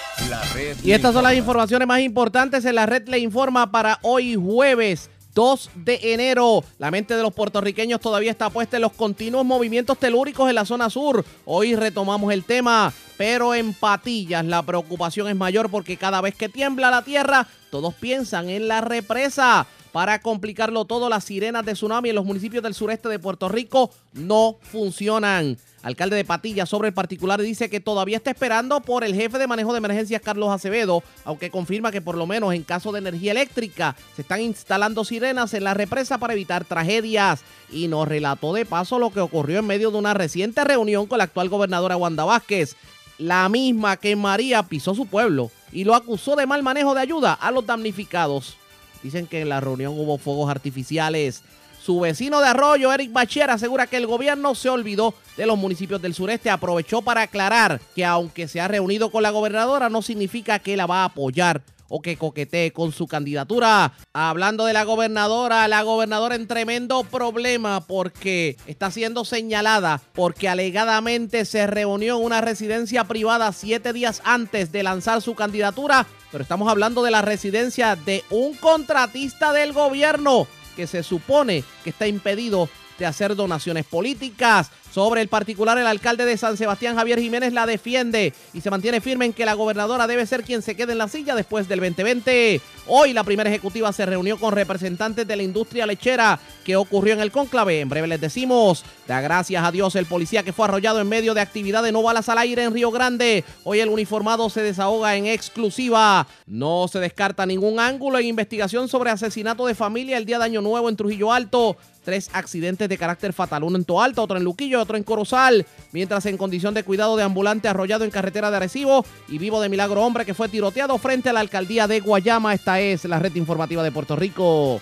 [0.84, 5.10] y estas son las informaciones más importantes en la red le informa para hoy jueves
[5.34, 6.64] 2 de enero.
[6.78, 10.66] La mente de los puertorriqueños todavía está puesta en los continuos movimientos telúricos en la
[10.66, 11.24] zona sur.
[11.46, 16.50] Hoy retomamos el tema, pero en Patillas la preocupación es mayor porque cada vez que
[16.50, 19.68] tiembla la tierra, todos piensan en la represa.
[19.92, 23.92] Para complicarlo todo, las sirenas de tsunami en los municipios del sureste de Puerto Rico
[24.14, 25.58] no funcionan.
[25.82, 29.48] Alcalde de Patilla sobre el particular dice que todavía está esperando por el jefe de
[29.48, 33.32] manejo de emergencias Carlos Acevedo, aunque confirma que por lo menos en caso de energía
[33.32, 37.42] eléctrica se están instalando sirenas en la represa para evitar tragedias.
[37.72, 41.20] Y nos relató de paso lo que ocurrió en medio de una reciente reunión con
[41.20, 42.76] la actual gobernadora Wanda Vázquez,
[43.18, 47.34] la misma que María pisó su pueblo y lo acusó de mal manejo de ayuda
[47.34, 48.58] a los damnificados.
[49.04, 51.44] Dicen que en la reunión hubo fuegos artificiales
[51.90, 56.00] su vecino de Arroyo, Eric Bacher, asegura que el gobierno se olvidó de los municipios
[56.00, 56.52] del sureste.
[56.52, 60.86] Aprovechó para aclarar que aunque se ha reunido con la gobernadora, no significa que la
[60.86, 63.94] va a apoyar o que coquetee con su candidatura.
[64.14, 71.44] Hablando de la gobernadora, la gobernadora en tremendo problema porque está siendo señalada porque alegadamente
[71.44, 76.06] se reunió en una residencia privada siete días antes de lanzar su candidatura.
[76.32, 80.46] Pero estamos hablando de la residencia de un contratista del gobierno
[80.80, 82.70] que se supone que está impedido
[83.00, 84.70] de hacer donaciones políticas.
[84.92, 89.02] Sobre el particular, el alcalde de San Sebastián, Javier Jiménez, la defiende y se mantiene
[89.02, 91.80] firme en que la gobernadora debe ser quien se quede en la silla después del
[91.80, 92.60] 2020.
[92.88, 97.20] Hoy la primera ejecutiva se reunió con representantes de la industria lechera que ocurrió en
[97.20, 97.82] el conclave.
[97.82, 101.36] En breve les decimos, da gracias a Dios el policía que fue arrollado en medio
[101.36, 103.44] de actividad de no balas al aire en Río Grande.
[103.64, 106.28] Hoy el uniformado se desahoga en exclusiva.
[106.48, 110.62] No se descarta ningún ángulo en investigación sobre asesinato de familia el día de Año
[110.62, 111.78] Nuevo en Trujillo Alto
[112.10, 116.26] tres accidentes de carácter fatal, uno en Toalto, otro en Luquillo, otro en Corozal, mientras
[116.26, 120.02] en condición de cuidado de ambulante arrollado en carretera de Arecibo y vivo de milagro
[120.02, 122.56] hombre que fue tiroteado frente a la alcaldía de Guayama.
[122.56, 124.82] Esta es la red informativa de Puerto Rico.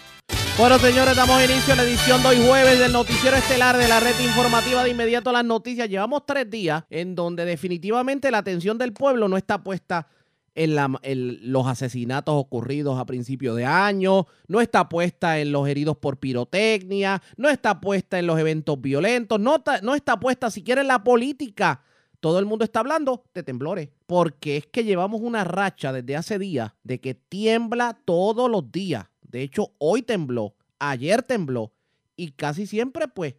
[0.58, 4.00] Bueno, señores, damos inicio a la edición de hoy jueves del noticiero estelar de la
[4.00, 5.90] red informativa de inmediato las noticias.
[5.90, 10.08] Llevamos tres días en donde definitivamente la atención del pueblo no está puesta
[10.58, 16.18] en, los asesinatos ocurridos a principios de año, no está puesta en los heridos por
[16.18, 21.04] pirotecnia, no está puesta en los eventos violentos, no, no está puesta siquiera en la
[21.04, 21.84] política.
[22.20, 26.40] Todo el mundo está hablando de temblores, porque es que llevamos una racha desde hace
[26.40, 29.06] días de que tiembla todos los días.
[29.22, 31.74] De hecho, hoy tembló, ayer tembló,
[32.16, 33.36] y casi siempre, pues,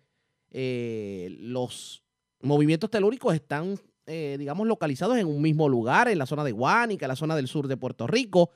[0.53, 2.05] eh, los
[2.41, 7.07] movimientos telúricos están eh, digamos, localizados en un mismo lugar, en la zona de Guánica,
[7.07, 8.51] en la zona del sur de Puerto Rico.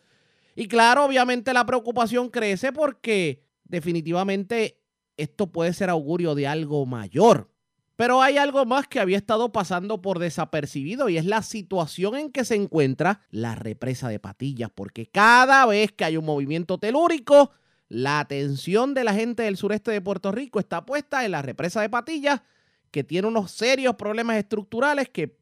[0.55, 4.81] Y claro, obviamente la preocupación crece porque definitivamente
[5.17, 7.51] esto puede ser augurio de algo mayor.
[7.97, 12.33] Pero hay algo más que había estado pasando por desapercibido y es la situación en
[12.33, 17.53] que se encuentra la represa de Patillas, porque cada vez que hay un movimiento telúrico,
[17.89, 21.83] la atención de la gente del sureste de Puerto Rico está puesta en la represa
[21.83, 22.41] de Patillas,
[22.91, 25.37] que tiene unos serios problemas estructurales que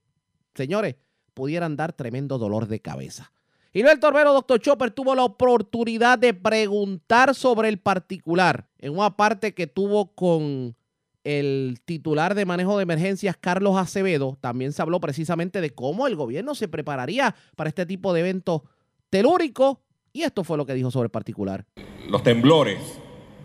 [0.55, 0.97] señores,
[1.35, 3.33] pudieran dar tremendo dolor de cabeza.
[3.73, 9.17] Y el Torbero, doctor Chopper, tuvo la oportunidad de preguntar sobre el particular en una
[9.17, 10.75] parte que tuvo con
[11.23, 14.37] el titular de manejo de emergencias, Carlos Acevedo.
[14.41, 18.63] También se habló precisamente de cómo el gobierno se prepararía para este tipo de eventos
[19.09, 19.79] telúricos.
[20.13, 21.65] Y esto fue lo que dijo sobre el particular.
[22.09, 22.81] Los temblores.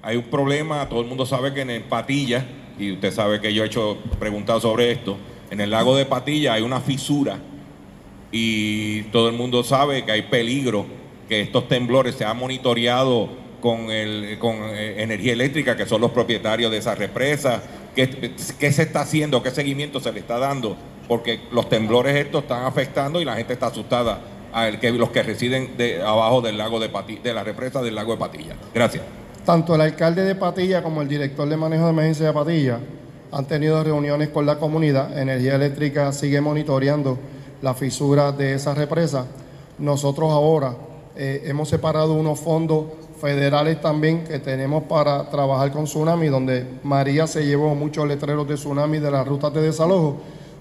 [0.01, 2.47] Hay un problema, todo el mundo sabe que en Patilla,
[2.79, 5.17] y usted sabe que yo he hecho preguntado sobre esto,
[5.51, 7.39] en el lago de Patilla hay una fisura
[8.31, 10.85] y todo el mundo sabe que hay peligro,
[11.29, 13.29] que estos temblores se han monitoreado
[13.61, 17.63] con, el, con eh, energía eléctrica, que son los propietarios de esa represa.
[17.95, 19.41] ¿Qué, ¿Qué, se está haciendo?
[19.41, 20.75] ¿Qué seguimiento se le está dando?
[21.07, 24.19] Porque los temblores estos están afectando y la gente está asustada,
[24.51, 27.81] a el que, los que residen de, abajo del lago de, Patilla, de la represa
[27.81, 28.55] del lago de Patilla.
[28.73, 29.03] Gracias.
[29.45, 32.79] Tanto el alcalde de Patilla como el director de manejo de emergencia de Patilla
[33.35, 35.17] han tenido reuniones con la comunidad.
[35.17, 37.17] Energía Eléctrica sigue monitoreando
[37.61, 39.25] la fisura de esa represa.
[39.77, 40.75] Nosotros ahora
[41.17, 42.87] Eh, hemos separado unos fondos
[43.21, 48.55] federales también que tenemos para trabajar con tsunami, donde María se llevó muchos letreros de
[48.55, 50.17] tsunami de las rutas de desalojo,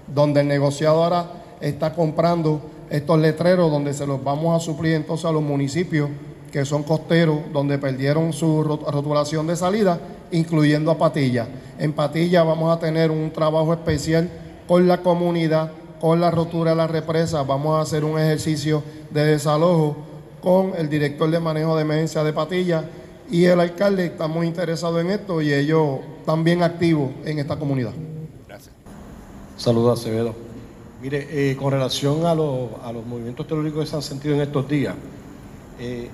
[0.07, 1.25] donde el negociado ahora
[1.59, 6.09] está comprando estos letreros, donde se los vamos a suplir entonces a los municipios
[6.53, 9.99] que son costeros, donde perdieron su rotulación de salida,
[10.31, 11.47] incluyendo a Patilla.
[11.77, 14.29] En Patilla vamos a tener un trabajo especial
[14.67, 19.25] con la comunidad, con la rotura de la represa, vamos a hacer un ejercicio de
[19.25, 19.97] desalojo
[20.41, 22.85] con el director de manejo de emergencia de Patilla
[23.29, 24.05] y el alcalde.
[24.05, 27.93] Estamos interesados en esto y ellos también activos en esta comunidad.
[28.47, 28.73] Gracias.
[29.57, 30.35] Saludos, Acevedo.
[31.01, 34.67] Mire, eh, con relación a, a, los movimientos terroríficos que se han sentido en estos
[34.67, 34.95] días,
[35.79, 36.09] eh,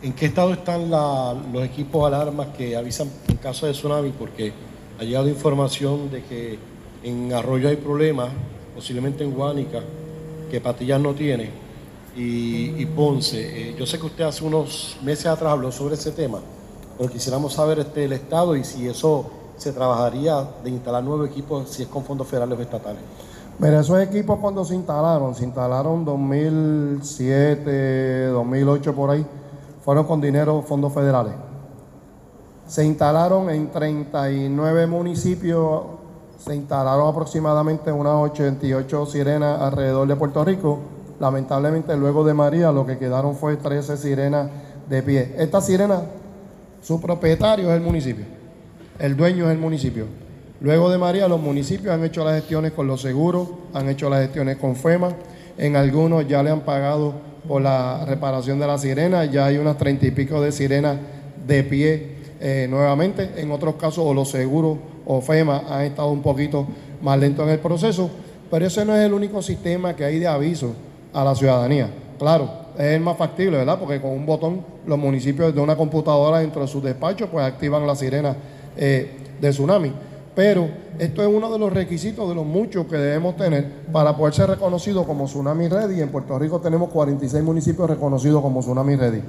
[0.00, 4.10] ¿En qué estado están los equipos alarmas que avisan en caso de tsunami?
[4.10, 4.52] Porque
[5.00, 6.56] ha llegado información de que
[7.02, 8.28] en Arroyo hay problemas,
[8.76, 9.80] posiblemente en Guánica,
[10.52, 11.50] que Patillas no tiene,
[12.16, 13.70] y, Ponce.
[13.70, 16.38] Eh, yo sé que usted hace unos meses atrás habló sobre ese tema,
[16.96, 21.70] pero quisiéramos saber este, el estado y si eso se trabajaría de instalar nuevos equipos,
[21.70, 23.02] si es con fondos federales o estatales.
[23.58, 29.26] Mira, esos equipos cuando se instalaron, se instalaron 2007, 2008 por ahí
[29.88, 31.32] fueron con dinero fondos federales.
[32.66, 35.80] Se instalaron en 39 municipios,
[36.36, 40.78] se instalaron aproximadamente unas 88 sirenas alrededor de Puerto Rico.
[41.18, 44.50] Lamentablemente luego de María lo que quedaron fue 13 sirenas
[44.90, 45.34] de pie.
[45.38, 46.02] Esta sirena,
[46.82, 48.26] su propietario es el municipio,
[48.98, 50.04] el dueño es el municipio.
[50.60, 54.20] Luego de María los municipios han hecho las gestiones con los seguros, han hecho las
[54.20, 55.14] gestiones con FEMA,
[55.56, 59.24] en algunos ya le han pagado por la reparación de la sirena.
[59.24, 60.98] Ya hay unas treinta y pico de sirenas
[61.46, 62.10] de pie
[62.40, 63.30] eh, nuevamente.
[63.38, 66.66] En otros casos, o los seguros o FEMA han estado un poquito
[67.02, 68.10] más lentos en el proceso.
[68.50, 70.74] Pero ese no es el único sistema que hay de aviso
[71.12, 71.88] a la ciudadanía.
[72.18, 73.78] Claro, es el más factible, ¿verdad?
[73.78, 77.86] Porque con un botón los municipios de una computadora dentro de sus despachos pues activan
[77.86, 78.36] la sirena
[78.76, 79.10] eh,
[79.40, 79.92] de tsunami.
[80.38, 80.68] Pero
[81.00, 84.48] esto es uno de los requisitos de los muchos que debemos tener para poder ser
[84.48, 86.00] reconocido como Tsunami Ready.
[86.00, 89.20] En Puerto Rico tenemos 46 municipios reconocidos como Tsunami Ready.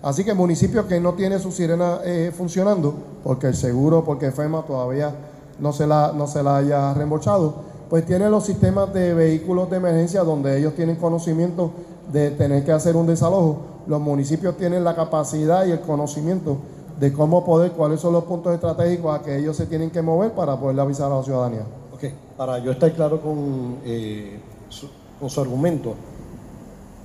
[0.00, 4.62] Así que municipios que no tienen su sirena eh, funcionando, porque el seguro, porque FEMA
[4.64, 5.12] todavía
[5.58, 7.56] no se, la, no se la haya reembolsado,
[7.90, 11.72] pues tienen los sistemas de vehículos de emergencia donde ellos tienen conocimiento
[12.12, 13.58] de tener que hacer un desalojo.
[13.88, 16.58] Los municipios tienen la capacidad y el conocimiento
[16.98, 20.32] de cómo poder, cuáles son los puntos estratégicos a que ellos se tienen que mover
[20.32, 21.66] para poder avisar a la ciudadanía.
[21.92, 22.04] Ok,
[22.36, 24.38] para yo estar claro con, eh,
[24.68, 24.88] su,
[25.18, 25.94] con su argumento,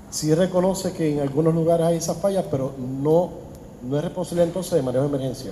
[0.09, 3.29] sí reconoce que en algunos lugares hay esas fallas, pero no,
[3.83, 5.51] no es responsabilidad entonces de manejo de emergencia.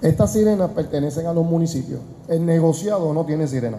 [0.00, 2.00] Estas sirenas pertenecen a los municipios.
[2.28, 3.78] El negociado no tiene sirena.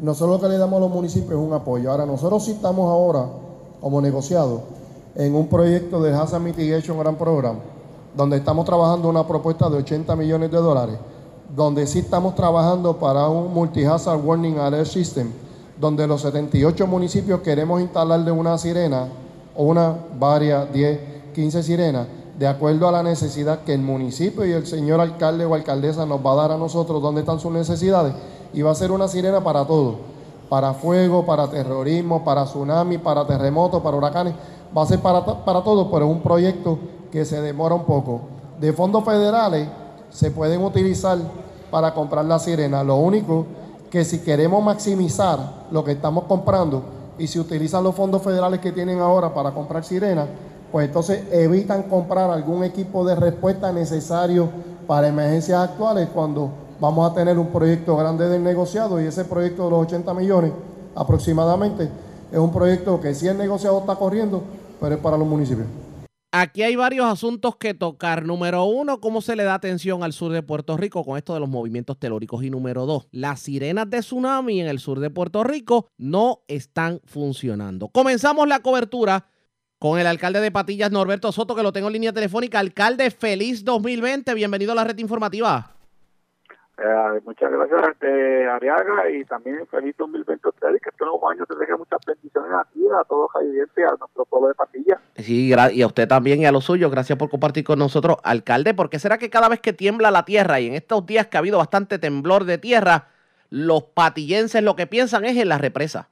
[0.00, 1.90] Nosotros lo que le damos a los municipios es un apoyo.
[1.90, 3.28] Ahora, nosotros sí estamos ahora,
[3.80, 4.62] como negociado,
[5.14, 7.58] en un proyecto de Hazard Mitigation Grand Program,
[8.16, 10.96] donde estamos trabajando una propuesta de 80 millones de dólares,
[11.54, 15.30] donde sí estamos trabajando para un Multi-Hazard Warning Alert System,
[15.78, 19.08] donde los 78 municipios queremos instalarle una sirena,
[19.56, 21.00] o una, varias, 10,
[21.34, 22.06] 15 sirenas,
[22.38, 26.24] de acuerdo a la necesidad que el municipio y el señor alcalde o alcaldesa nos
[26.24, 28.14] va a dar a nosotros dónde están sus necesidades,
[28.52, 29.96] y va a ser una sirena para todo,
[30.48, 34.34] para fuego, para terrorismo, para tsunami, para terremotos, para huracanes,
[34.76, 36.78] va a ser para, para todo, pero es un proyecto
[37.14, 38.22] que se demora un poco.
[38.60, 39.68] De fondos federales
[40.10, 41.16] se pueden utilizar
[41.70, 42.82] para comprar la sirena.
[42.82, 43.46] Lo único
[43.88, 45.38] que si queremos maximizar
[45.70, 46.82] lo que estamos comprando
[47.16, 50.26] y si utilizan los fondos federales que tienen ahora para comprar sirena,
[50.72, 54.48] pues entonces evitan comprar algún equipo de respuesta necesario
[54.88, 56.50] para emergencias actuales cuando
[56.80, 60.50] vamos a tener un proyecto grande del negociado y ese proyecto de los 80 millones
[60.96, 61.88] aproximadamente
[62.32, 64.42] es un proyecto que si el negociado está corriendo,
[64.80, 65.68] pero es para los municipios.
[66.36, 68.26] Aquí hay varios asuntos que tocar.
[68.26, 71.38] Número uno, cómo se le da atención al sur de Puerto Rico con esto de
[71.38, 72.42] los movimientos telúricos.
[72.42, 77.00] Y número dos, las sirenas de tsunami en el sur de Puerto Rico no están
[77.04, 77.86] funcionando.
[77.86, 79.28] Comenzamos la cobertura
[79.78, 82.58] con el alcalde de Patillas, Norberto Soto, que lo tengo en línea telefónica.
[82.58, 84.34] Alcalde, feliz 2020.
[84.34, 85.73] Bienvenido a la red informativa.
[86.76, 91.46] Eh, muchas gracias, este, Ariaga, y también feliz 2020 a ustedes, que estos nuevos años
[91.46, 93.44] te dejen muchas bendiciones aquí, a todos los
[93.76, 95.00] y a nuestro pueblo de Patilla.
[95.14, 98.16] Sí, y a usted también y a los suyos, gracias por compartir con nosotros.
[98.24, 101.28] Alcalde, ¿por qué será que cada vez que tiembla la tierra, y en estos días
[101.28, 103.06] que ha habido bastante temblor de tierra,
[103.50, 106.08] los patillenses lo que piensan es en la represa?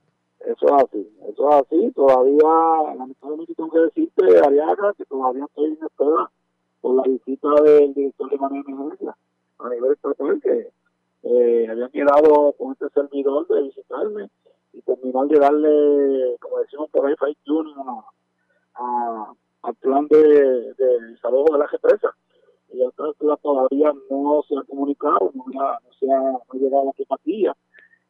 [0.47, 5.64] Eso es así, eso es así, todavía, lamentablemente tengo que decirte, Ariaga, que todavía estoy
[5.66, 6.31] en espera
[6.81, 9.16] por la visita del director de manejo de emergencia
[9.62, 10.71] a nivel estatal que
[11.25, 14.28] eh, habían quedado con este servidor de visitarme
[14.73, 17.75] y terminar de darle, como decimos por ahí, fake tuning
[18.75, 22.14] a, al plan de, de de la represa.
[22.73, 25.45] Y el plan todavía no se ha comunicado, no,
[26.00, 27.57] se ha, llegado a la empatía.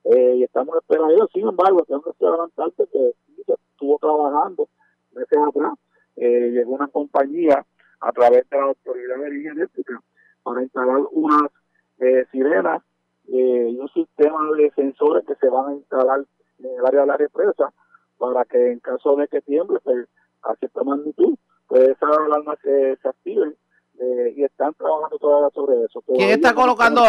[0.05, 3.13] Eh, y estamos esperando, sin embargo, tengo que adelantarte que
[3.45, 4.69] se estuvo trabajando
[5.13, 5.75] meses atrás.
[6.17, 7.67] Eh, llegó una compañía
[8.01, 10.01] a través de la Autoridad de Energía Eléctrica
[10.43, 11.51] para instalar unas
[11.99, 12.83] eh, sirenas
[13.29, 16.25] eh, y un sistema de sensores que se van a instalar
[16.59, 17.73] en el área de la represa
[18.19, 20.09] para que en caso de que tiemble pues,
[20.43, 23.57] a cierta magnitud, pues esas alarmas se, se activen
[23.99, 26.01] eh, y están trabajando todavía sobre eso.
[26.03, 27.03] ¿Quién Todavía está no colocando,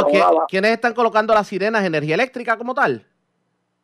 [0.47, 1.83] quiénes están colocando las sirenas?
[1.83, 3.05] ¿Energía eléctrica como tal?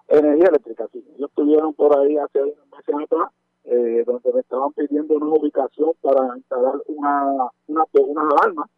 [0.07, 1.03] Energía eléctrica, sí.
[1.15, 3.29] Ellos estuvieron por ahí hace unos meses atrás,
[3.65, 8.69] eh, donde me estaban pidiendo una ubicación para instalar una, una, una alarma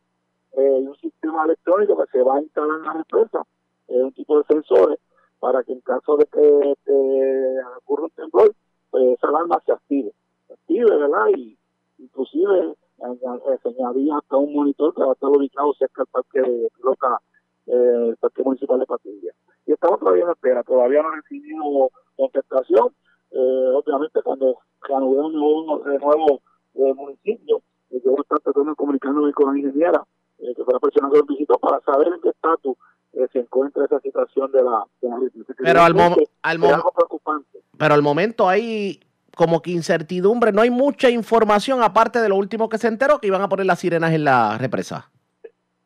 [0.54, 3.46] eh, un sistema electrónico que se va a instalar en la empresa,
[3.88, 5.00] eh, un tipo de sensores,
[5.40, 8.54] para que en caso de que eh, ocurra un temblor,
[8.90, 10.14] pues esa alarma se active.
[10.48, 11.28] Se active, ¿verdad?
[11.36, 11.58] Y
[11.98, 13.70] inclusive eh, se
[14.14, 17.20] hasta un monitor que va a estar ubicado cerca del parque de Loca,
[17.68, 19.34] eh, el parque municipal de Patilla
[19.66, 22.90] y estamos todavía en espera, todavía no he recibido contestación.
[23.32, 26.42] Eh, obviamente, cuando reanudemos de nuevo, de nuevo
[26.76, 30.04] el municipio, eh, yo voy a estar tratando de comunicarme con la ingeniera,
[30.42, 32.76] eh, que fue la persona que nos visitó, para saber en qué estatus
[33.14, 34.84] eh, se encuentra esa situación de la.
[35.02, 35.18] De la
[35.58, 37.60] Pero al, mom- al mom- algo preocupante.
[37.78, 39.00] pero al momento hay
[39.36, 43.28] como que incertidumbre, no hay mucha información aparte de lo último que se enteró que
[43.28, 45.10] iban a poner las sirenas en la represa.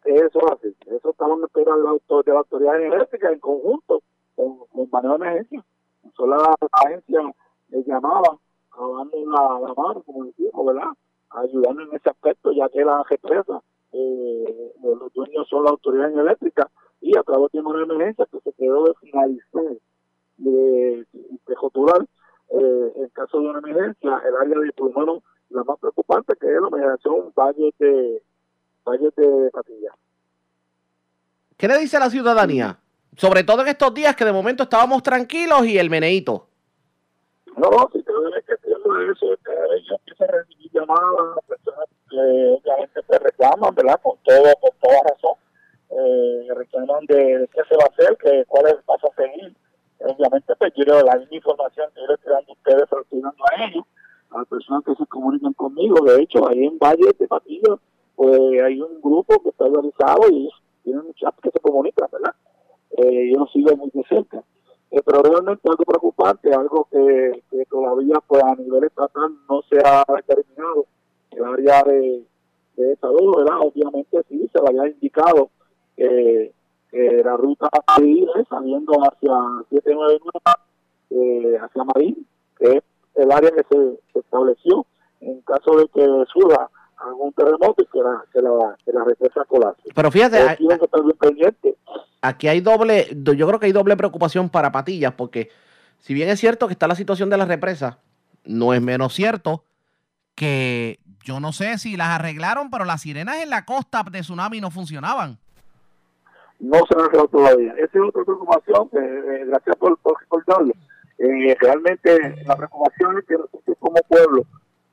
[0.03, 0.75] Eso es así.
[0.87, 4.01] Eso estamos en espera de la, auto- de la autoridad energética en conjunto
[4.35, 5.63] con, con manejo de emergencia.
[6.15, 7.23] Son las agencias
[7.69, 8.37] que llamaban
[8.71, 10.89] a darle la, la mano, como decimos, ¿verdad?
[11.31, 13.61] Ayudando en ese aspecto, ya que la represa,
[13.95, 16.69] eh, los dueños son la autoridad eléctrica
[17.01, 19.63] y a través de una emergencia que se quedó de finalizar
[20.37, 21.55] de, de
[22.49, 26.61] eh, en caso de una emergencia, el área de menos la más preocupante que es
[26.61, 28.21] la mediación Valle de
[28.85, 29.91] Valle de Patilla.
[31.57, 32.77] ¿Qué le dice la ciudadanía?
[33.15, 36.47] Sobre todo en estos días que de momento estábamos tranquilos y el meneíto.
[37.55, 38.53] No, si que
[39.11, 39.37] eso,
[39.95, 41.85] empiezo a recibir llamadas, personas
[42.19, 43.99] obviamente te reclaman, ¿verdad?
[44.01, 45.37] Con todo, con toda razón.
[45.89, 49.55] Eh, reclaman de, qué se va a hacer, que cuál es el paso a seguir.
[49.99, 53.43] Obviamente, pues yo la misma información que yo les estoy dando a ustedes, estoy dando
[53.51, 53.85] a ellos,
[54.31, 56.03] a las personas que se comunican conmigo.
[56.05, 57.79] De hecho, ahí en Valle de Patillo,
[58.15, 60.49] pues hay un grupo que está organizado y
[60.83, 62.35] tienen un chat que se comunica, ¿verdad?
[62.97, 64.43] Eh, yo lo sigo muy de cerca.
[64.91, 70.05] Eh, pero realmente algo preocupante, algo que, todavía pues a nivel estatal no se ha
[70.15, 70.85] determinado
[71.43, 72.23] área de,
[72.77, 73.59] de salud, ¿verdad?
[73.61, 75.49] Obviamente sí se le había indicado
[75.97, 76.53] que,
[76.91, 79.33] que la ruta a seguir es saliendo hacia
[79.69, 80.19] 799,
[81.11, 82.25] eh, hacia Marín,
[82.57, 82.83] que es
[83.15, 84.85] el área que se, se estableció
[85.21, 89.43] en caso de que surja algún terremoto y que la, que la, que la represa
[89.45, 89.89] colapse.
[89.93, 90.37] Pero fíjate,
[90.79, 91.55] que estar bien
[92.21, 95.49] aquí hay doble, do- yo creo que hay doble preocupación para Patillas, porque
[95.99, 97.99] si bien es cierto que está la situación de la represa,
[98.45, 99.63] no es menos cierto
[100.35, 104.61] que yo no sé si las arreglaron, pero las sirenas en la costa de tsunami
[104.61, 105.39] no funcionaban.
[106.59, 107.73] no se han todavía.
[107.73, 110.73] Esa es otra preocupación, que eh, gracias por, por recordarlo.
[111.17, 114.43] Eh, realmente la preocupación es que nosotros como pueblo,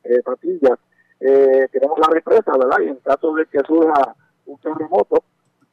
[0.04, 0.78] eh, Patillas,
[1.20, 2.78] eh, tenemos la represa, ¿verdad?
[2.84, 4.14] Y en caso de que surja
[4.46, 5.22] un terremoto,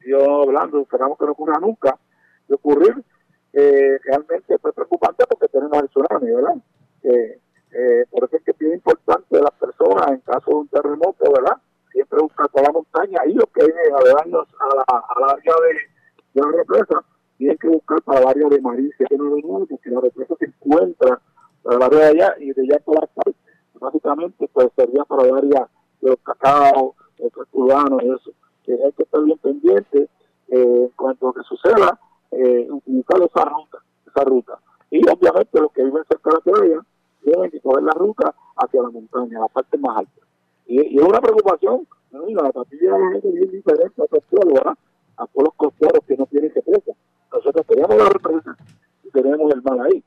[0.06, 1.96] yo hablando, esperamos que no ocurra nunca,
[2.48, 3.02] de ocurrir,
[3.52, 6.56] eh, realmente fue preocupante porque tenemos el tsunami, ¿verdad?
[7.02, 7.39] Eh,
[7.72, 11.32] eh, por eso es que es bien importante las personas en caso de un terremoto,
[11.32, 11.56] ¿verdad?
[11.92, 16.40] Siempre buscar toda la montaña y los que vienen aledaños a la, al área de,
[16.40, 17.04] de la represa
[17.38, 21.20] tienen que buscar para el área de Marín 799 porque la represa se encuentra
[21.62, 23.34] para el área de allá y de allá la sal,
[23.80, 25.68] básicamente pues sería para el área
[26.00, 28.32] de los cacao, el urbano y eso.
[28.64, 30.08] Que hay que estar bien pendiente
[30.48, 31.98] eh, en cuanto a lo que suceda,
[32.32, 34.58] eh, utilizar esa ruta, esa ruta.
[34.90, 36.86] Y obviamente los que viven cerca de la playa
[37.22, 40.20] tienen que coger la ruta hacia la montaña, la parte más alta.
[40.66, 44.54] Y, y es una preocupación, la patilla de la gente es diferente a otros pueblos,
[44.54, 44.78] ¿verdad?
[45.56, 46.92] Costeros que no tienen represa.
[47.32, 48.56] Nosotros tenemos la represa
[49.04, 50.02] y tenemos el mar ahí.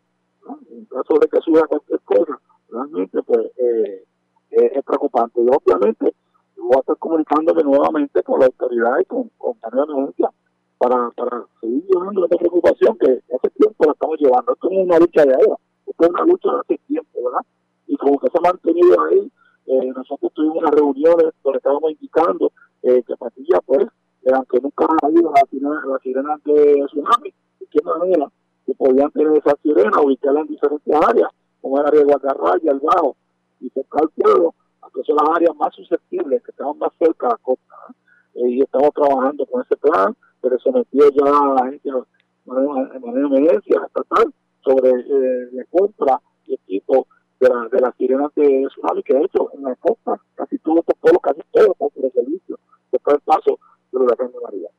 [0.47, 0.59] ¿no?
[0.71, 2.39] En caso de que suba cualquier cosa,
[2.69, 4.03] realmente pues eh,
[4.49, 5.41] es preocupante.
[5.41, 6.15] Y obviamente
[6.57, 10.31] voy a estar comunicándome nuevamente con la autoridad y con, con de emergencia
[10.77, 14.53] para, para seguir llevando esta preocupación que hace tiempo la estamos llevando.
[14.53, 17.45] Esto es una lucha de ahora, es una lucha de hace tiempo, ¿verdad?
[17.87, 19.31] Y como que se ha mantenido ahí,
[19.65, 23.87] eh, nosotros tuvimos unas reuniones donde estábamos indicando eh, que Patilla, pues,
[24.33, 28.29] aunque nunca ha habido la sirena, la de tsunami, de qué manera
[28.65, 31.29] que podían tener esa sirena, ubicarla en diferentes áreas,
[31.61, 33.15] como el área de Guacarraya, el Bajo,
[33.59, 37.33] y cerca al pueblo, porque son las áreas más susceptibles, que estamos más cerca de
[37.33, 37.75] la costa.
[37.89, 37.93] ¿eh?
[38.35, 43.29] Eh, y estamos trabajando con ese plan, pero se metió ya la gente de manera
[43.29, 44.33] de emergencia estatal
[44.63, 47.07] sobre eh, la compra y equipo
[47.39, 50.83] de, la, de las sirenas de tsunami, que de hecho en la costa casi todo,
[50.83, 52.59] todo casi todo está por el servicio
[52.91, 53.59] después del paso
[53.91, 54.69] del huracán de María.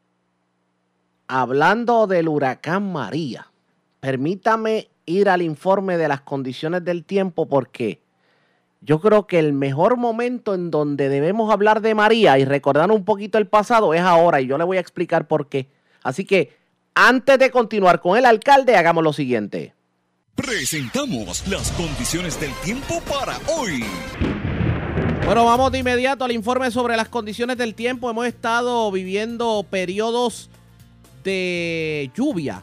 [1.26, 3.46] Hablando del huracán María,
[4.00, 8.00] permítame ir al informe de las condiciones del tiempo porque
[8.80, 13.04] yo creo que el mejor momento en donde debemos hablar de María y recordar un
[13.04, 15.68] poquito el pasado es ahora y yo le voy a explicar por qué.
[16.02, 16.52] Así que
[16.94, 19.74] antes de continuar con el alcalde, hagamos lo siguiente.
[20.34, 23.84] Presentamos las condiciones del tiempo para hoy.
[25.26, 28.10] Bueno, vamos de inmediato al informe sobre las condiciones del tiempo.
[28.10, 30.50] Hemos estado viviendo periodos
[31.22, 32.62] de lluvia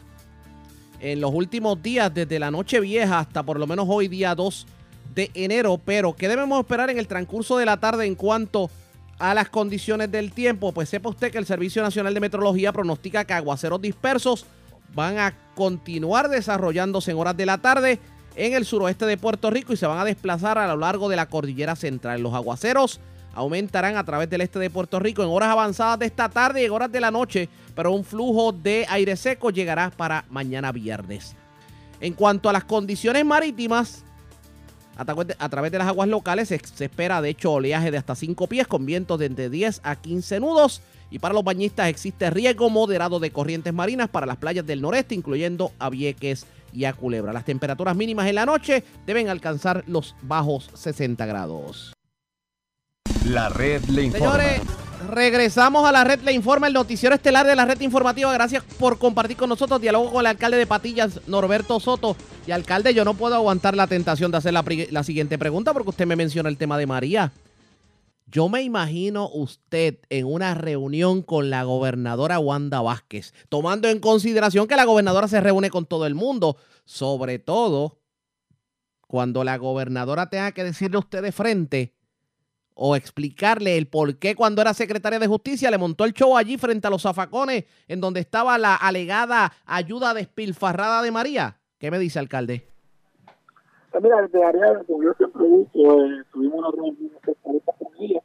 [1.00, 4.66] en los últimos días, desde la noche vieja hasta por lo menos hoy día 2
[5.14, 5.80] de enero.
[5.84, 8.81] Pero, ¿qué debemos esperar en el transcurso de la tarde en cuanto a
[9.18, 10.72] las condiciones del tiempo?
[10.72, 14.46] Pues sepa usted que el Servicio Nacional de Meteorología pronostica que aguaceros dispersos
[14.94, 17.98] van a continuar desarrollándose en horas de la tarde
[18.36, 21.16] en el suroeste de Puerto Rico y se van a desplazar a lo largo de
[21.16, 22.22] la cordillera central.
[22.22, 23.00] Los aguaceros
[23.34, 26.66] aumentarán a través del este de Puerto Rico en horas avanzadas de esta tarde y
[26.66, 31.34] en horas de la noche, pero un flujo de aire seco llegará para mañana viernes.
[32.00, 34.04] En cuanto a las condiciones marítimas,
[34.96, 38.66] a través de las aguas locales se, espera de hecho oleaje de hasta 5 pies
[38.66, 40.82] con vientos de entre 10 a 15 nudos.
[41.10, 45.14] Y para los bañistas existe riesgo moderado de corrientes marinas para las playas del noreste,
[45.14, 47.32] incluyendo a Vieques y a Culebra.
[47.32, 51.92] Las temperaturas mínimas en la noche deben alcanzar los bajos 60 grados.
[53.26, 54.40] La red le informa.
[54.40, 54.62] Señores,
[55.08, 58.32] regresamos a la red le informa, el noticiero estelar de la red informativa.
[58.32, 59.80] Gracias por compartir con nosotros.
[59.80, 62.16] Diálogo con el alcalde de Patillas, Norberto Soto.
[62.46, 65.90] Y alcalde, yo no puedo aguantar la tentación de hacer la, la siguiente pregunta porque
[65.90, 67.32] usted me menciona el tema de María.
[68.26, 74.66] Yo me imagino usted en una reunión con la gobernadora Wanda Vázquez, tomando en consideración
[74.66, 77.98] que la gobernadora se reúne con todo el mundo, sobre todo
[79.06, 81.92] cuando la gobernadora tenga que decirle a usted de frente
[82.74, 86.56] o explicarle el por qué cuando era secretaria de justicia le montó el show allí
[86.58, 91.56] frente a los zafacones en donde estaba la alegada ayuda despilfarrada de María.
[91.78, 92.66] ¿Qué me dice, alcalde?
[93.90, 97.10] Pues mira, desde área, como yo siempre he eh, tuvimos una reunión
[97.78, 98.22] con ella,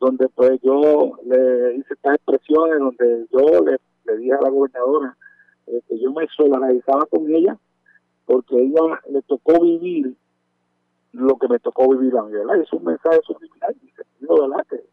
[0.00, 5.16] donde pues yo le hice estas expresiones, donde yo le, le dije a la gobernadora
[5.66, 7.56] eh, que yo me solidarizaba con ella,
[8.26, 10.16] porque ella le tocó vivir
[11.14, 12.60] lo que me tocó vivir a mí, ¿verdad?
[12.60, 13.74] Es un mensaje subliminal,
[14.20, 14.66] ¿verdad?
[14.68, 14.84] Que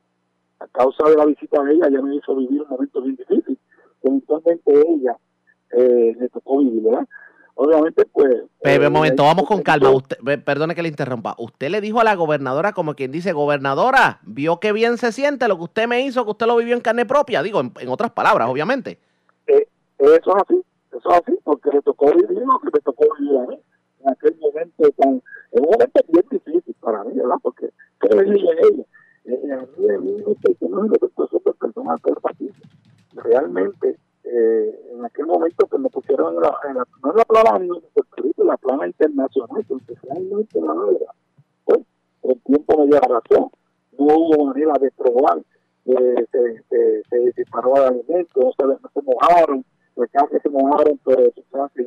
[0.59, 3.57] a causa de la visita de ella, ya me hizo vivir un momento bien difícil,
[4.01, 5.17] que eventualmente ella
[5.71, 7.07] eh, le tocó vivir, ¿verdad?
[7.55, 8.43] Obviamente, pues...
[8.61, 9.89] Pero, eh, un momento, vamos con calma.
[9.89, 11.35] Usted, perdone que le interrumpa.
[11.37, 15.47] Usted le dijo a la gobernadora, como quien dice, gobernadora, vio que bien se siente
[15.47, 17.43] lo que usted me hizo, que usted lo vivió en carne propia.
[17.43, 18.99] Digo, en, en otras palabras, obviamente.
[19.47, 19.67] Eh,
[19.99, 23.37] eso es así, eso es así, porque le tocó vivir lo que me tocó vivir
[23.37, 23.59] a mí.
[24.03, 27.35] En aquel momento tan, en un momento bien difícil para mí, ¿verdad?
[27.41, 28.83] Porque, ¿qué le dije a ella?
[29.25, 32.49] Eh, a mí, a mí me me tocó súper personal, pero para ti,
[33.13, 37.25] realmente, eh, en aquel momento que me pusieron en la, en la, no en la
[37.25, 41.13] plana de Puerto Rico, en la plana internacional, porque realmente la verdad,
[41.65, 41.79] pues,
[42.23, 43.51] el tiempo me dio la razón.
[43.97, 45.41] No hubo manera de probar
[45.85, 50.49] eh, se, se, se disparó al alimento, no se, no se mojaron, los carros se
[50.49, 51.81] mojaron, pero se.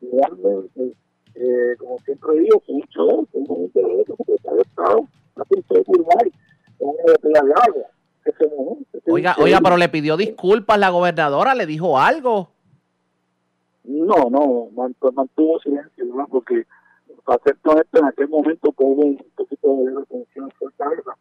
[0.00, 0.96] Y realmente,
[1.34, 5.08] eh, como siempre digo, fue un show, fue un momento de eso, porque estaba estado,
[5.66, 6.32] fue Uruguay,
[6.78, 7.86] con una botella de agua,
[8.24, 8.78] que se mojó.
[8.92, 12.50] que se- Oiga, oiga, pero le pidió disculpas la gobernadora, le dijo algo.
[13.84, 14.68] No, no,
[15.12, 16.26] mantuvo, silencio, ¿verdad?
[16.30, 16.64] Porque,
[17.24, 21.12] para ser honesto, en aquel momento pues, hubo un poquito de retención fortaleza,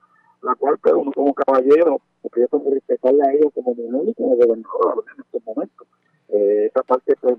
[0.42, 4.10] la cual, pero uno como caballero, porque yo tengo que respetarle a ella como mujer
[4.10, 5.88] y como gobernadora en estos momentos.
[6.30, 7.36] Eh, esa parte, pues,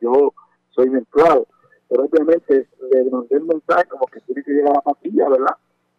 [0.00, 0.32] yo
[0.70, 1.46] soy bien claro.
[1.88, 5.56] Pero obviamente le mandé el mensaje como que tiene que llegar a la pastilla, ¿verdad?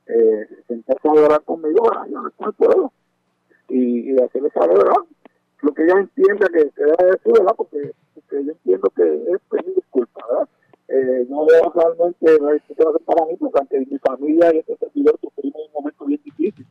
[0.08, 2.08] Eh, sentarse a hablar conmigo, ¿verdad?
[2.10, 2.94] Yo no puedo.
[3.70, 5.04] Y, y hacerle saber, ¿verdad?
[5.62, 7.54] Lo que ella entienda que, debe decir, ¿verdad?
[7.58, 10.50] Porque, porque yo entiendo que es pedir disculpas, ¿verdad?
[10.88, 14.60] Eh, no veo realmente que va a ser para mí, porque ante mi familia y
[14.60, 16.66] este servidor sufrimos un momento bien difícil.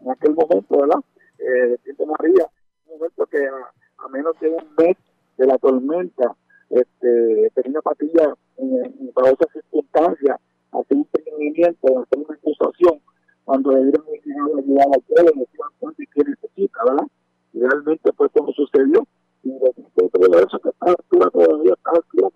[0.00, 1.00] En aquel momento, ¿verdad?
[1.38, 2.48] Eh, Pinto María,
[2.86, 4.96] un momento que a, a menos de un mes
[5.36, 6.36] de la tormenta,
[6.70, 10.38] este, tenía patilla eh, para esas circunstancias,
[10.72, 13.00] hacer un entendimiento, hacer una acusación,
[13.44, 17.06] cuando debieron llegar a la y decir cuánto y qué necesita, ¿verdad?
[17.52, 19.06] Y realmente fue como sucedió.
[19.44, 22.28] Y de eso que está altura todavía está altura,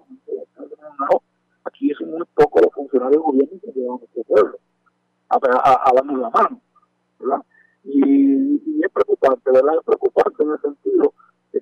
[1.00, 1.22] no,
[1.64, 4.58] aquí son muy pocos los funcionarios del gobierno que llevan a nuestro pueblo
[5.30, 5.38] a,
[5.88, 6.60] a, darnos la mano,
[7.18, 7.42] ¿verdad?
[7.84, 9.74] Y, y es preocupante, ¿verdad?
[9.78, 11.14] Es preocupante en el sentido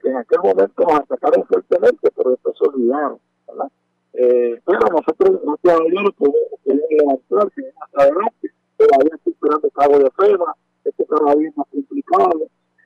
[0.09, 3.71] en aquel momento nos atacaron fuertemente, pero después se olvidaron, ¿verdad?
[4.15, 9.99] Eh, pero nosotros, gracias a Dios, podemos levantar, que más adelante, todavía estoy esperando pago
[9.99, 12.41] de FEMA, esto cada vez más complicado.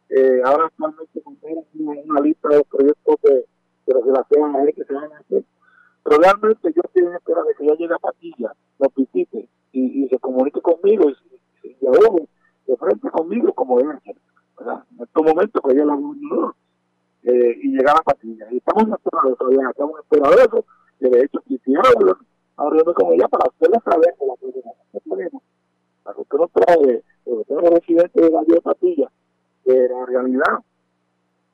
[0.09, 3.45] Eh, ahora actualmente tenemos una, lista de proyectos que,
[3.87, 5.45] que relacionan a él que se van a hacer.
[6.05, 10.09] Pero realmente yo estoy en espera de que ya llegue a Patilla, lo visite y,
[10.09, 12.27] se comunique conmigo y, y, y
[12.67, 14.17] de frente conmigo como debe ser.
[14.61, 16.55] En estos momentos que ella la gobernadora
[17.25, 18.47] eh, y llegar a Patilla.
[18.51, 20.65] Y estamos en espera de ya estamos en espera de eso,
[20.99, 22.17] que de hecho quisiera hablar,
[22.95, 25.43] con ella para hacerle saber que la preocupación que tenemos,
[26.05, 29.11] la que usted nos trae, sobre todo los residentes de la de Patilla,
[29.65, 30.59] de la realidad,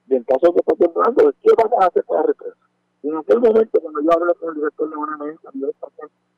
[0.07, 2.57] del caso que está temblando, de qué vamos a hacer para represa.
[3.02, 5.50] En aquel momento, cuando yo hablé con el director de una emergencia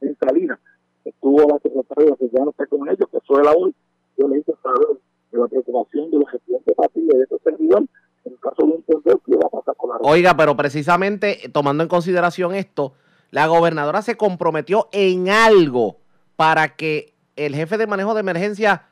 [0.00, 0.58] en Salinas,
[1.04, 3.74] estuvo la secretaria que ya no está con ellos, que fue la hoy,
[4.18, 4.98] yo le hice saber
[5.30, 7.88] de la preocupación de los residentes de Patilla y de estos servidores
[8.24, 9.96] en caso de un temblor que va a pasar con la.
[10.02, 12.94] Oiga, pero precisamente tomando en consideración esto,
[13.30, 15.98] la gobernadora se comprometió en algo
[16.36, 18.86] para que el jefe de manejo de emergencia,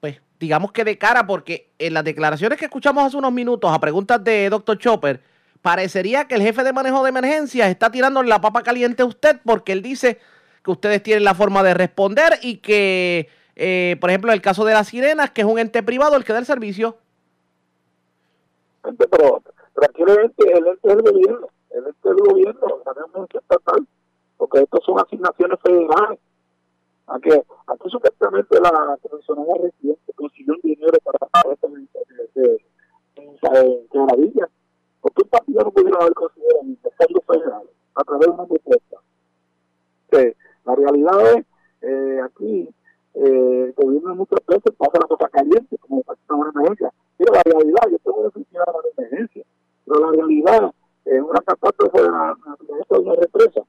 [0.00, 3.80] pues digamos que de cara, porque en las declaraciones que escuchamos hace unos minutos a
[3.80, 4.78] preguntas de Dr.
[4.78, 5.22] Chopper,
[5.62, 9.40] parecería que el jefe de manejo de emergencia está tirando la papa caliente a usted
[9.44, 10.18] porque él dice
[10.64, 14.74] que ustedes tienen la forma de responder y que, eh, por ejemplo, el caso de
[14.74, 16.98] las sirenas, que es un ente privado el que da el servicio.
[18.82, 19.42] Pero
[19.74, 23.86] tranquilamente, el ente del gobierno, el ente del gobierno, emergencia estatal,
[24.36, 26.18] porque estas son asignaciones federales.
[27.06, 31.16] Aquí, aquí supuestamente la comisionada residente consiguió el dinero para
[31.52, 31.68] esta
[33.98, 34.48] maravilla.
[35.00, 36.12] Porque un partido no pudiera haber
[36.64, 38.96] ni fondos federales a través de una propuesta.
[40.10, 41.46] Que la realidad es,
[41.82, 42.68] eh, aquí,
[43.14, 46.92] eh, el gobierno muchas veces pasa la cosa caliente, como pasa una emergencia.
[47.20, 49.44] La realidad, yo tengo definitiva de la emergencia,
[49.84, 52.36] pero la realidad es una catástrofe de la
[52.88, 53.60] de una represa.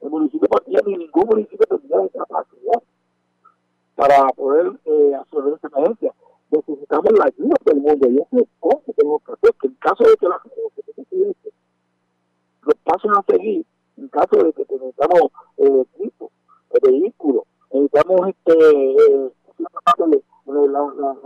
[0.00, 2.82] El municipio de ni ningún municipio tendría capacidad
[3.94, 6.12] para poder eh, absorber esa emergencia.
[6.50, 9.54] Necesitamos la ayuda del mundo y eso es cosa que tenemos que hacer.
[9.60, 10.40] Que en caso de que la
[12.62, 13.64] los pasos a seguir,
[13.96, 16.30] en caso de que necesitamos eh, equipos,
[16.70, 19.32] eh, vehículos, necesitamos este, eh,
[20.46, 21.16] la, la,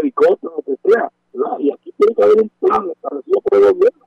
[0.00, 1.10] helicópteros, lo que sea.
[1.32, 1.58] ¿verdad?
[1.58, 4.04] Y aquí tiene que haber un plan establecido por el gobierno.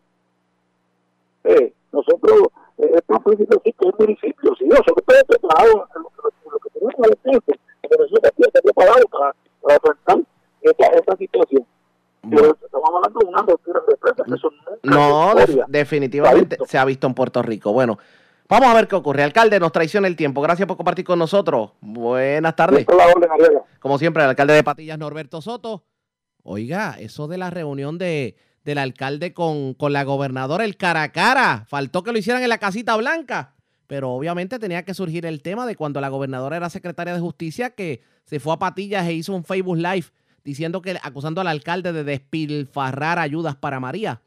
[1.45, 2.41] Eh, nosotros,
[2.77, 7.11] eh, esta principio sí que es municipio, sí, nosotros estamos preparados, lo, que tenemos al
[7.11, 9.79] alcance, pero nosotros está preparado para, para
[10.61, 11.65] esta, esta situación.
[12.29, 13.41] Pero estamos hablando de una
[13.85, 16.71] de empresas, que eso nunca No, de- definitivamente se ha visto.
[16.71, 17.73] se ha visto en Puerto Rico.
[17.73, 17.97] Bueno,
[18.47, 19.23] vamos a ver qué ocurre.
[19.23, 20.41] Alcalde, nos traiciona el tiempo.
[20.41, 21.71] Gracias por compartir con nosotros.
[21.81, 22.85] Buenas tardes.
[23.79, 25.85] Como siempre, el alcalde de Patillas, Norberto Soto.
[26.43, 31.11] Oiga, eso de la reunión de, del alcalde con, con la gobernadora, el cara a
[31.11, 31.65] cara.
[31.67, 33.55] Faltó que lo hicieran en la casita blanca.
[33.87, 37.71] Pero obviamente tenía que surgir el tema de cuando la gobernadora era secretaria de justicia,
[37.71, 40.07] que se fue a Patillas e hizo un Facebook Live
[40.43, 44.21] diciendo que acusando al alcalde de despilfarrar ayudas para María.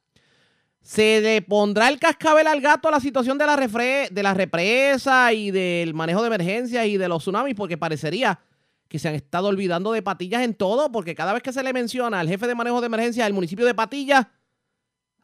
[0.86, 5.32] ¿Se le pondrá el cascabel al gato a la situación de la, de la represa
[5.32, 7.56] y del manejo de emergencias y de los tsunamis?
[7.56, 8.38] Porque parecería
[8.86, 11.72] que se han estado olvidando de Patillas en todo, porque cada vez que se le
[11.72, 14.28] menciona al jefe de manejo de emergencias del municipio de Patillas,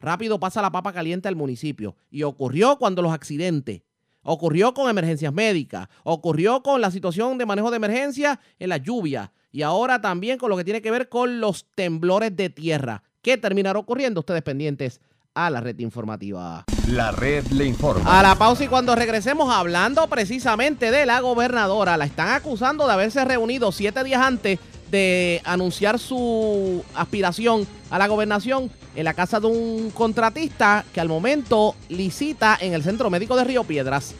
[0.01, 1.95] rápido pasa la papa caliente al municipio.
[2.11, 3.83] Y ocurrió cuando los accidentes,
[4.21, 9.31] ocurrió con emergencias médicas, ocurrió con la situación de manejo de emergencia en la lluvia
[9.49, 13.01] y ahora también con lo que tiene que ver con los temblores de tierra.
[13.21, 14.19] ¿Qué terminará ocurriendo?
[14.19, 14.99] Ustedes pendientes
[15.35, 16.63] a la red informativa.
[16.87, 18.19] La red le informa.
[18.19, 22.93] A la pausa y cuando regresemos hablando precisamente de la gobernadora, la están acusando de
[22.93, 24.59] haberse reunido siete días antes
[24.91, 31.09] de anunciar su aspiración a la gobernación en la casa de un contratista que al
[31.09, 34.13] momento licita en el Centro Médico de Río Piedras.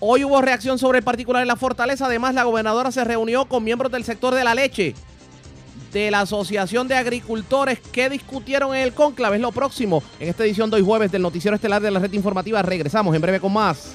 [0.00, 2.06] Hoy hubo reacción sobre el particular en la fortaleza.
[2.06, 4.94] Además, la gobernadora se reunió con miembros del sector de la leche,
[5.92, 9.36] de la Asociación de Agricultores que discutieron en el conclave.
[9.36, 12.12] Es lo próximo en esta edición de hoy jueves del Noticiero Estelar de la Red
[12.12, 12.62] Informativa.
[12.62, 13.92] Regresamos en breve con más.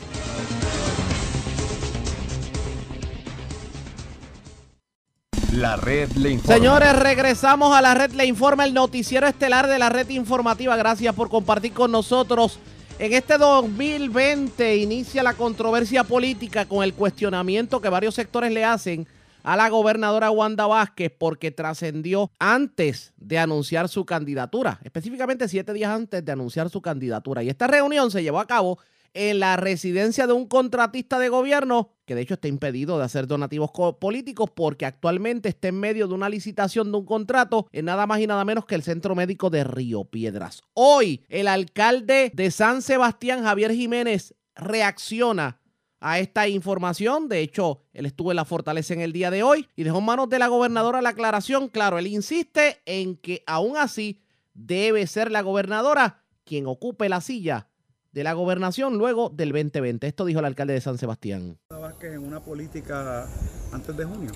[5.53, 6.55] La red le informa.
[6.55, 8.11] Señores, regresamos a la red.
[8.13, 10.75] Le informa el noticiero estelar de la red informativa.
[10.75, 12.59] Gracias por compartir con nosotros.
[12.97, 19.07] En este 2020 inicia la controversia política con el cuestionamiento que varios sectores le hacen
[19.43, 25.91] a la gobernadora Wanda Vázquez porque trascendió antes de anunciar su candidatura, específicamente siete días
[25.91, 27.43] antes de anunciar su candidatura.
[27.43, 28.79] Y esta reunión se llevó a cabo
[29.13, 33.27] en la residencia de un contratista de gobierno que de hecho está impedido de hacer
[33.27, 38.07] donativos políticos porque actualmente está en medio de una licitación de un contrato en nada
[38.07, 40.61] más y nada menos que el Centro Médico de Río Piedras.
[40.73, 45.59] Hoy, el alcalde de San Sebastián, Javier Jiménez, reacciona
[46.03, 47.29] a esta información.
[47.29, 50.05] De hecho, él estuvo en la fortaleza en el día de hoy y dejó en
[50.05, 51.69] manos de la gobernadora la aclaración.
[51.69, 54.21] Claro, él insiste en que aún así
[54.53, 57.69] debe ser la gobernadora quien ocupe la silla
[58.11, 60.05] de la gobernación luego del 2020.
[60.05, 61.57] Esto dijo el alcalde de San Sebastián.
[62.01, 63.25] en una política
[63.71, 64.31] antes de junio?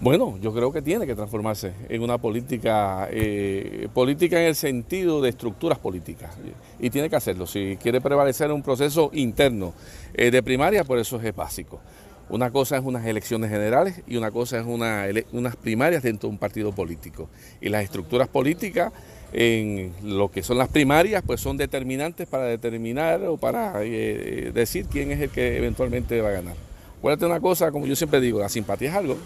[0.00, 5.20] Bueno, yo creo que tiene que transformarse en una política, eh, política en el sentido
[5.20, 6.36] de estructuras políticas.
[6.78, 7.48] Y tiene que hacerlo.
[7.48, 9.74] Si quiere prevalecer un proceso interno
[10.14, 11.80] eh, de primaria, por eso es básico.
[12.28, 16.32] Una cosa es unas elecciones generales y una cosa es una, unas primarias dentro de
[16.34, 17.28] un partido político.
[17.60, 18.92] Y las estructuras políticas
[19.32, 24.86] en lo que son las primarias, pues son determinantes para determinar o para eh, decir
[24.86, 26.54] quién es el que eventualmente va a ganar.
[26.98, 29.16] Acuérdate una cosa, como yo siempre digo, la simpatía es algo,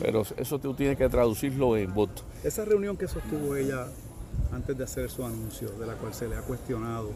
[0.00, 2.22] pero eso tú tienes que traducirlo en voto.
[2.44, 3.86] Esa reunión que sostuvo ella
[4.52, 7.10] antes de hacer su anuncio, de la cual se le ha cuestionado,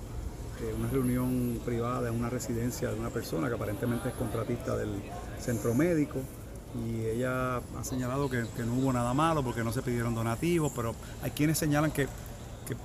[0.63, 4.91] eh, una reunión privada en una residencia de una persona que aparentemente es contratista del
[5.39, 6.21] centro médico,
[6.75, 10.95] y ella ha señalado que, no hubo nada malo porque no se pidieron donativos, pero
[11.23, 12.07] hay quienes señalan que,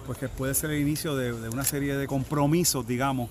[0.05, 3.29] pues, puede ser el inicio de, una serie de compromisos, digamos,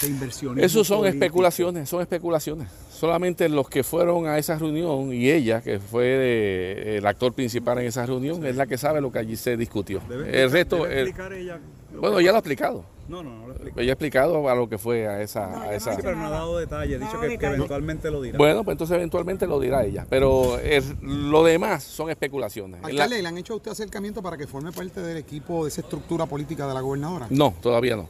[0.00, 0.64] de inversiones.
[0.64, 2.68] Eso son especulaciones, son especulaciones.
[2.90, 7.86] Solamente los que fueron a esa reunión y ella, que fue el actor principal en
[7.86, 10.00] esa reunión, es la que sabe lo que allí se discutió.
[10.10, 11.60] el resto, explicar ella
[11.94, 12.84] bueno, ya lo ha explicado.
[13.08, 13.80] No, no, no lo explico.
[13.80, 15.62] Ella ha explicado a lo que fue a esa...
[15.62, 15.94] a esa...
[15.94, 18.36] Sí, pero no ha dado detalles, ha dicho que, eventualmente lo dirá.
[18.36, 20.58] Bueno, pues entonces eventualmente lo dirá ella, pero
[21.02, 22.84] lo demás son especulaciones.
[22.84, 25.80] Alcalde, ¿le han hecho a usted acercamiento para que forme parte del equipo de esa
[25.80, 27.26] estructura política de la gobernadora?
[27.30, 28.08] No, todavía no.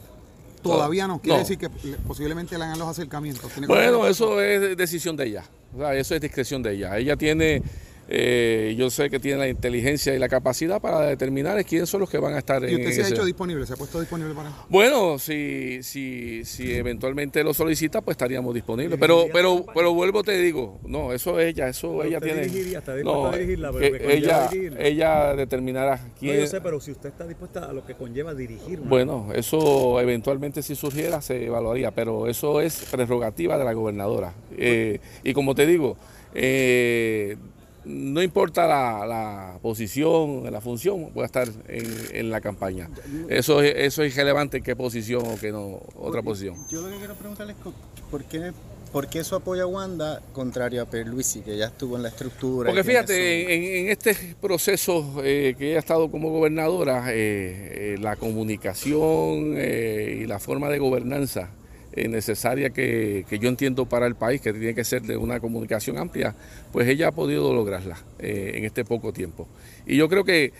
[0.61, 1.69] Todavía no, quiere decir que
[2.07, 3.51] posiblemente le hagan los acercamientos.
[3.67, 5.43] bueno, eso es decisión de ella,
[5.73, 6.97] o sea, eso es discreción de ella.
[6.97, 7.61] Ella tiene
[8.11, 12.09] eh, yo sé que tiene la inteligencia y la capacidad para determinar quiénes son los
[12.09, 13.67] que van a estar en ¿Y usted se ha hecho disponible?
[13.67, 18.99] ¿Se ha puesto disponible para Bueno, si, si, si eventualmente lo solicita, pues estaríamos disponibles.
[18.99, 22.47] Pero, pero, pero vuelvo te digo, no, eso ella, eso ella tiene.
[22.47, 26.37] Dirigiría, está no, a dirigirla, pero ella, ella determinará quién.
[26.37, 28.79] No, yo sé, pero si usted está dispuesta a lo que conlleva dirigir.
[28.79, 34.33] Bueno, eso eventualmente si surgiera se evaluaría, pero eso es prerrogativa de la gobernadora.
[34.57, 35.95] Eh, y como te digo,
[36.33, 37.37] eh,
[37.89, 42.89] no importa la, posición, la función, puede estar en, la campaña.
[43.29, 46.55] Eso, eso es irrelevante qué posición o qué no, otra posición.
[46.69, 47.59] Yo lo que quiero preguntarle es
[48.11, 48.53] por qué,
[48.91, 52.69] por qué eso apoya a Wanda contrario a Perluisi, que ya estuvo en la estructura.
[52.69, 58.15] Porque fíjate, en, este proceso eh, que ella ha estado como gobernadora, eh, eh, la
[58.17, 61.58] comunicación y la forma de gobernanza eh,
[62.07, 66.35] necesaria que, yo entiendo para el país, que tiene que ser de una comunicación amplia,
[66.71, 69.47] pues ella ha podido lograrla eh, en este poco tiempo.
[69.85, 70.53] Y yo creo que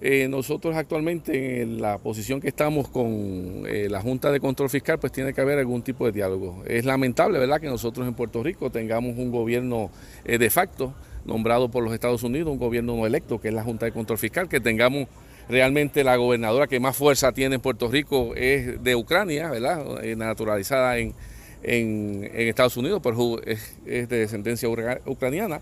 [0.00, 5.12] eh, nosotros actualmente en la posición que estamos con la Junta de Control Fiscal, pues
[5.12, 6.62] tiene que haber algún tipo de diálogo.
[6.66, 9.90] Es lamentable, ¿verdad?, que nosotros en Puerto Rico tengamos un gobierno
[10.24, 13.86] de facto nombrado por los Estados Unidos, un gobierno no electo, que es la Junta
[13.86, 15.08] de Control Fiscal, que tengamos
[15.48, 20.02] Realmente la gobernadora que más fuerza tiene en Puerto Rico es de Ucrania, ¿verdad?
[20.04, 21.14] Eh, naturalizada en,
[21.62, 25.60] Estados Unidos, pero es, de descendencia ucraniana.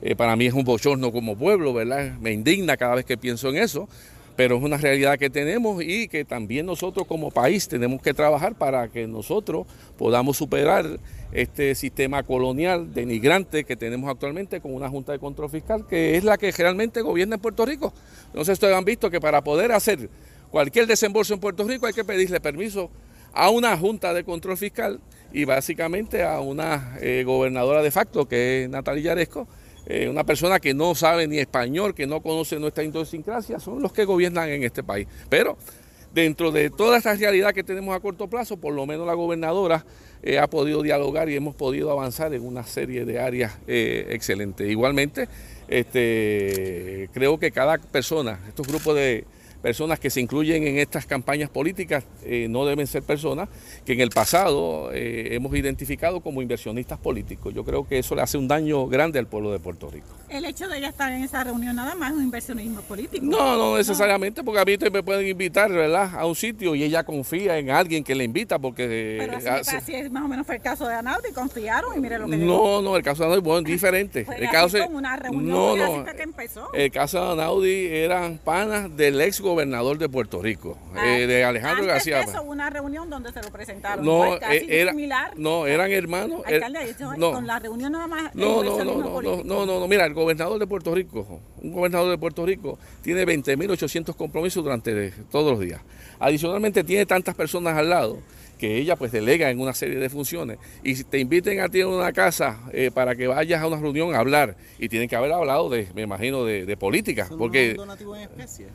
[0.00, 2.12] Eh, para mí es un bochorno como pueblo, ¿verdad?
[2.20, 3.88] Me indigna cada vez que pienso en eso
[4.40, 8.54] pero es una realidad que tenemos y que también nosotros como país tenemos que trabajar
[8.54, 9.66] para que nosotros
[9.98, 10.98] podamos superar
[11.32, 16.24] este sistema colonial denigrante que tenemos actualmente con una Junta de Control Fiscal que es
[16.24, 17.92] la que realmente gobierna en Puerto Rico.
[18.26, 20.08] Entonces ustedes han visto que para poder hacer
[20.50, 22.90] cualquier desembolso en Puerto Rico hay que pedirle permiso
[23.32, 25.00] a una Junta de Control Fiscal
[25.32, 29.46] y básicamente a una eh, gobernadora de facto que es Natalia Yaresco
[29.86, 33.92] eh, una persona que no sabe ni español, que no conoce nuestra idiosincrasia, son los
[33.92, 35.08] que gobiernan en este país.
[35.28, 35.56] Pero
[36.12, 39.84] dentro de toda esta realidad que tenemos a corto plazo, por lo menos la gobernadora
[40.22, 44.68] eh, ha podido dialogar y hemos podido avanzar en una serie de áreas eh, excelentes.
[44.68, 45.28] Igualmente,
[45.68, 49.24] este, creo que cada persona, estos grupos de
[49.60, 53.48] personas que se incluyen en estas campañas políticas eh, no deben ser personas
[53.84, 57.54] que en el pasado eh, hemos identificado como inversionistas políticos.
[57.54, 60.08] Yo creo que eso le hace un daño grande al pueblo de Puerto Rico.
[60.28, 63.24] El hecho de ella estar en esa reunión nada más es un inversionismo político.
[63.24, 66.14] No, no necesariamente, porque a mí me pueden invitar ¿verdad?
[66.14, 69.16] a un sitio y ella confía en alguien que le invita porque...
[69.18, 72.26] Pero así, es más o menos fue el caso de Anaudi, confiaron y mire lo
[72.26, 74.26] que No, no, el caso de Anaudi, bueno, diferente.
[74.36, 76.72] el caso, una reunión no, no, que empezó.
[76.72, 81.44] El caso de Anaudi eran panas del ex gobernador de Puerto Rico, Ah, eh, de
[81.44, 82.16] Alejandro Antes García.
[82.18, 84.04] de eso, una reunión donde se lo presentaron.
[84.04, 85.32] No, Igual, casi eh, era- similar.
[85.36, 86.42] no, eran hermanos.
[86.46, 87.32] er- Alcalde, eso, no.
[87.32, 88.34] con la reunión nada más.
[88.34, 92.18] No, no, no, no, no, no, mira, el gobernador de Puerto Rico, un gobernador de
[92.18, 95.80] Puerto Rico tiene 20.800 compromisos durante de- todos los días.
[96.18, 98.18] Adicionalmente tiene tantas personas al lado
[98.58, 101.80] que ella pues delega en una serie de funciones y si te inviten a ti
[101.80, 105.16] a una casa eh, para que vayas a una reunión a hablar y tienen que
[105.16, 108.22] haber hablado de, me imagino, de, de política, ¿Eso no es porque un donativo en
[108.22, 108.66] especie?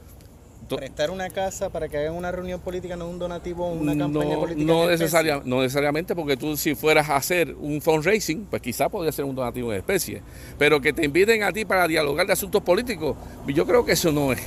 [0.67, 4.35] Prestar una casa para que hagan una reunión política no es un donativo, una campaña
[4.35, 4.65] política.
[4.65, 9.11] no, necesaria- no necesariamente porque tú si fueras a hacer un fundraising, pues quizá podría
[9.11, 10.21] ser un donativo en especie,
[10.57, 13.15] pero que te inviten a ti para dialogar de asuntos políticos,
[13.47, 14.39] yo creo que eso no es,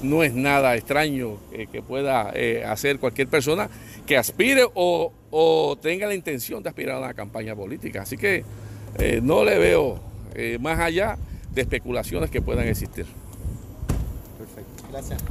[0.00, 3.68] no es nada extraño eh, que pueda eh, hacer cualquier persona
[4.06, 8.02] que aspire o, o tenga la intención de aspirar a una campaña política.
[8.02, 8.44] Así que
[8.98, 10.00] eh, no le veo
[10.60, 11.18] más allá
[11.54, 13.04] de especulaciones que puedan existir.
[14.92, 15.24] Gracias.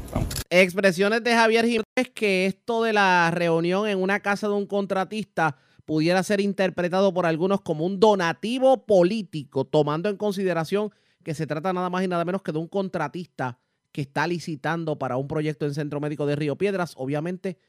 [0.49, 5.55] Expresiones de Javier Jiménez que esto de la reunión en una casa de un contratista
[5.85, 10.91] pudiera ser interpretado por algunos como un donativo político, tomando en consideración
[11.23, 13.59] que se trata nada más y nada menos que de un contratista
[13.91, 16.93] que está licitando para un proyecto en Centro Médico de Río Piedras.
[16.97, 17.59] Obviamente,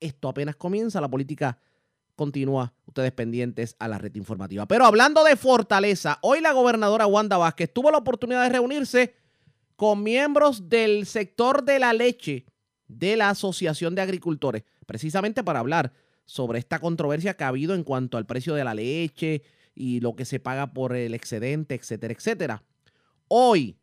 [0.00, 1.58] esto apenas comienza, la política
[2.14, 4.66] continúa, ustedes pendientes a la red informativa.
[4.66, 9.14] Pero hablando de Fortaleza, hoy la gobernadora Wanda Vázquez tuvo la oportunidad de reunirse
[9.78, 12.46] con miembros del sector de la leche
[12.88, 15.92] de la Asociación de Agricultores, precisamente para hablar
[16.24, 19.44] sobre esta controversia que ha habido en cuanto al precio de la leche
[19.76, 22.64] y lo que se paga por el excedente, etcétera, etcétera.
[23.28, 23.78] Hoy,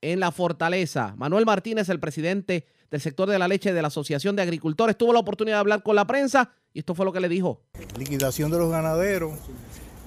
[0.00, 4.36] en la Fortaleza, Manuel Martínez, el presidente del sector de la leche de la Asociación
[4.36, 7.18] de Agricultores, tuvo la oportunidad de hablar con la prensa y esto fue lo que
[7.18, 7.64] le dijo.
[7.98, 9.32] liquidación de los ganaderos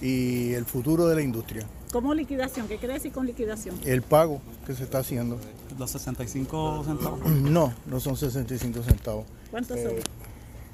[0.01, 1.67] y el futuro de la industria.
[1.95, 2.67] ¿Cómo liquidación?
[2.67, 3.79] ¿Qué quiere decir con liquidación?
[3.85, 5.39] El pago que se está haciendo.
[5.79, 7.19] Los 65 centavos.
[7.31, 9.23] No, no son 65 centavos.
[9.49, 9.91] ¿Cuántos son?
[9.91, 10.03] Eh,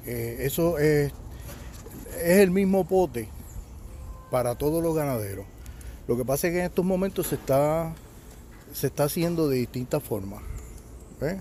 [0.04, 1.12] eh, eso es,
[2.20, 3.28] es el mismo pote
[4.32, 5.46] para todos los ganaderos.
[6.08, 7.94] Lo que pasa es que en estos momentos se está,
[8.74, 10.42] se está haciendo de distintas formas.
[11.20, 11.40] ¿ves?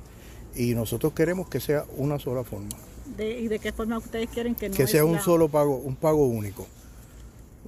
[0.53, 2.69] Y nosotros queremos que sea una sola forma.
[3.17, 5.75] De- ¿Y de qué forma ustedes quieren que no que sea un la- solo pago,
[5.77, 6.67] un pago único.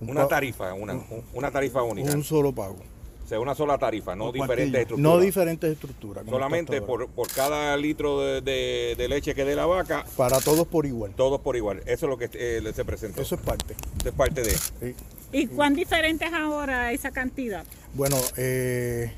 [0.03, 0.99] Un Una tarifa, una,
[1.33, 2.11] una tarifa única.
[2.13, 2.77] Un solo pago.
[3.23, 5.13] O sea, una sola tarifa, no diferentes estructuras.
[5.13, 6.25] No diferentes estructuras.
[6.29, 10.67] Solamente por, por cada litro de, de- de leche que dé la vaca, Para todos
[10.67, 11.13] por igual.
[11.15, 11.79] todos por igual.
[11.85, 13.21] Eso es lo que eh, se presentó.
[13.21, 13.75] Eso es parte.
[13.99, 14.95] Eso es parte de.
[15.31, 17.63] ¿Y cuán diferente es ahora esa cantidad?
[17.93, 19.13] Bueno, eh,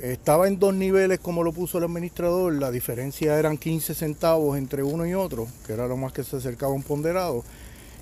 [0.00, 2.52] estaba en dos niveles como lo puso el administrador.
[2.52, 6.36] La diferencia eran 15 centavos entre uno y otro, que era lo más que se
[6.36, 7.42] acercaba a un ponderado.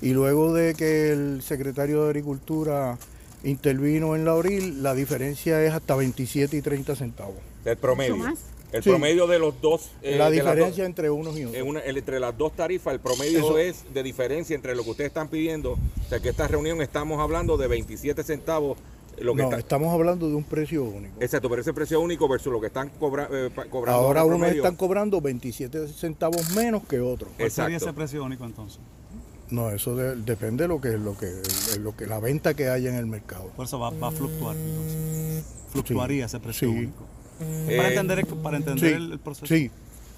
[0.03, 2.99] Y luego de que el secretario de Agricultura
[3.45, 7.37] intervino en la abril, la diferencia es hasta 27 y 30 centavos.
[7.65, 8.17] El promedio.
[8.17, 8.39] ¿Mucho más?
[8.73, 8.89] El Sí.
[8.91, 9.91] promedio de los dos.
[10.03, 11.61] eh, la diferencia dos- entre unos y otros.
[11.61, 13.59] en una- el- entre las dos tarifas, el promedio Eso.
[13.59, 15.73] es de diferencia entre lo que ustedes están pidiendo.
[15.73, 18.79] O sea, que esta reunión estamos hablando de 27 centavos.
[19.19, 21.15] Lo que no, está, estamos hablando de un precio único.
[21.21, 24.01] Exacto, pero ese precio único versus lo que están cobra- eh, cobrando.
[24.01, 24.63] Ahora unos promedio.
[24.63, 27.31] están cobrando 27 centavos menos que otros.
[27.37, 28.81] ¿Cuál sería ese precio único entonces?
[29.53, 31.31] No, eso de- depende de lo que, lo que,
[31.81, 33.49] lo que la venta que haya en el mercado.
[33.55, 35.45] Por eso va, va a fluctuar entonces.
[35.71, 36.75] Fluctuaría ese precio Sí.
[36.75, 37.05] único.
[37.41, 39.47] Eh, Para entender, el- para entender Sí, el, el proceso.
[39.47, 39.71] sí.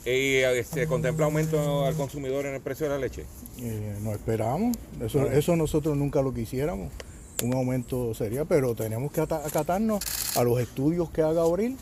[0.07, 3.25] ¿Y eh, se contempla aumento al consumidor en el precio de la leche?
[3.61, 6.91] Eh, no esperamos, eso, eso nosotros nunca lo quisiéramos,
[7.43, 10.03] un aumento sería, pero tenemos que ata- acatarnos
[10.37, 11.77] a los estudios que haga Oril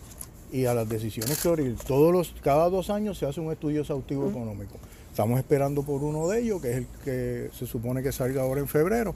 [0.53, 1.77] y a las decisiones que Oril.
[1.87, 4.77] Todos los, cada dos años se hace un estudio exhaustivo económico.
[5.13, 8.63] Estamos esperando por uno de ellos, que es el que se supone que salga ahora
[8.63, 9.15] en febrero.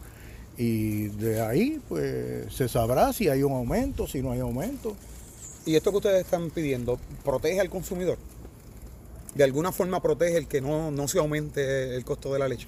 [0.58, 4.94] Y de ahí, pues, se sabrá si hay un aumento, si no hay aumento.
[5.64, 8.18] ¿Y esto que ustedes están pidiendo protege al consumidor?
[9.34, 12.66] ¿De alguna forma protege el que no, no se aumente el costo de la leche?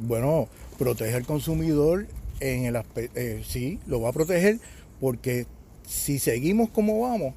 [0.00, 2.08] Bueno, protege al consumidor
[2.40, 4.58] en el aspecto, sí, lo va a proteger
[5.00, 5.46] porque
[5.86, 7.32] si seguimos como vamos,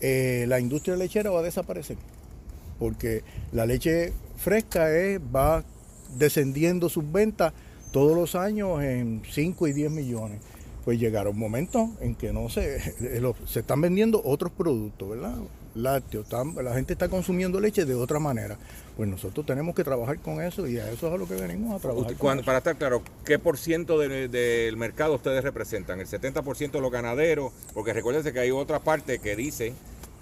[0.00, 1.98] eh, la industria lechera va a desaparecer.
[2.82, 5.62] Porque la leche fresca es, va
[6.18, 7.52] descendiendo sus ventas
[7.92, 10.40] todos los años en 5 y 10 millones.
[10.84, 12.80] Pues llegará un momento en que no se,
[13.46, 15.36] se están vendiendo otros productos, ¿verdad?
[15.76, 18.56] Lácteos, están- la gente está consumiendo leche de otra manera.
[18.96, 21.76] Pues nosotros tenemos que trabajar con eso y a eso es a lo que venimos
[21.76, 22.14] a trabajar.
[22.16, 26.00] Cuando- para estar claro, ¿qué por ciento de- del mercado ustedes representan?
[26.00, 27.52] ¿El 70% de los ganaderos?
[27.74, 29.72] Porque recuérdense que hay otra parte que dice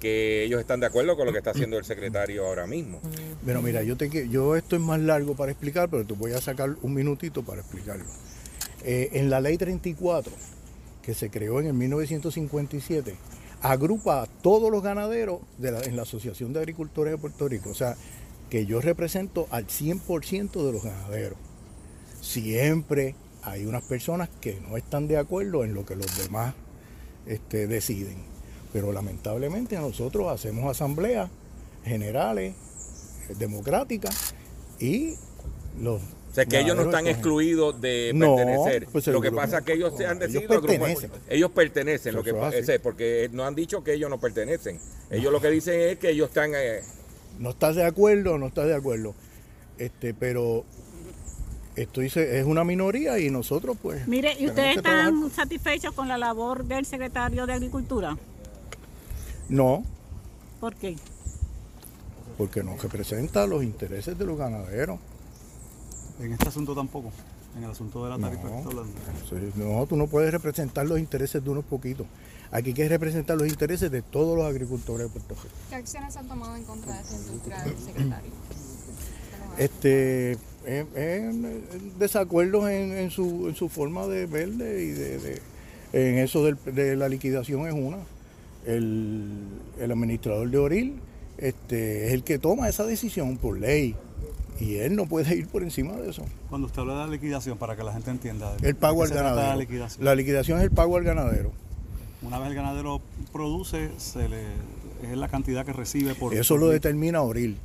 [0.01, 3.01] que ellos están de acuerdo con lo que está haciendo el secretario ahora mismo.
[3.45, 6.41] Pero mira, yo, te, yo esto es más largo para explicar, pero te voy a
[6.41, 8.07] sacar un minutito para explicarlo.
[8.83, 10.33] Eh, en la ley 34,
[11.03, 13.15] que se creó en el 1957,
[13.63, 17.71] agrupa a todos los ganaderos de la- en la Asociación de Agricultores de Puerto Rico.
[17.71, 17.95] O sea,
[18.49, 21.39] que yo represento al 100% de los ganaderos.
[22.21, 26.55] Siempre hay unas personas que no están de acuerdo en lo que los demás
[27.27, 28.30] este, deciden.
[28.73, 31.29] Pero lamentablemente nosotros hacemos asambleas
[31.85, 32.55] generales,
[33.29, 34.35] eh, democráticas,
[34.79, 35.15] y
[35.81, 36.01] los...
[36.01, 38.87] O sea, que ellos no están excluidos de No, pertenecer.
[38.93, 41.11] pues lo que pasa es que ellos se han ellos decidido agrupar- pertenecen.
[41.29, 44.79] Ellos pertenecen, lo que es porque no han dicho que ellos no pertenecen.
[45.11, 46.53] Ellos lo que dicen es que ellos están...
[46.55, 46.83] eh,
[47.41, 49.13] no estás de acuerdo, no estás de acuerdo.
[49.77, 50.65] Este, pero
[51.75, 56.17] estoy se- es una minoría y nosotros pues Mire, ¿y ustedes están satisfechos con la
[56.19, 58.17] labor del secretario de Agricultura?
[59.51, 59.83] No,
[60.61, 60.97] ¿Por qué?
[62.39, 64.99] porque no representa los intereses de los ganaderos.
[66.21, 67.11] En este asunto tampoco,
[67.57, 68.57] en el asunto de la tarifa que No.
[68.59, 68.93] está hablando.
[69.29, 72.07] Sí, No, tú no puedes representar los intereses de unos poquitos.
[72.53, 75.55] Aquí hay que representar los intereses de todos los agricultores de Puerto Rico.
[75.69, 78.31] ¿Qué acciones han tomado en contra de esa industria del secretario?
[79.59, 81.61] Este, eh,
[81.99, 85.43] desacuerdos en, en su, en su forma de verle y de, de-
[85.93, 87.99] en eso del- de la liquidación es una.
[88.77, 89.39] El,
[89.81, 91.01] el administrador de Oril
[91.39, 93.97] este, es el que toma esa decisión por ley
[94.61, 96.23] y él no puede ir por encima de eso.
[96.51, 98.55] Cuando usted habla de la liquidación, para que la gente entienda.
[98.63, 99.49] El pago ¿de al ganadero.
[99.49, 100.05] La liquidación?
[100.05, 101.51] La liquidación es el pago al ganadero.
[102.23, 103.01] Una vez el ganadero
[103.33, 104.43] produce, se le,
[105.03, 106.35] es la cantidad que recibe por...
[106.35, 107.57] Eso lo determina Oril.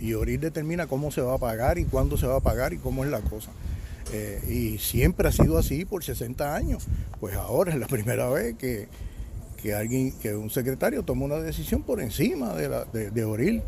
[0.00, 2.78] Y Oril determina cómo se va a pagar y cuándo se va a pagar y
[2.78, 3.50] cómo es la cosa.
[4.12, 6.86] Eh, y siempre ha sido así por 60 años.
[7.18, 8.86] Pues ahora es la primera vez que,
[9.56, 13.62] que alguien, que un secretario toma una decisión por encima de, la, de, Oril.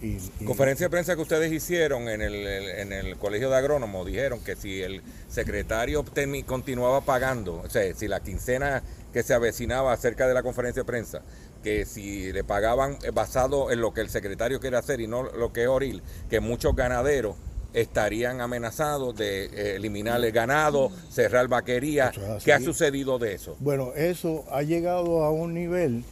[0.00, 4.40] Y, Conferencia de prensa que ustedes hicieron en el, en el Colegio de Agrónomos dijeron
[4.40, 6.04] que si el secretario
[6.46, 8.82] continuaba pagando, o sea, si la quincena
[9.12, 11.22] que se avecinaba acerca de la conferencia de prensa,
[11.62, 15.22] que si le pagaban eh, basado en lo que el secretario quiere hacer y no
[15.22, 17.36] lo que es Oril, que muchos ganaderos
[17.72, 22.12] estarían amenazados de eh, eliminar el ganado, cerrar vaquería.
[22.36, 22.44] Es.
[22.44, 23.56] ¿Qué ha sucedido de eso?
[23.60, 26.04] Bueno, eso ha llegado a un nivel,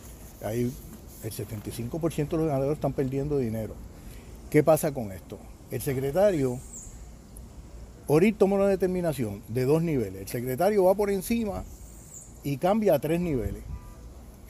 [0.43, 0.73] ahí
[1.23, 3.75] el 75% de los ganaderos están perdiendo dinero.
[4.49, 5.39] ¿Qué pasa con esto?
[5.71, 6.59] El secretario,
[8.07, 10.23] Oril toma una determinación de dos niveles.
[10.23, 11.65] El secretario va por encima
[12.43, 13.63] y cambia a tres niveles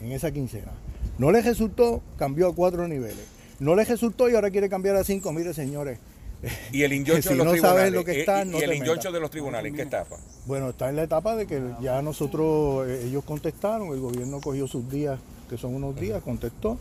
[0.00, 0.72] en esa quincena.
[1.18, 3.26] No le resultó, cambió a cuatro niveles.
[3.58, 5.32] No le resultó y ahora quiere cambiar a cinco.
[5.32, 5.98] Mire, señores.
[6.72, 7.78] Y el injoncho si de los no tribunales.
[7.80, 8.70] sabes lo que está, y- no y el
[9.12, 10.16] de los tribunales, ¿en qué etapa?
[10.46, 14.66] Bueno, está en la etapa de que ya nosotros, eh, ellos contestaron, el gobierno cogió
[14.66, 15.18] sus días,
[15.48, 16.78] que son unos días, contestó.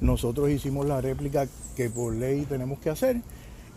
[0.00, 1.46] Nosotros hicimos la réplica
[1.76, 3.16] que por ley tenemos que hacer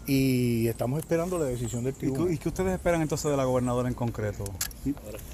[0.08, 2.34] y estamos esperando la decisión del ¿Y tribunal.
[2.34, 4.44] y qué ustedes esperan entonces de la gobernadora en concreto?
[4.86, 4.94] ¿Y-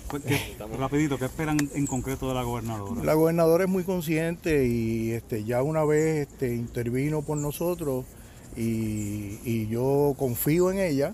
[0.10, 3.04] pues, qué- rapidito, ¿qué esperan en concreto de la gobernadora?
[3.04, 8.06] La gobernadora es muy consciente y este, ya una vez este, intervino por nosotros
[8.56, 11.14] y, y yo confío en ella.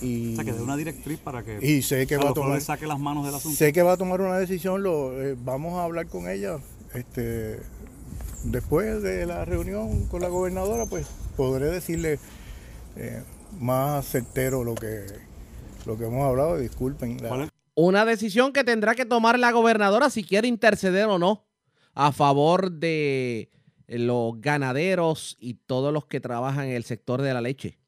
[0.00, 2.60] Y, O sea, que dé una directriz para que y sé que va a tomar
[2.60, 3.56] saque las manos del asunto.
[3.56, 6.58] sé que va a tomar una decisión lo eh, vamos a hablar con ella
[6.94, 7.60] este
[8.42, 11.06] después de la reunión con la gobernadora pues
[11.36, 12.18] podré decirle
[12.96, 13.22] eh,
[13.60, 15.06] más certero lo que
[15.86, 20.24] lo que hemos hablado disculpen la- Una decisión que tendrá que tomar la gobernadora si
[20.24, 21.46] quiere interceder o no
[21.94, 23.48] a favor de
[23.86, 27.78] los ganaderos y todos los que trabajan en el sector de la leche,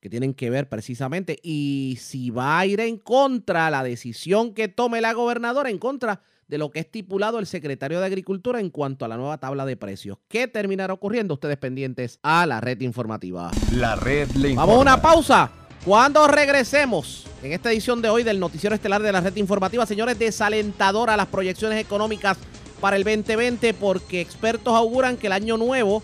[0.00, 4.68] que tienen que ver precisamente, y si va a ir en contra la decisión que
[4.68, 8.70] tome la gobernadora, en contra de lo que ha estipulado el secretario de Agricultura en
[8.70, 10.18] cuanto a la nueva tabla de precios.
[10.26, 11.34] ¿Qué terminará ocurriendo?
[11.34, 13.52] Ustedes pendientes a la red informativa.
[13.72, 14.66] La red le informa.
[14.66, 15.52] Vamos a una pausa.
[15.84, 20.18] Cuando regresemos en esta edición de hoy del Noticiero Estelar de la Red Informativa, señores,
[20.18, 22.36] desalentadora las proyecciones económicas
[22.80, 26.02] para el 2020 porque expertos auguran que el año nuevo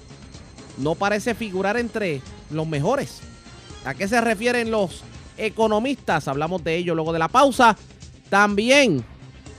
[0.78, 2.20] no parece figurar entre
[2.50, 3.20] los mejores.
[3.84, 5.02] ¿A qué se refieren los
[5.36, 6.28] economistas?
[6.28, 7.76] Hablamos de ello luego de la pausa.
[8.28, 9.04] También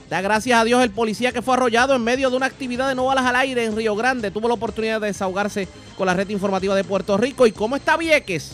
[0.10, 2.96] da gracias a Dios el policía que fue arrollado en medio de una actividad de
[2.96, 4.32] no balas al aire en Río Grande.
[4.32, 7.48] Tuvo la oportunidad de desahogarse con la red informativa de Puerto Rico.
[7.48, 8.52] ¿Y cómo está Vieques?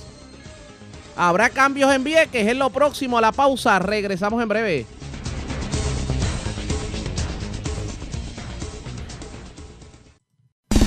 [1.15, 3.77] Habrá cambios en Vieques, es lo próximo a la pausa.
[3.79, 4.85] Regresamos en breve.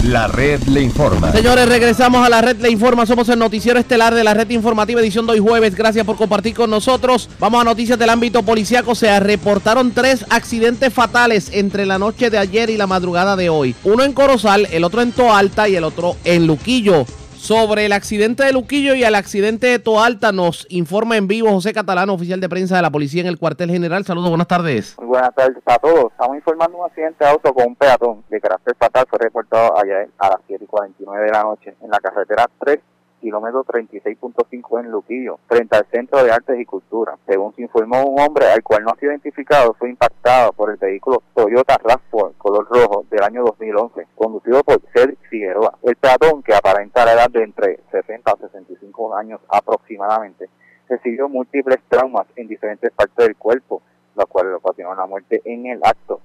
[0.07, 1.33] La red le informa.
[1.33, 3.07] Señores, regresamos a la red Le Informa.
[3.07, 5.75] Somos el noticiero estelar de la red informativa edición de hoy jueves.
[5.75, 7.29] Gracias por compartir con nosotros.
[7.41, 8.95] Vamos a noticias del ámbito policiaco.
[8.95, 13.75] Se reportaron tres accidentes fatales entre la noche de ayer y la madrugada de hoy.
[13.83, 17.05] Uno en Corozal, el otro en Toalta y el otro en Luquillo.
[17.47, 21.73] Sobre el accidente de Luquillo y el accidente de Toalta nos informa en vivo José
[21.73, 24.05] Catalano, oficial de prensa de la policía en el cuartel general.
[24.05, 24.97] Saludos, buenas tardes.
[24.99, 26.11] Muy buenas tardes a todos.
[26.11, 29.07] Estamos informando un accidente de auto con un peatón de carácter fatal.
[29.09, 32.81] Fue reportado ayer a las 7 y 49 de la noche en la carretera 3
[33.27, 37.19] kilómetro 36.5 en Luquillo, frente al Centro de Artes y Cultura.
[37.27, 40.77] Según se informó, un hombre al cual no ha sido identificado fue impactado por el
[40.77, 45.77] vehículo Toyota RAV4 color rojo del año 2011, conducido por Cedric Figueroa.
[45.83, 50.49] El peatón, que aparenta la edad de entre 60 a 65 años aproximadamente,
[50.89, 53.83] recibió múltiples traumas en diferentes partes del cuerpo,
[54.15, 56.21] lo cual le ocasionó la muerte en el acto.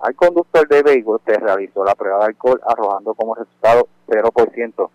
[0.00, 4.90] Al conductor del vehículo se realizó la prueba de alcohol arrojando como resultado 0%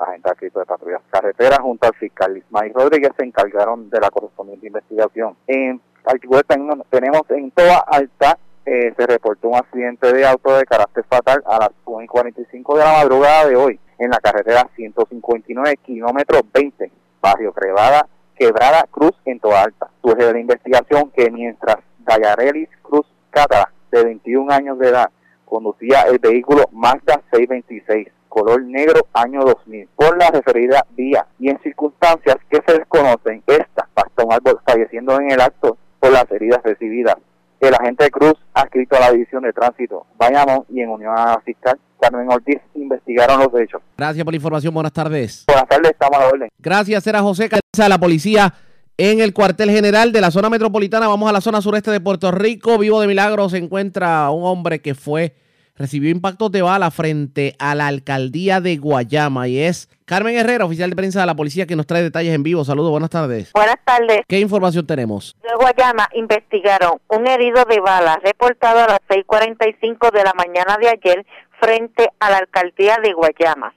[0.00, 4.66] agente adscrito de patrullas carreteras junto al fiscal Ismael Rodríguez se encargaron de la correspondiente
[4.66, 5.36] investigación.
[5.46, 6.44] En Alquihuel
[6.90, 11.58] tenemos en toda alta eh, se reportó un accidente de auto de carácter fatal a
[11.58, 16.92] las 1 y 45 de la madrugada de hoy en la carretera 159 kilómetros 20
[17.20, 19.90] barrio Quebrada, Quebrada Cruz en toda alta.
[20.02, 25.10] Surge de la investigación que mientras Dayarelis Cruz Cátara de 21 años de edad
[25.44, 31.60] conducía el vehículo Mazda 626 color negro año 2000 por la referida vía y en
[31.62, 36.62] circunstancias que se desconocen, esta hasta un árbol falleciendo en el acto por las heridas
[36.64, 37.16] recibidas.
[37.60, 41.26] El agente de Cruz, adscrito a la División de Tránsito Bayamón y en unión a
[41.26, 43.82] la fiscal Carmen Ortiz, investigaron los hechos.
[43.98, 45.44] Gracias por la información, buenas tardes.
[45.46, 46.48] Buenas tardes, estamos a la orden.
[46.58, 48.54] Gracias, era José Calza, la policía
[48.96, 51.08] en el cuartel general de la zona metropolitana.
[51.08, 52.78] Vamos a la zona sureste de Puerto Rico.
[52.78, 55.34] Vivo de milagro se encuentra un hombre que fue
[55.80, 60.90] recibió impactos de bala frente a la alcaldía de Guayama y es Carmen Herrera, oficial
[60.90, 62.66] de prensa de la policía, que nos trae detalles en vivo.
[62.66, 63.50] Saludos, buenas tardes.
[63.54, 64.20] Buenas tardes.
[64.28, 65.34] ¿Qué información tenemos?
[65.42, 70.90] De Guayama investigaron un herido de bala reportado a las 6.45 de la mañana de
[70.90, 71.24] ayer
[71.58, 73.72] frente a la alcaldía de Guayama.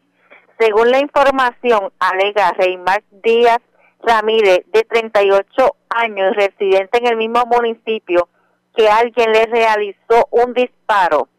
[0.60, 3.60] Según la información, alega Reymar Díaz
[4.02, 8.28] Ramírez, de 38 años, residente en el mismo municipio,
[8.76, 11.30] que alguien le realizó un disparo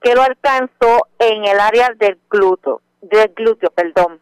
[0.00, 4.20] que lo alcanzó en el área del glúteo, del glúteo, perdón.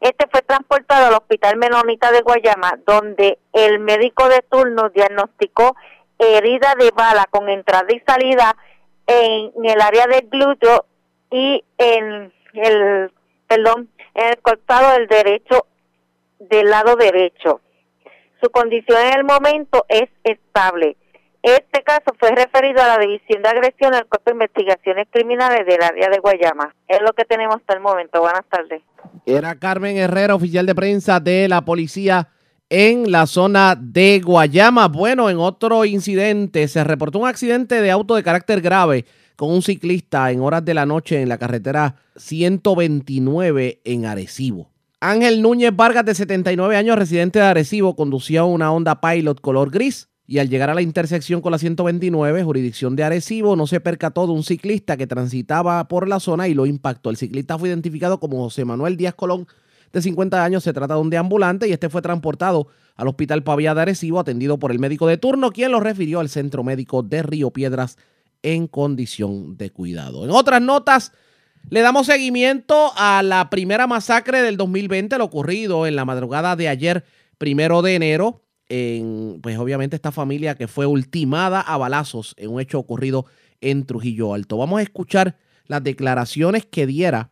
[0.00, 5.76] Este fue transportado al Hospital Menonita de Guayama, donde el médico de turno diagnosticó
[6.18, 8.56] herida de bala con entrada y salida
[9.06, 10.86] en el área del glúteo
[11.30, 13.12] y en el,
[13.46, 15.66] perdón, en el costado del derecho,
[16.38, 17.60] del lado derecho.
[18.42, 20.96] Su condición en el momento es estable.
[21.42, 25.82] Este caso fue referido a la División de Agresión del Cuerpo de Investigaciones Criminales del
[25.82, 26.72] área de Guayama.
[26.86, 28.20] Es lo que tenemos hasta el momento.
[28.20, 28.80] Buenas tardes.
[29.26, 32.28] Era Carmen Herrera, oficial de prensa de la policía
[32.70, 34.86] en la zona de Guayama.
[34.86, 39.62] Bueno, en otro incidente se reportó un accidente de auto de carácter grave con un
[39.62, 44.70] ciclista en horas de la noche en la carretera 129 en Arecibo.
[45.00, 50.11] Ángel Núñez Vargas, de 79 años, residente de Arecibo, conducía una Honda Pilot color gris
[50.32, 54.26] y al llegar a la intersección con la 129, jurisdicción de Arecibo, no se percató
[54.26, 57.10] de un ciclista que transitaba por la zona y lo impactó.
[57.10, 59.46] El ciclista fue identificado como José Manuel Díaz Colón,
[59.92, 60.64] de 50 años.
[60.64, 64.58] Se trata de un deambulante y este fue transportado al Hospital Pavía de Arecibo, atendido
[64.58, 67.98] por el médico de turno, quien lo refirió al Centro Médico de Río Piedras
[68.42, 70.24] en condición de cuidado.
[70.24, 71.12] En otras notas,
[71.68, 76.68] le damos seguimiento a la primera masacre del 2020, lo ocurrido en la madrugada de
[76.68, 77.04] ayer,
[77.36, 78.41] primero de enero,
[78.72, 83.26] en, pues obviamente esta familia que fue ultimada a balazos en un hecho ocurrido
[83.60, 84.56] en Trujillo Alto.
[84.56, 87.30] Vamos a escuchar las declaraciones que diera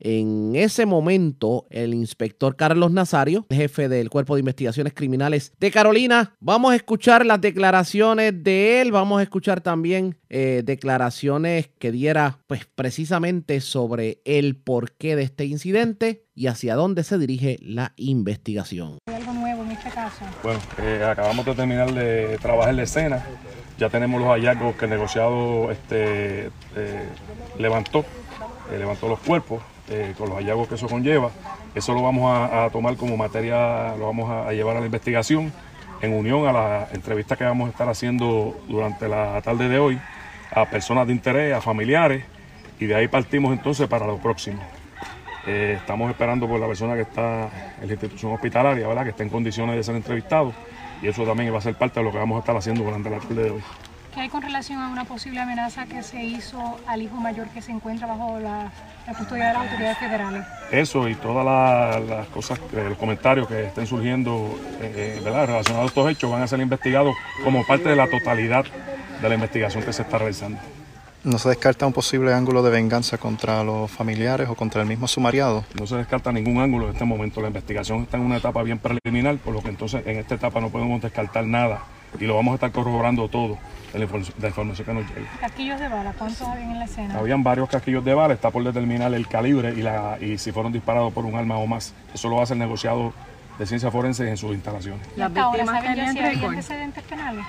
[0.00, 6.34] en ese momento el inspector Carlos Nazario, jefe del Cuerpo de Investigaciones Criminales de Carolina.
[6.40, 12.40] Vamos a escuchar las declaraciones de él, vamos a escuchar también eh, declaraciones que diera
[12.48, 18.98] pues precisamente sobre el porqué de este incidente y hacia dónde se dirige la investigación.
[19.86, 20.24] Este?
[20.42, 23.24] Bueno, eh, acabamos de terminar de trabajar la escena.
[23.78, 27.08] Ya tenemos los hallazgos que el negociado este, eh,
[27.58, 28.04] levantó,
[28.70, 29.62] levantó los cuerpos
[30.16, 31.30] con los hallazgos que eso conlleva.
[31.74, 34.86] Eso lo vamos a, a tomar como materia, lo vamos a, a, llevar a la
[34.86, 35.52] investigación
[36.00, 40.00] en unión a la entrevista que vamos a estar haciendo durante la tarde de hoy
[40.52, 42.24] a personas de interés, a familiares,
[42.78, 44.60] y de ahí partimos entonces para lo próximo.
[45.46, 47.48] Eh, estamos esperando por la persona que está
[47.80, 49.04] en la institución hospitalaria, ¿verdad?
[49.04, 50.52] que está en condiciones de ser entrevistado,
[51.02, 53.08] y eso también va a ser parte de lo que vamos a estar haciendo durante
[53.08, 53.62] la tarde de hoy.
[54.14, 57.62] ¿Qué hay con relación a una posible amenaza que se hizo al hijo mayor que
[57.62, 58.72] se encuentra bajo la,
[59.06, 60.46] la custodia de las autoridades federales?
[60.72, 65.46] Eso y todas las, las cosas, eh, los comentarios que estén surgiendo eh, ¿verdad?
[65.46, 67.14] relacionados a estos hechos van a ser investigados
[67.44, 68.64] como parte de la totalidad
[69.22, 70.58] de la investigación que se está realizando.
[71.22, 75.06] ¿No se descarta un posible ángulo de venganza contra los familiares o contra el mismo
[75.06, 75.66] sumariado?
[75.78, 77.42] No se descarta ningún ángulo en este momento.
[77.42, 80.62] La investigación está en una etapa bien preliminar, por lo que entonces en esta etapa
[80.62, 81.82] no podemos descartar nada
[82.18, 83.58] y lo vamos a estar corroborando todo
[83.92, 84.04] de la,
[84.46, 85.26] información que nos llegue.
[85.40, 87.18] Casquillos de bala, ¿cuántos habían en la escena?
[87.18, 90.72] Habían varios casquillos de bala, está por determinar el calibre y, la, y si fueron
[90.72, 91.92] disparados por un arma o más.
[92.14, 93.12] Eso lo va a hacer el negociado
[93.58, 95.06] de ciencia forense en sus instalaciones.
[95.14, 96.50] ¿Y hasta ahora víctimas tenían si había récord?
[96.50, 97.44] antecedentes penales?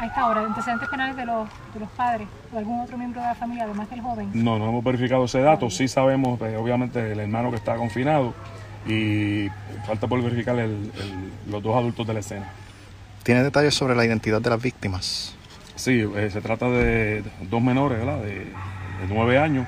[0.00, 3.26] A esta hora, antecedentes penales de los, de los padres o algún otro miembro de
[3.26, 4.30] la familia, además del joven.
[4.32, 5.68] No, no hemos verificado ese dato.
[5.70, 8.32] Sí sabemos, eh, obviamente, el hermano que está confinado
[8.86, 9.48] y
[9.86, 10.70] falta por verificar el-
[11.00, 12.48] el- los dos adultos de la escena.
[13.24, 15.34] ¿Tiene detalles sobre la identidad de las víctimas?
[15.74, 18.18] Sí, eh, se trata de dos menores, ¿verdad?
[18.22, 19.66] De, de nueve años,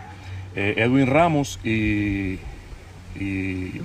[0.55, 2.39] eh, Edwin Ramos y,
[3.17, 3.81] y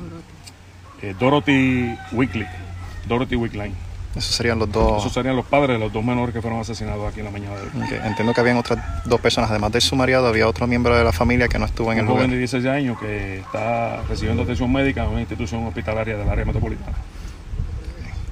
[1.02, 2.48] eh, Dorothy Wickley,
[3.08, 3.74] Dorothy Wickline.
[4.16, 5.00] Esos serían los dos.
[5.02, 7.56] Esos serían los padres de los dos menores que fueron asesinados aquí en la mañana
[7.56, 7.68] de hoy.
[7.76, 11.12] Ok, Entiendo que habían otras dos personas, además del sumariado, había otro miembro de la
[11.12, 12.32] familia que no estuvo en el Un joven lugar.
[12.36, 16.96] de 16 años que está recibiendo atención médica en una institución hospitalaria del área metropolitana.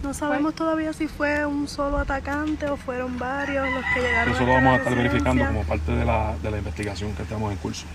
[0.04, 4.46] No sabemos todavía si fue un solo atacante o fueron varios los que llegaron Eso
[4.46, 7.58] lo vamos a estar verificando como parte de la, de la investigación que estamos en
[7.58, 7.86] curso.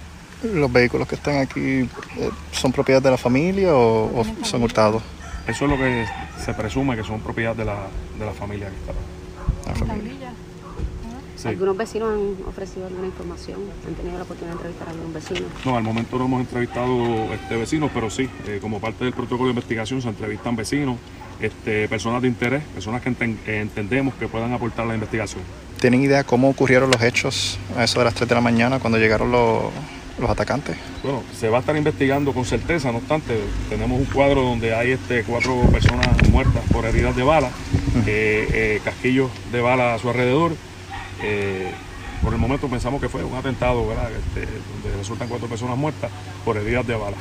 [0.42, 5.02] ¿Los vehículos que están aquí eh, son propiedad de la familia o, o son hurtados?
[5.48, 6.06] Eso es lo que
[6.44, 7.86] se presume que son propiedad de la,
[8.18, 9.86] de la familia que está.
[9.86, 10.30] Tablilla.
[11.36, 11.48] Sí.
[11.48, 13.60] ¿Algunos vecinos han ofrecido alguna información?
[13.86, 15.40] ¿Han tenido la oportunidad de entrevistar a algún vecino?
[15.64, 19.44] No, al momento no hemos entrevistado este, vecinos, pero sí, eh, como parte del protocolo
[19.44, 20.96] de investigación se entrevistan vecinos,
[21.40, 25.42] este, personas de interés, personas que enten- eh, entendemos que puedan aportar a la investigación.
[25.80, 28.98] ¿Tienen idea cómo ocurrieron los hechos a eso de las 3 de la mañana cuando
[28.98, 29.66] llegaron los,
[30.18, 30.76] los atacantes?
[31.02, 34.92] Bueno, se va a estar investigando con certeza, no obstante, tenemos un cuadro donde hay
[34.92, 37.50] este, cuatro personas muertas por heridas de bala,
[38.06, 40.52] eh, eh, casquillos de bala a su alrededor.
[41.22, 41.70] Eh,
[42.22, 44.10] por el momento pensamos que fue un atentado, ¿verdad?
[44.10, 46.10] Este, donde resultan cuatro personas muertas
[46.44, 47.16] por heridas de bala.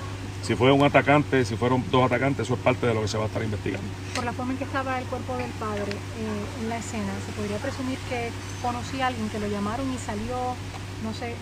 [0.48, 3.18] Si fue un atacante, si fueron dos atacantes, eso es parte de lo que se
[3.18, 3.86] va a estar investigando.
[4.16, 7.34] Por la forma en que estaba el cuerpo del padre eh, en la escena, ¿se
[7.34, 8.32] podría presumir que
[8.62, 10.56] conocía a alguien que lo llamaron y salió,
[11.04, 11.36] no sé,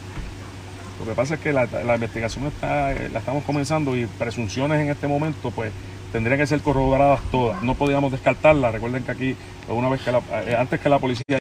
[1.00, 4.80] Lo que pasa es que la, la investigación está, eh, la estamos comenzando y presunciones
[4.82, 5.72] en este momento, pues
[6.12, 7.62] tendrían que ser corroboradas todas.
[7.64, 8.72] No podíamos descartarlas.
[8.74, 9.36] Recuerden que aquí,
[9.68, 11.38] una vez que la- eh, antes que la policía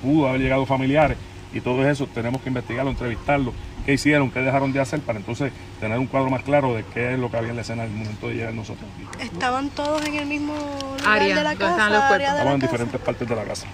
[0.00, 1.18] pudo haber llegado familiares
[1.52, 3.52] y todo eso, tenemos que investigarlo, entrevistarlo,
[3.84, 7.12] qué hicieron, qué dejaron de hacer, para entonces tener un cuadro más claro de qué
[7.12, 8.88] es lo que había en la escena al momento de llegar nosotros.
[9.20, 12.40] Estaban todos en el mismo lugar Área, de la ¿dónde casa, estaban los área la
[12.42, 12.56] en casa.
[12.72, 13.66] diferentes partes de la casa.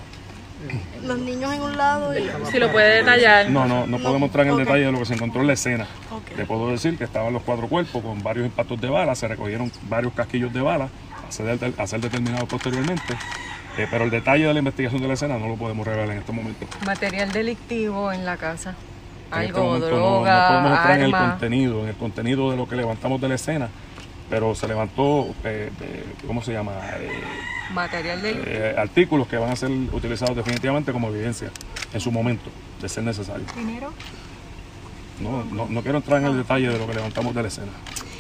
[1.05, 3.49] Los niños en un lado y Si lo puede detallar.
[3.51, 5.53] No, no, no podemos entrar en el detalle de lo que se encontró en la
[5.53, 5.87] escena.
[6.11, 6.37] Ok.
[6.37, 9.71] Le puedo decir que estaban los cuatro cuerpos con varios impactos de bala, se recogieron
[9.89, 10.89] varios casquillos de bala
[11.29, 13.15] a ser, a ser determinados posteriormente.
[13.79, 16.19] Eh, pero el detalle de la investigación de la escena no lo podemos revelar en
[16.19, 16.67] este momento.
[16.85, 18.71] Material delictivo en la casa.
[19.31, 21.31] En este Algo, momento no- droga, no, podemos entrar en el arma.
[21.31, 23.69] contenido, en el contenido de lo que levantamos de la escena,
[24.29, 26.73] pero se levantó, eh, eh, ¿cómo se llama?
[26.99, 27.11] Eh,
[27.73, 31.51] Material eh, artículos que van a ser utilizados definitivamente como evidencia
[31.93, 32.51] en su momento,
[32.81, 33.45] de ser necesario.
[33.57, 33.93] dinero.
[35.21, 37.73] No, no, no quiero entrar en el detalle de lo que levantamos de la escena.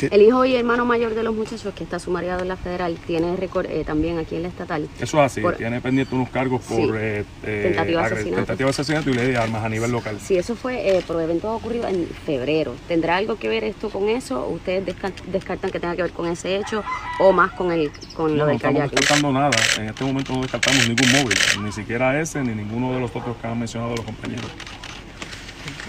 [0.06, 3.34] El hijo y hermano mayor de los muchachos que está sumariado en la federal tiene
[3.36, 4.88] récord eh, también aquí en la estatal.
[5.00, 6.90] Eso es así, Por- tiene pendiente unos cargos por Sí.
[6.94, 8.36] eh, eh, Tentativa de asesinato.
[8.36, 10.18] tentativa de asesinato y ley de armas a nivel local.
[10.20, 14.08] Si eso fue eh, por evento ocurrido en febrero, ¿tendrá algo que ver esto con
[14.08, 14.40] eso?
[14.46, 16.82] ¿O ustedes desca- descartan que tenga que ver con ese hecho
[17.20, 18.96] o más con el con No, lo no del estamos kayaking?
[18.98, 19.56] descartando nada.
[19.78, 23.36] En este momento no descartamos ningún móvil, ni siquiera ese, ni ninguno de los otros
[23.40, 24.46] que han mencionado los compañeros.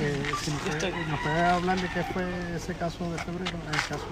[0.01, 2.23] Eh, si puede- ¿Nos puede hablar de qué fue
[2.55, 3.51] ese caso de febrero?
[3.73, 4.05] ¿El caso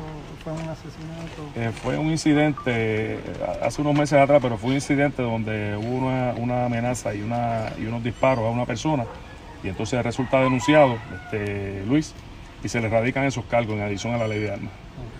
[0.43, 1.49] fue un asesinato?
[1.55, 3.19] Eh, fue un incidente eh,
[3.61, 7.71] hace unos meses atrás, pero fue un incidente donde hubo una, una amenaza y, una,
[7.79, 9.05] y unos disparos a una persona
[9.63, 12.13] y entonces resulta denunciado este, Luis
[12.63, 14.71] y se le radican esos cargos en adición a la ley de armas.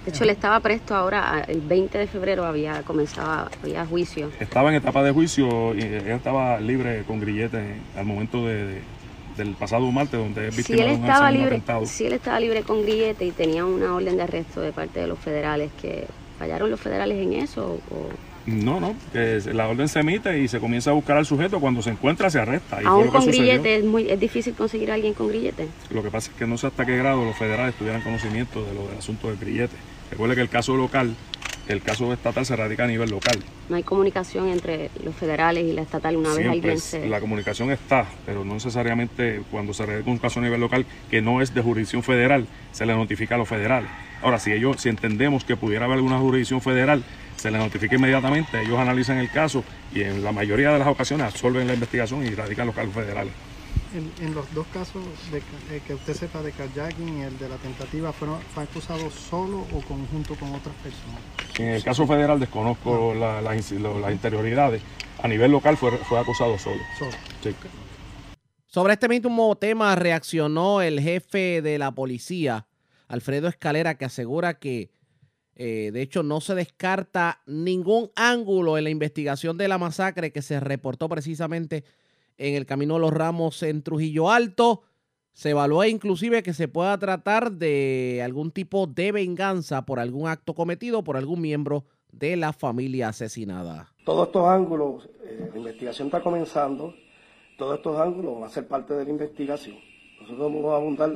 [0.05, 4.31] De hecho, él estaba presto ahora, el 20 de febrero había comenzado, había juicio.
[4.39, 8.81] Estaba en etapa de juicio y él estaba libre con grillete al momento de, de-
[9.37, 11.85] del pasado martes, donde es Si víctima él de un, estaba libre, atentado.
[11.85, 15.07] si él estaba libre con grillete y tenía una orden de arresto de parte de
[15.07, 16.05] los federales, que
[16.39, 18.09] fallaron los federales en eso o
[18.45, 21.81] No, no, que la orden se emite y se comienza a buscar al sujeto, cuando
[21.81, 22.81] se encuentra se arresta.
[22.81, 25.67] Y aún con grillete es muy es difícil conseguir a alguien con grillete.
[25.89, 28.73] Lo que pasa es que no sé hasta qué grado los federales tuvieran conocimiento de
[28.73, 29.75] lo del asunto del grillete.
[30.11, 31.13] Recuerde que el caso local,
[31.67, 33.37] el caso estatal se radica a nivel local.
[33.69, 37.71] No hay comunicación entre los federales y la estatal una vez alguien se la comunicación
[37.71, 41.53] está, pero no necesariamente cuando se radica un caso a nivel local que no es
[41.53, 43.89] de jurisdicción federal, se le notifica a los federales.
[44.21, 47.03] Ahora, si ellos, si entendemos que pudiera haber alguna jurisdicción federal,
[47.35, 49.63] se le notifica inmediatamente, ellos analizan el caso
[49.93, 53.31] y en la mayoría de las ocasiones absorben la investigación y radican los cargos federales.
[53.97, 55.39] En, en los dos casos de,
[55.75, 59.59] eh, que usted sepa de kayaking y el de la tentativa, ¿fueron, ¿fue acusado solo
[59.73, 61.21] o conjunto con otras personas?
[61.59, 63.55] En el caso federal desconozco la- las
[64.11, 64.81] interioridades.
[65.21, 66.79] A nivel local fue, fue acusado solo.
[66.99, 67.11] Solo.
[67.43, 67.55] Sí.
[68.67, 72.67] Sobre este mismo tema reaccionó el jefe de la policía,
[73.07, 74.91] Alfredo Escalera, que asegura que
[75.55, 80.43] eh, de hecho no se descarta ningún ángulo en la investigación de la masacre que
[80.43, 81.83] se reportó precisamente
[82.37, 84.83] en el Camino los Ramos en Trujillo Alto.
[85.33, 90.55] Se evalúa inclusive que se pueda tratar de algún tipo de venganza por algún acto
[90.55, 93.93] cometido por algún miembro de la familia asesinada.
[94.05, 96.93] Todos estos ángulos, eh, la investigación está comenzando,
[97.57, 99.77] todos estos ángulos van a ser parte de la investigación.
[100.21, 101.11] Nosotros no vamos a abundar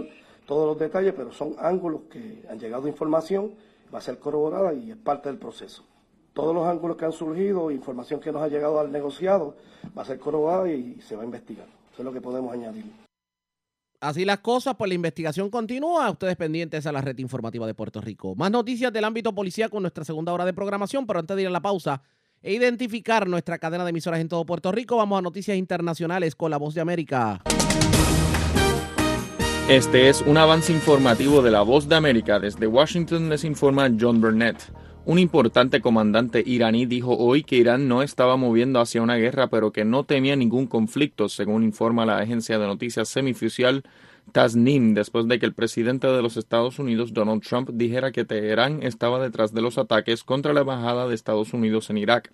[0.45, 3.55] todos los detalles, pero son ángulos que han llegado información,
[3.93, 5.83] va a ser corroborada y es parte del proceso.
[6.33, 9.55] Todos los ángulos que han surgido, información que nos ha llegado al negociado,
[9.97, 11.67] va a ser corroborada y se va a investigar.
[11.91, 12.85] Eso es lo que podemos añadir.
[13.99, 16.09] Así las cosas, pues la investigación continúa.
[16.09, 18.33] Ustedes pendientes a la red informativa de Puerto Rico.
[18.35, 21.47] Más noticias del ámbito policial con nuestra segunda hora de programación, pero antes de ir
[21.49, 22.01] a la pausa
[22.41, 26.49] e identificar nuestra cadena de emisoras en todo Puerto Rico, vamos a noticias internacionales con
[26.49, 27.41] la voz de América.
[29.69, 32.39] Este es un avance informativo de la Voz de América.
[32.39, 34.57] Desde Washington les informa John Burnett.
[35.03, 39.71] Un importante comandante iraní dijo hoy que Irán no estaba moviendo hacia una guerra, pero
[39.71, 43.83] que no temía ningún conflicto, según informa la agencia de noticias semioficial
[44.31, 48.83] Tasnim, después de que el presidente de los Estados Unidos, Donald Trump, dijera que Teherán
[48.83, 52.31] estaba detrás de los ataques contra la embajada de Estados Unidos en Irak.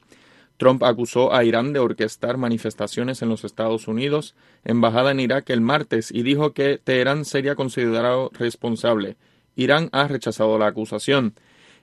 [0.57, 5.61] Trump acusó a Irán de orquestar manifestaciones en los Estados Unidos, embajada en Irak el
[5.61, 9.15] martes, y dijo que Teherán sería considerado responsable.
[9.55, 11.34] Irán ha rechazado la acusación.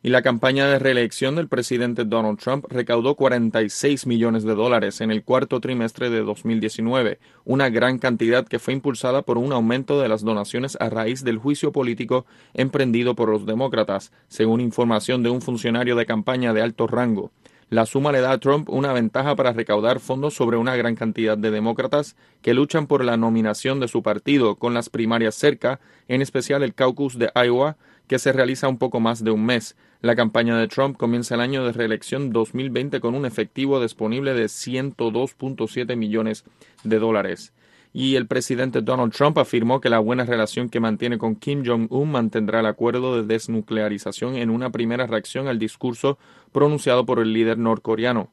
[0.05, 5.11] Y la campaña de reelección del presidente Donald Trump recaudó 46 millones de dólares en
[5.11, 10.11] el cuarto trimestre de 2019, una gran cantidad que fue impulsada por un aumento de
[10.11, 15.41] las donaciones a raíz del juicio político emprendido por los demócratas, según información de un
[15.41, 17.31] funcionario de campaña de alto rango.
[17.71, 21.39] La suma le da a Trump una ventaja para recaudar fondos sobre una gran cantidad
[21.39, 26.21] de demócratas que luchan por la nominación de su partido con las primarias cerca, en
[26.21, 29.77] especial el caucus de Iowa, que se realiza un poco más de un mes.
[30.05, 34.45] La campaña de Trump comienza el año de reelección 2020 con un efectivo disponible de
[34.45, 36.45] 102.7 millones
[36.83, 37.55] de dólares.
[37.95, 42.13] Y el presidente Donald Trump afirmó que la buena relación que mantiene con Kim Jong-un
[42.13, 46.19] mantendrá el acuerdo de desnuclearización en una primera reacción al discurso
[46.53, 48.31] pronunciado por el líder norcoreano.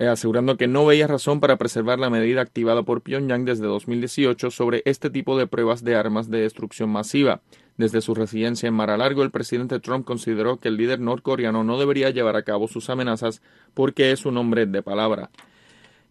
[0.00, 4.82] Asegurando que no veía razón para preservar la medida activada por Pyongyang desde 2018 sobre
[4.84, 7.40] este tipo de pruebas de armas de destrucción masiva.
[7.78, 11.62] Desde su residencia en Mar a Largo, el presidente Trump consideró que el líder norcoreano
[11.62, 13.40] no debería llevar a cabo sus amenazas
[13.72, 15.30] porque es un hombre de palabra.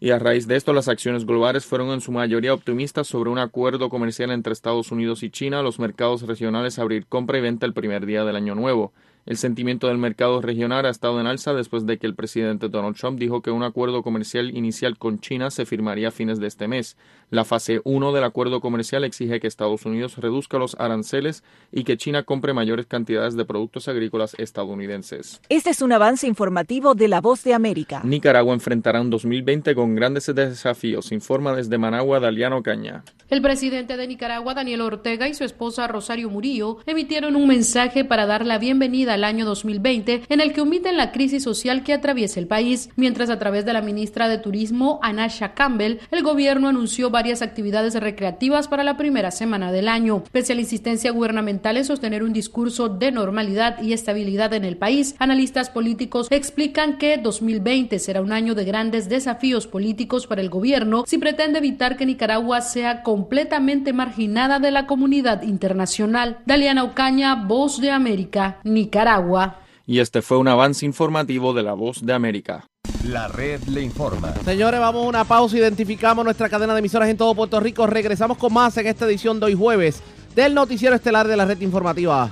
[0.00, 3.38] Y a raíz de esto, las acciones globales fueron en su mayoría optimistas sobre un
[3.38, 7.74] acuerdo comercial entre Estados Unidos y China, los mercados regionales abrir compra y venta el
[7.74, 8.94] primer día del año nuevo.
[9.28, 12.96] El sentimiento del mercado regional ha estado en alza después de que el presidente Donald
[12.96, 16.66] Trump dijo que un acuerdo comercial inicial con China se firmaría a fines de este
[16.66, 16.96] mes.
[17.28, 21.98] La fase 1 del acuerdo comercial exige que Estados Unidos reduzca los aranceles y que
[21.98, 25.42] China compre mayores cantidades de productos agrícolas estadounidenses.
[25.50, 28.00] Este es un avance informativo de La Voz de América.
[28.04, 33.04] Nicaragua enfrentará un 2020 con grandes desafíos, informa desde Managua Daliano Caña.
[33.28, 38.24] El presidente de Nicaragua, Daniel Ortega, y su esposa Rosario Murillo emitieron un mensaje para
[38.24, 42.40] dar la bienvenida al año 2020 en el que omiten la crisis social que atraviesa
[42.40, 47.10] el país, mientras a través de la ministra de Turismo, Anasha Campbell, el gobierno anunció
[47.10, 50.22] varias actividades recreativas para la primera semana del año.
[50.30, 54.76] Pese a la insistencia gubernamental en sostener un discurso de normalidad y estabilidad en el
[54.76, 60.50] país, analistas políticos explican que 2020 será un año de grandes desafíos políticos para el
[60.50, 66.38] gobierno si pretende evitar que Nicaragua sea completamente marginada de la comunidad internacional.
[66.46, 69.07] Daliana Ocaña, Voz de América, Nicaragua.
[69.86, 72.66] Y este fue un avance informativo de la Voz de América.
[73.06, 74.34] La red le informa.
[74.44, 77.86] Señores, vamos a una pausa, identificamos nuestra cadena de emisoras en todo Puerto Rico.
[77.86, 80.02] Regresamos con más en esta edición de hoy jueves
[80.34, 82.30] del noticiero estelar de la red informativa.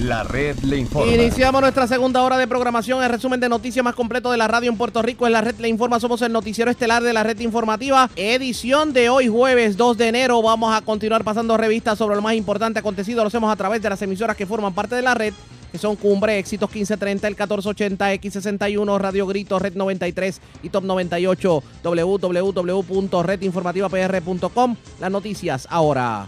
[0.00, 1.12] La red le informa.
[1.12, 3.02] Iniciamos nuestra segunda hora de programación.
[3.02, 5.56] El resumen de noticias más completo de la radio en Puerto Rico en la red
[5.58, 6.00] le informa.
[6.00, 8.08] Somos el noticiero estelar de la red informativa.
[8.16, 10.40] Edición de hoy jueves 2 de enero.
[10.40, 13.22] Vamos a continuar pasando revistas sobre lo más importante acontecido.
[13.22, 15.34] Lo hacemos a través de las emisoras que forman parte de la red.
[15.70, 21.62] Que son Cumbre, Éxitos 1530, el 1480, X61, Radio Grito, Red 93 y Top 98,
[21.84, 24.76] www.redinformativapr.com.
[24.98, 26.26] Las noticias ahora.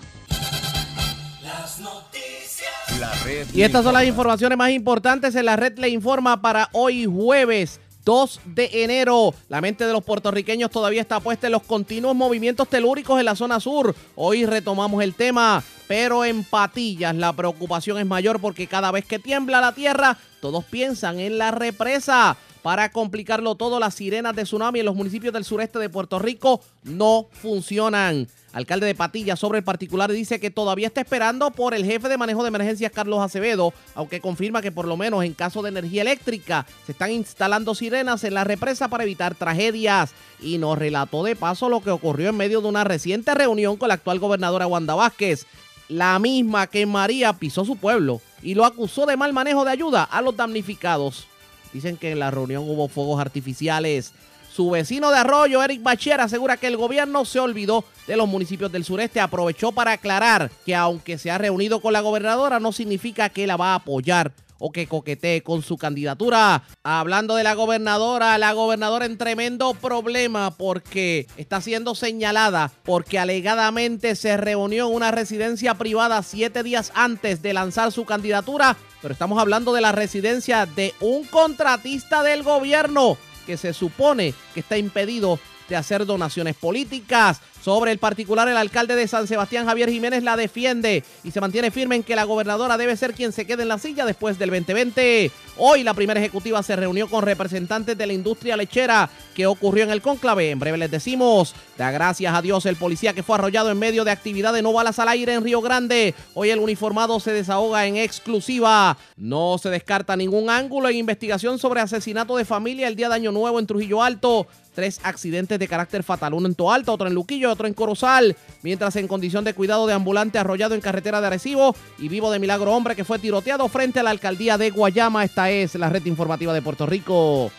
[3.03, 6.69] La red Y estas son las informaciones más importantes en la red le informa para
[6.71, 9.35] hoy jueves 2 de enero.
[9.49, 13.35] La mente de los puertorriqueños todavía está puesta en los continuos movimientos telúricos en la
[13.35, 13.93] zona sur.
[14.15, 19.19] Hoy retomamos el tema, pero en Patillas la preocupación es mayor porque cada vez que
[19.19, 22.37] tiembla la tierra, todos piensan en la represa.
[22.63, 26.61] Para complicarlo todo, las sirenas de tsunami en los municipios del sureste de Puerto Rico
[26.85, 28.29] no funcionan.
[28.53, 32.19] Alcalde de Patilla sobre el particular dice que todavía está esperando por el jefe de
[32.19, 36.03] manejo de emergencias Carlos Acevedo, aunque confirma que por lo menos en caso de energía
[36.03, 40.13] eléctrica se están instalando sirenas en la represa para evitar tragedias.
[40.41, 43.89] Y nos relató de paso lo que ocurrió en medio de una reciente reunión con
[43.89, 45.47] la actual gobernadora Wanda Vázquez,
[45.89, 50.05] la misma que María pisó su pueblo y lo acusó de mal manejo de ayuda
[50.05, 51.27] a los damnificados.
[51.73, 54.13] Dicen que en la reunión hubo fuegos artificiales.
[54.55, 58.71] Su vecino de Arroyo, Eric Bacher, asegura que el gobierno se olvidó de los municipios
[58.71, 59.19] del sureste.
[59.19, 63.57] Aprovechó para aclarar que aunque se ha reunido con la gobernadora, no significa que la
[63.57, 66.65] va a apoyar o que coquetee con su candidatura.
[66.83, 74.15] Hablando de la gobernadora, la gobernadora en tremendo problema porque está siendo señalada porque alegadamente
[74.17, 79.41] se reunió en una residencia privada siete días antes de lanzar su candidatura pero estamos
[79.41, 85.39] hablando de la residencia de un contratista del gobierno que se supone que está impedido
[85.69, 87.41] de hacer donaciones políticas.
[87.63, 91.71] Sobre el particular, el alcalde de San Sebastián, Javier Jiménez, la defiende y se mantiene
[91.71, 94.51] firme en que la gobernadora debe ser quien se quede en la silla después del
[94.51, 95.31] 2020.
[95.59, 99.91] Hoy la primera ejecutiva se reunió con representantes de la industria lechera que ocurrió en
[99.91, 100.51] el cónclave.
[100.51, 104.05] En breve les decimos, da gracias a Dios el policía que fue arrollado en medio
[104.05, 106.17] de actividad de no balas al aire en Río Grande.
[106.35, 108.99] Hoy el uniformado se desahoga en exclusiva.
[109.17, 113.31] No se descarta ningún ángulo en investigación sobre asesinato de familia el día de Año
[113.31, 117.51] Nuevo en Trujillo Alto tres accidentes de carácter fatal, uno en Toalta, otro en Luquillo,
[117.51, 121.75] otro en Corozal, mientras en condición de cuidado de ambulante arrollado en carretera de Arecibo
[121.99, 125.25] y vivo de milagro hombre que fue tiroteado frente a la alcaldía de Guayama.
[125.25, 127.51] Esta es la red informativa de Puerto Rico.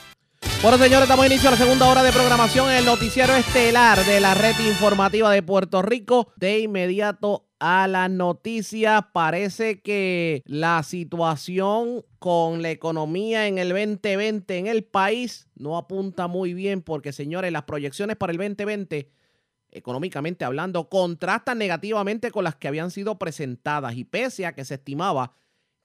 [0.62, 4.22] Bueno, señores, damos inicio a la segunda hora de programación en el noticiero estelar de
[4.22, 6.32] la red informativa de Puerto Rico.
[6.38, 14.58] De inmediato a la noticia, parece que la situación con la economía en el 2020
[14.58, 19.10] en el país no apunta muy bien porque, señores, las proyecciones para el 2020
[19.74, 24.76] económicamente hablando, contrastan negativamente con las que habían sido presentadas y pese a que se
[24.76, 25.34] estimaba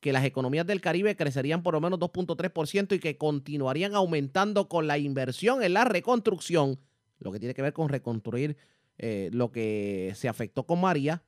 [0.01, 4.87] que las economías del Caribe crecerían por lo menos 2.3% y que continuarían aumentando con
[4.87, 6.79] la inversión en la reconstrucción,
[7.19, 8.57] lo que tiene que ver con reconstruir
[8.99, 11.23] eh, lo que se afectó con María,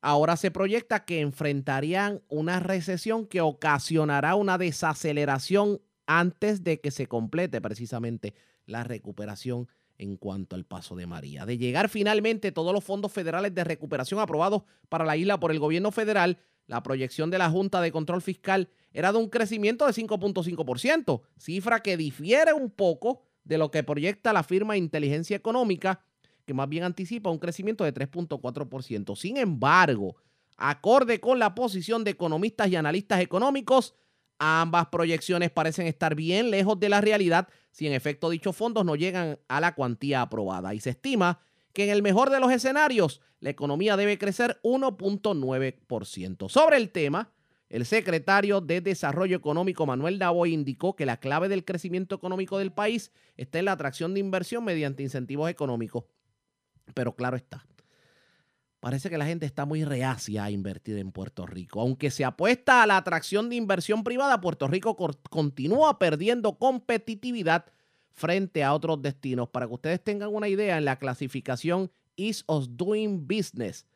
[0.00, 7.06] ahora se proyecta que enfrentarían una recesión que ocasionará una desaceleración antes de que se
[7.06, 8.34] complete precisamente
[8.66, 9.68] la recuperación
[9.98, 11.46] en cuanto al paso de María.
[11.46, 15.60] De llegar finalmente todos los fondos federales de recuperación aprobados para la isla por el
[15.60, 16.38] gobierno federal,
[16.72, 21.80] la proyección de la Junta de Control Fiscal era de un crecimiento de 5.5%, cifra
[21.80, 26.02] que difiere un poco de lo que proyecta la firma Inteligencia Económica,
[26.46, 29.16] que más bien anticipa un crecimiento de 3.4%.
[29.16, 30.16] Sin embargo,
[30.56, 33.94] acorde con la posición de economistas y analistas económicos,
[34.38, 38.96] ambas proyecciones parecen estar bien lejos de la realidad si en efecto dichos fondos no
[38.96, 40.72] llegan a la cuantía aprobada.
[40.72, 41.38] Y se estima
[41.74, 46.48] que en el mejor de los escenarios la economía debe crecer 1.9%.
[46.48, 47.32] Sobre el tema,
[47.68, 52.72] el secretario de Desarrollo Económico Manuel Davoy indicó que la clave del crecimiento económico del
[52.72, 56.04] país está en la atracción de inversión mediante incentivos económicos.
[56.94, 57.66] Pero claro está,
[58.78, 61.80] parece que la gente está muy reacia a invertir en Puerto Rico.
[61.80, 64.96] Aunque se apuesta a la atracción de inversión privada, Puerto Rico
[65.30, 67.64] continúa perdiendo competitividad
[68.12, 69.48] frente a otros destinos.
[69.48, 71.90] Para que ustedes tengan una idea, en la clasificación
[72.22, 73.86] Ease of Doing Business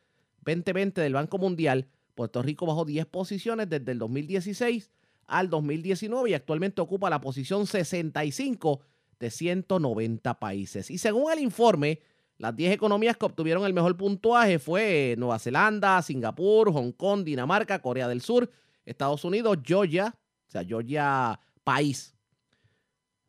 [0.45, 4.91] 2020 del Banco Mundial, Puerto Rico bajó 10 posiciones desde el 2016
[5.27, 8.81] al 2019 y actualmente ocupa la posición 65
[9.19, 10.91] de 190 países.
[10.91, 12.01] Y según el informe,
[12.39, 17.81] las 10 economías que obtuvieron el mejor puntuaje fue Nueva Zelanda, Singapur, Hong Kong, Dinamarca,
[17.81, 18.51] Corea del Sur,
[18.85, 20.15] Estados Unidos, Georgia,
[20.47, 22.16] o sea, Georgia país,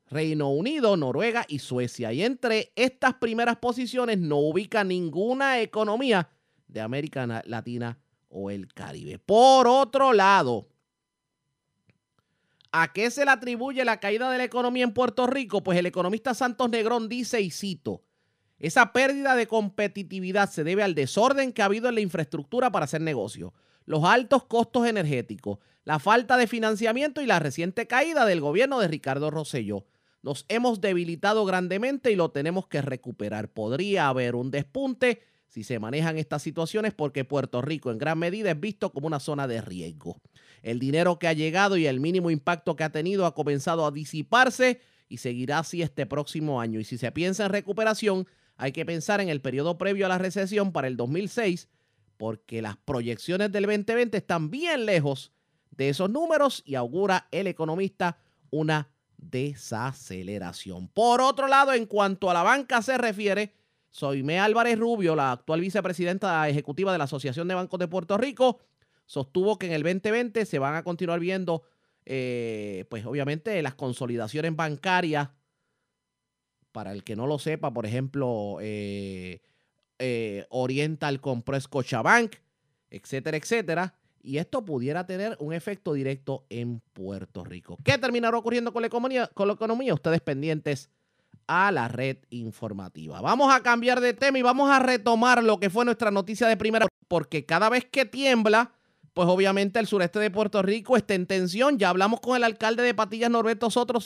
[0.10, 2.14] Reino Unido, Noruega y Suecia.
[2.14, 6.30] Y entre estas primeras posiciones no ubica ninguna economía
[6.68, 7.98] de América Latina
[8.30, 9.20] o el Caribe.
[9.20, 10.70] Por otro lado,
[12.72, 15.64] ¿a qué se le atribuye la caída de la economía en Puerto Rico?
[15.64, 18.04] Pues el economista Santos Negrón dice, y cito,
[18.60, 22.86] esa pérdida de competitividad se debe al desorden que ha habido en la infraestructura para
[22.86, 23.54] hacer negocio,
[23.86, 28.88] los altos costos energéticos, la falta de financiamiento y la reciente caída del gobierno de
[28.88, 29.86] Ricardo Rosselló.
[30.22, 33.50] Nos hemos debilitado grandemente y lo tenemos que recuperar.
[33.50, 38.52] Podría haber un despunte si se manejan estas situaciones porque Puerto Rico en gran medida
[38.52, 40.20] es visto como una zona de riesgo.
[40.62, 43.92] El dinero que ha llegado y el mínimo impacto que ha tenido ha comenzado a
[43.92, 46.80] disiparse y seguirá así este próximo año.
[46.80, 50.18] Y si se piensa en recuperación, hay que pensar en el periodo previo a la
[50.18, 51.70] recesión para el 2006,
[52.18, 55.32] porque las proyecciones del 2020 están bien lejos
[55.72, 58.18] de esos números y augura el economista
[58.50, 60.88] una desaceleración.
[60.88, 63.54] Por otro lado, en cuanto a la banca se refiere,
[63.90, 68.60] Soime Álvarez Rubio, la actual vicepresidenta ejecutiva de la Asociación de Bancos de Puerto Rico,
[69.06, 71.64] sostuvo que en el 2020 se van a continuar viendo,
[72.06, 75.30] eh, pues obviamente, las consolidaciones bancarias.
[76.72, 79.42] Para el que no lo sepa, por ejemplo, eh,
[79.98, 82.36] eh, Oriental compró Scotiabank,
[82.92, 83.96] etcétera, etcétera.
[84.28, 87.78] Y esto pudiera tener un efecto directo en Puerto Rico.
[87.82, 89.28] ¿Qué terminará ocurriendo con la economía?
[89.34, 89.94] Con la economía?
[89.94, 90.90] Ustedes pendientes
[91.48, 93.22] a la red informativa.
[93.22, 96.58] Vamos a cambiar de tema y vamos a retomar lo que fue nuestra noticia de
[96.58, 98.74] primera, porque cada vez que tiembla,
[99.14, 101.78] pues obviamente el sureste de Puerto Rico está en tensión.
[101.78, 103.98] Ya hablamos con el alcalde de Patillas, Norberto Soto,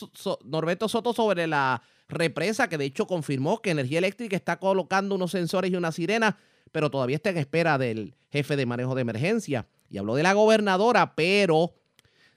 [0.45, 5.31] Norberto Soto sobre la represa, que de hecho confirmó que Energía Eléctrica está colocando unos
[5.31, 6.37] sensores y una sirena,
[6.71, 9.65] pero todavía está en espera del jefe de manejo de emergencia.
[9.91, 11.73] Y habló de la gobernadora, pero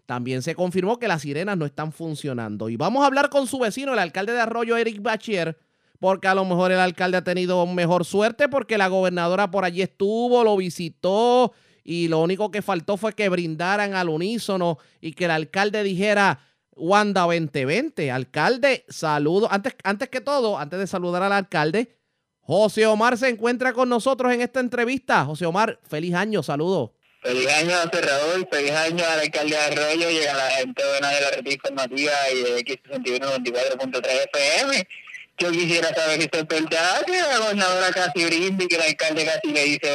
[0.07, 2.69] también se confirmó que las sirenas no están funcionando.
[2.69, 5.57] Y vamos a hablar con su vecino, el alcalde de Arroyo, Eric Bachier,
[6.01, 9.81] porque a lo mejor el alcalde ha tenido mejor suerte porque la gobernadora por allí
[9.81, 11.53] estuvo, lo visitó
[11.85, 16.41] y lo único que faltó fue que brindaran al unísono y que el alcalde dijera
[16.77, 18.11] Wanda 2020.
[18.11, 19.49] Alcalde, saludo.
[19.51, 21.97] Antes, antes que todo, antes de saludar al alcalde,
[22.41, 25.25] José Omar se encuentra con nosotros en esta entrevista.
[25.25, 26.95] José Omar, feliz año, saludo.
[27.25, 31.09] Feliz año a Cerrador, feliz año al alcalde de Arroyo y a la gente buena
[31.09, 34.89] de la red informativa y de X61 FM.
[35.39, 39.25] Yo quisiera saber si es verdad que la gobernadora casi brinda y que el alcalde
[39.25, 39.89] casi le dice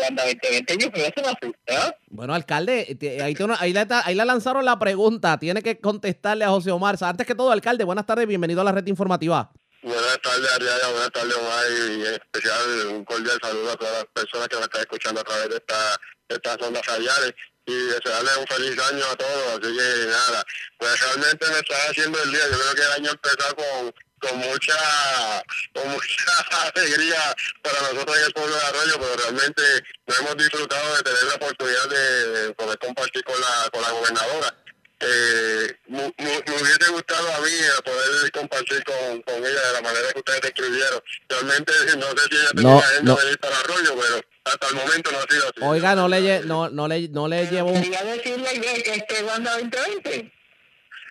[0.00, 0.76] Wanda 2020.
[0.78, 1.96] Yo creo que eso me asusta.
[2.08, 5.38] Bueno, alcalde, ahí, ahí, le, ahí le lanzaron la pregunta.
[5.38, 6.96] Tiene que contestarle a José Omar.
[6.98, 9.52] Antes que todo, alcalde, buenas tardes, bienvenido a la red informativa.
[9.82, 10.88] Buenas tardes, Ariana.
[10.88, 11.64] Buenas tardes, Omar.
[11.70, 15.24] Y en especial un cordial saludo a todas las personas que me están escuchando a
[15.24, 16.00] través de esta
[16.30, 17.34] estas ondas radiales
[17.66, 20.44] y desearle un feliz año a todos, así que nada,
[20.78, 24.38] pues realmente me está haciendo el día, yo creo que el año empezó con, con
[24.38, 25.42] mucha
[25.74, 29.62] con mucha alegría para nosotros en el pueblo de Arroyo, pero realmente
[30.06, 34.54] no hemos disfrutado de tener la oportunidad de, poder compartir con la, con la gobernadora.
[35.02, 37.50] Eh, me, hubiese gustado a mí
[37.82, 41.00] poder compartir con, con ella de la manera que ustedes describieron.
[41.28, 45.10] Realmente no sé si ella tenía no, de venir para Arroyo, pero hasta el momento
[45.12, 45.60] no ha sido así.
[45.62, 47.80] Oiga, no le, no, no le, no le llevo un...
[47.80, 50.32] Quería decirle que, que este Wanda 2020.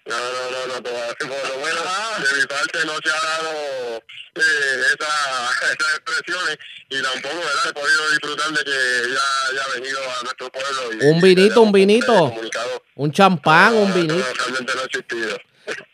[0.06, 1.84] No, no, no, no, por lo menos
[2.20, 4.02] de mi parte no se ha dado
[4.36, 6.58] eh, esa, esas expresiones
[6.90, 7.70] y tampoco, ¿verdad?
[7.70, 10.94] He podido disfrutar de que ya haya venido a nuestro pueblo.
[10.94, 12.34] Y, un vinito, un vinito.
[13.00, 14.26] Un champán, un vinito.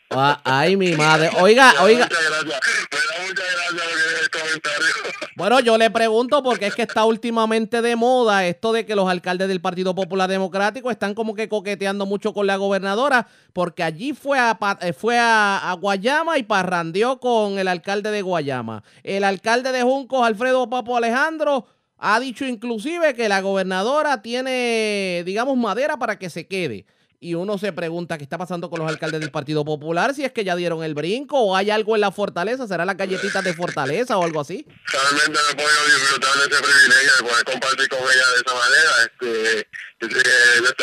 [0.10, 1.30] Ah, ay, mi madre.
[1.40, 2.06] Oiga, oiga.
[2.06, 2.60] Muchas gracias.
[2.92, 4.88] Me da muchas gracias por el comentario.
[5.36, 9.08] Bueno, yo le pregunto porque es que está últimamente de moda esto de que los
[9.08, 14.14] alcaldes del Partido Popular Democrático están como que coqueteando mucho con la gobernadora, porque allí
[14.14, 18.84] fue a, eh, fue a, Guayama y parrandeó con el alcalde de Guayama.
[19.04, 21.68] El alcalde de Juncos, Alfredo Papo Alejandro,
[21.98, 26.86] ha dicho inclusive que la gobernadora tiene, digamos, madera para que se quede
[27.26, 30.32] y uno se pregunta qué está pasando con los alcaldes del Partido Popular, si es
[30.32, 33.54] que ya dieron el brinco o hay algo en la fortaleza, será las galletitas de
[33.54, 34.66] fortaleza o algo así.
[34.86, 38.92] Realmente no he disfrutar de ese privilegio de poder compartir con ella de esa manera.
[39.06, 39.68] Este,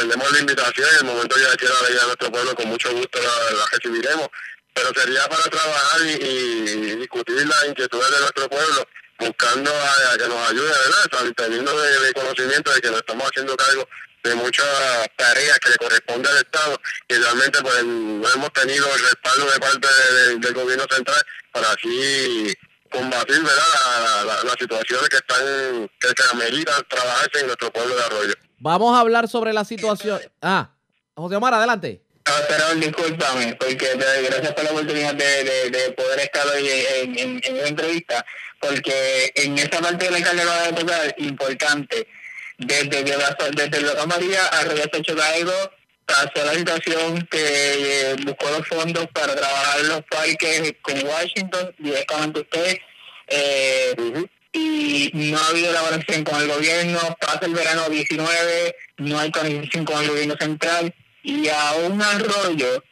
[0.02, 2.68] le la invitación y en el momento que ella quiera venir a nuestro pueblo, con
[2.68, 4.28] mucho gusto la, recibiremos.
[4.74, 8.88] Pero sería para trabajar y, discutir las inquietudes de nuestro pueblo
[9.26, 11.32] buscando a, que nos ayude, ¿verdad?
[11.36, 13.88] Teniendo de, conocimiento de que nos estamos haciendo cargo
[14.24, 14.66] de muchas
[15.16, 19.58] tareas que le corresponde al Estado y realmente pues no hemos tenido el respaldo de
[19.58, 19.88] parte
[20.38, 21.20] del gobierno central
[21.52, 22.54] para así
[22.90, 24.44] combatir ¿verdad?
[24.44, 28.34] las situaciones que están que, se ameritan trabajarse en nuestro pueblo de Arroyo.
[28.58, 30.20] Vamos a hablar sobre la situación.
[30.40, 30.70] Ah,
[31.16, 32.02] José Omar, adelante.
[32.24, 37.40] Ah, pero discúlpame, porque gracias por la oportunidad de, de, poder estar hoy en, en,
[37.42, 38.24] en, una entrevista,
[38.60, 42.06] porque en esa parte de la carrera de tocar importante.
[42.58, 44.62] Desde, desde el María a
[44.92, 45.72] Sancho Gaigo
[46.06, 52.40] pasó la situación que eh, buscó los fondos para trabajar los parques con Washington, directamente
[52.40, 52.78] usted,
[53.28, 53.94] eh,
[54.52, 59.84] y no ha habido elaboración con el gobierno, pasa el verano 19, no hay conexión
[59.84, 62.82] con el gobierno central, y a un arroyo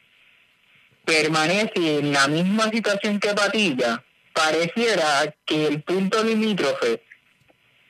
[1.05, 4.03] permanece en la misma situación que Patilla,
[4.33, 7.03] pareciera que el punto limítrofe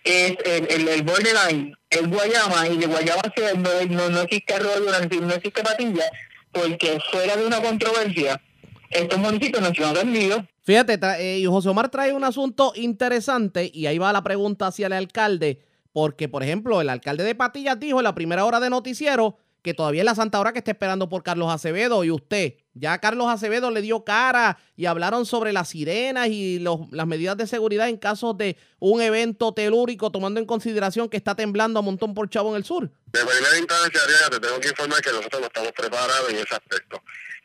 [0.04, 3.22] es el, el, el borderline, es Guayama, y de Guayama
[3.58, 6.06] no, no, no existe arroyo, no, existe patilla,
[6.52, 8.42] porque fuera de una controversia,
[8.90, 10.46] estos municipios no se han rendido.
[10.64, 14.88] Fíjate, eh, y José Omar trae un asunto interesante y ahí va la pregunta hacia
[14.88, 15.62] el alcalde,
[15.94, 19.74] porque por ejemplo el alcalde de Patillas dijo en la primera hora de noticiero que
[19.74, 23.28] todavía es la santa hora que está esperando por Carlos Acevedo y usted, ya Carlos
[23.30, 27.88] Acevedo le dio cara y hablaron sobre las sirenas y los- las medidas de seguridad
[27.90, 32.30] en caso de un evento telúrico tomando en consideración que está temblando a montón por
[32.30, 32.90] chavo en el sur.
[32.90, 34.02] De primera instancia,
[34.32, 37.02] te tengo que informar que nosotros no estamos preparados en ese aspecto.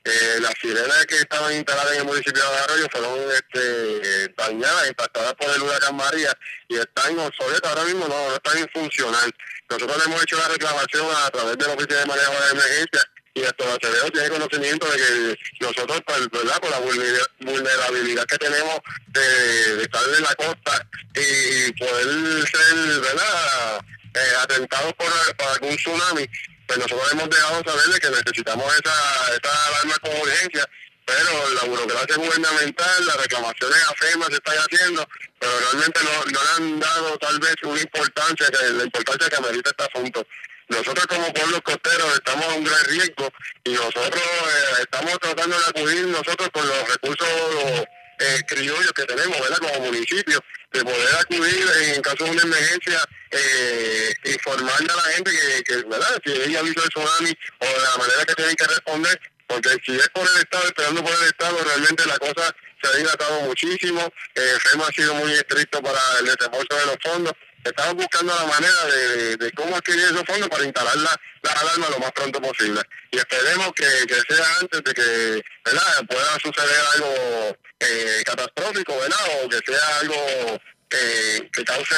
[0.09, 5.34] Eh, las sirenas que estaban instaladas en el municipio de Arroyo fueron este, dañadas, impactadas
[5.34, 6.32] por el huracán María
[6.68, 9.34] y están obsoletas ahora mismo, no, no están en funcional.
[9.68, 13.00] Nosotros le hemos hecho la reclamación a través de la Oficina de Manejo de Emergencia
[13.34, 16.61] y esto Acevedo tiene conocimiento de que nosotros, pues, ¿verdad?
[16.61, 18.78] por la vulnera- vulnerabilidad que tenemos
[19.09, 23.80] de, estar en la costa y poder ser ¿verdad?
[24.14, 25.09] Eh, atentados por
[25.48, 26.26] algún tsunami,
[26.67, 30.69] pues nosotros hemos dejado saber de que necesitamos esa, esa alarma con urgencia,
[31.05, 35.09] pero la burocracia gubernamental, las reclamaciones a FEMA se están haciendo,
[35.39, 39.37] pero realmente no, no le han dado tal vez una importancia, que, la importancia que
[39.37, 40.27] amerita este asunto.
[40.69, 43.29] Nosotros como pueblos costeros estamos en un gran riesgo
[43.62, 47.29] y nosotros eh, estamos tratando de acudir nosotros con los recursos
[48.27, 49.59] eh, criollos que tenemos, ¿verdad?
[49.59, 50.41] Como municipio,
[50.72, 53.01] de poder acudir en caso de una emergencia,
[53.31, 56.18] eh, informarle a la gente que, que, ¿verdad?
[56.24, 59.93] Si ella visto el tsunami o de la manera que tienen que responder, porque si
[59.97, 64.12] es por el Estado, esperando por el Estado, realmente la cosa se ha dilatado muchísimo.
[64.35, 67.33] Eh, FEMA ha sido muy estricto para el desembolso de los fondos.
[67.64, 71.53] Estamos buscando la manera de, de- de cómo adquirir esos fondos para instalar la, la
[71.53, 72.81] alarma lo más pronto posible.
[73.11, 76.05] Y esperemos que, que sea antes de que ¿verdad?
[76.09, 79.45] pueda suceder algo eh, catastrófico, ¿verdad?
[79.45, 81.95] O que sea algo eh, que cause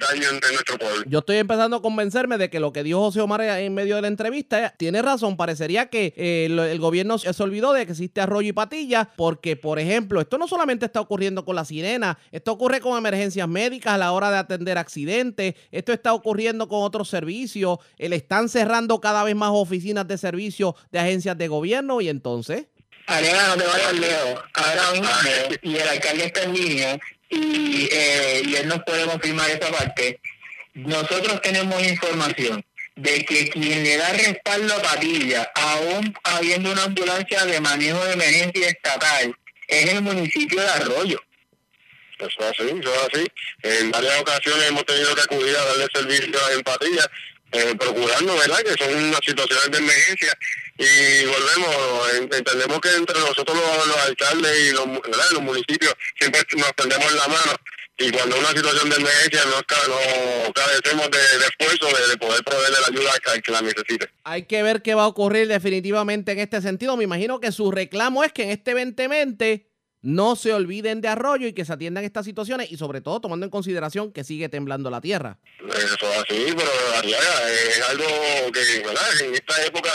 [0.00, 1.02] daño en, nuestro pueblo.
[1.06, 4.02] Yo estoy empezando a convencerme de que lo que dijo José Omar en medio de
[4.02, 5.36] la entrevista eh, tiene razón.
[5.36, 9.56] Parecería que eh, lo- el gobierno se olvidó de que existe arroyo y patilla, porque,
[9.56, 13.92] por ejemplo, esto no solamente está ocurriendo con la sirena, esto ocurre con emergencias médicas
[13.92, 18.48] a la hora de atender accidentes, esto está ocurriendo con otros servicios, eh, le están
[18.48, 22.66] cerrando cada vez más oficinas de servicio de agencias de gobierno y entonces.
[23.10, 24.40] Ariana, no te vayas lejos.
[24.54, 25.08] Ahora mismo,
[25.62, 26.98] y el alcalde está en línea,
[27.28, 30.20] y, eh, y él nos puede confirmar esa parte.
[30.74, 32.64] Nosotros tenemos información
[32.96, 38.12] de que quien le da respaldo a Padilla, aún habiendo una ambulancia de manejo de
[38.12, 39.34] emergencia estatal,
[39.66, 41.20] es el municipio de Arroyo.
[42.18, 43.26] Eso es así, eso es así.
[43.62, 47.10] En varias ocasiones hemos tenido que acudir a darle servicio a empatía,
[47.52, 50.32] eh, procurando, ¿verdad?, que son unas situaciones de emergencia.
[50.78, 55.24] Y volvemos, en- entendemos que entre nosotros los, alcaldes y los, ¿verdad?
[55.32, 57.52] los municipios siempre nos tendemos la mano.
[57.98, 59.56] Y cuando una situación de emergencia nos,
[59.88, 64.08] nos carecemos de, esfuerzo de, de poder proveerle la ayuda que la necesite.
[64.24, 66.96] Hay que ver qué va a ocurrir definitivamente en este sentido.
[66.96, 69.69] Me imagino que su reclamo es que en este 2020
[70.02, 73.44] no se olviden de Arroyo y que se atiendan estas situaciones y sobre todo tomando
[73.44, 75.38] en consideración que sigue temblando la tierra.
[75.58, 78.06] Eso es así, pero Arriaga, es algo
[78.52, 79.20] que, ¿verdad?
[79.20, 79.90] En esta época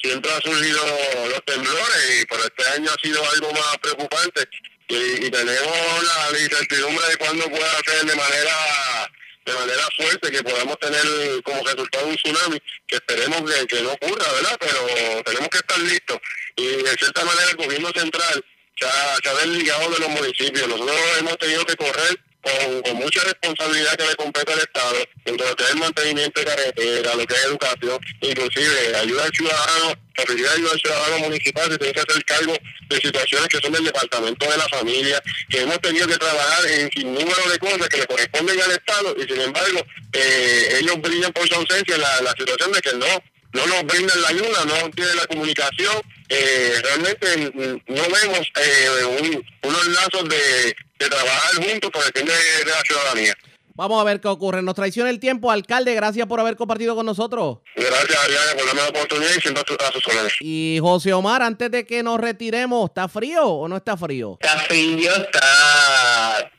[0.00, 0.80] siempre han surgido
[1.28, 4.48] los temblores, y pero este año ha sido algo más preocupante
[4.88, 9.10] y, y tenemos la, incertidumbre de cuándo pueda ser de manera
[9.44, 11.02] de manera fuerte que podamos tener
[11.42, 14.58] como resultado un tsunami, que esperemos que, que no ocurra, ¿verdad?
[14.60, 16.18] Pero tenemos que estar listos.
[16.54, 18.44] Y de cierta manera el gobierno central
[18.78, 20.68] se ha, se ha desligado de los municipios.
[20.68, 25.56] Nosotros hemos tenido que correr con, mucha responsabilidad que le compete al Estado, entre lo
[25.56, 30.72] que es mantenimiento de carretera, lo que es educación, inclusive ayuda al ciudadano, ofrecer ayuda
[30.72, 32.54] al ciudadano municipal, se tiene que hacer cargo
[32.88, 36.90] de situaciones que son del departamento de la familia, que hemos tenido que trabajar en
[36.90, 39.80] sin número de cosas que le corresponden al Estado y sin embargo
[40.12, 43.06] eh, ellos brillan por su ausencia en la, la situación de que no
[43.52, 45.94] no nos brindan la ayuda, no tienen la comunicación,
[46.28, 47.52] eh, realmente
[47.86, 52.80] no vemos eh, un- unos lazos de, de trabajar juntos por el fin de, la
[52.82, 53.34] ciudadanía.
[53.74, 54.60] Vamos a ver qué ocurre.
[54.60, 55.52] Nos traiciona el tiempo.
[55.52, 57.58] Alcalde, gracias por haber compartido con nosotros.
[57.76, 60.32] Gracias, Ariana, por darme la oportunidad y siempre a sus órdenes.
[60.40, 64.36] Y José Omar, antes de que nos retiremos, ¿está frío o no está frío?
[64.40, 66.50] Está frío, está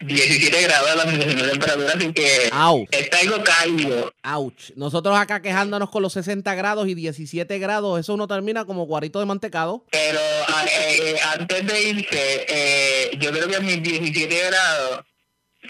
[0.00, 2.86] 17 grados la sensación de temperatura, así que Au.
[2.90, 4.12] está algo cálido.
[4.22, 4.70] Ouch.
[4.76, 9.18] Nosotros acá quejándonos con los 60 grados y 17 grados, eso uno termina como guarito
[9.20, 9.84] de mantecado.
[9.90, 10.18] Pero
[10.48, 15.04] a- eh, eh, antes de irse, eh, yo creo que mis 17 grados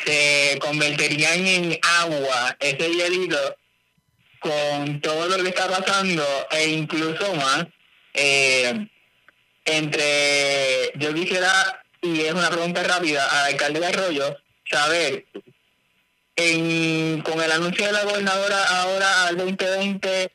[0.05, 3.39] se convertirían en agua, ese hielito,
[4.41, 7.67] con todo lo que está pasando e incluso más.
[9.67, 14.37] Entre, yo quisiera, y es una pregunta rápida, al alcalde de Arroyo,
[14.71, 15.43] saber, a a
[16.37, 20.31] en, con el anuncio de la gobernadora ahora al 2020,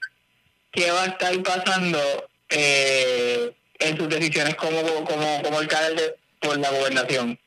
[0.72, 2.00] ¿qué va a estar pasando
[2.50, 7.40] eh, en sus decisiones como, como, como alcalde por la gobernación?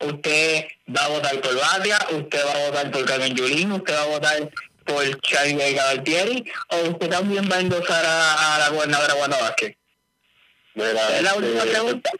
[0.00, 0.64] Usted
[0.96, 4.06] va a votar por Batia, usted va a votar por Carmen Yulín, usted va a
[4.06, 4.50] votar
[4.84, 9.76] por Charlie Galtieri, o usted también va a endosar a, la gobernadora Wanda Vázquez.
[10.76, 12.10] es la última eh, pregunta.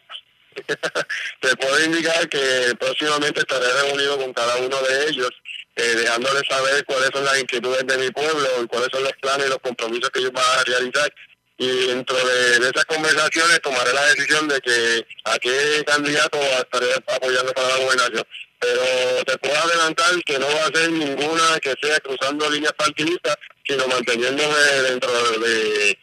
[1.40, 5.30] Te puedo indicar que próximamente estaré reunido con cada uno de ellos,
[5.76, 9.46] eh, dejándoles saber cuáles son las inquietudes de mi pueblo y cuáles son los planes
[9.46, 11.12] y los compromisos que ellos van a realizar.
[11.60, 17.52] Y dentro de, esas conversaciones tomaré la decisión de que a qué candidato estaré apoyando
[17.52, 18.24] para la gobernación
[18.58, 23.36] pero te puedo adelantar que no va a ser ninguna que sea cruzando líneas partidistas,
[23.64, 24.58] sino manteniéndome
[24.88, 25.98] dentro de, de,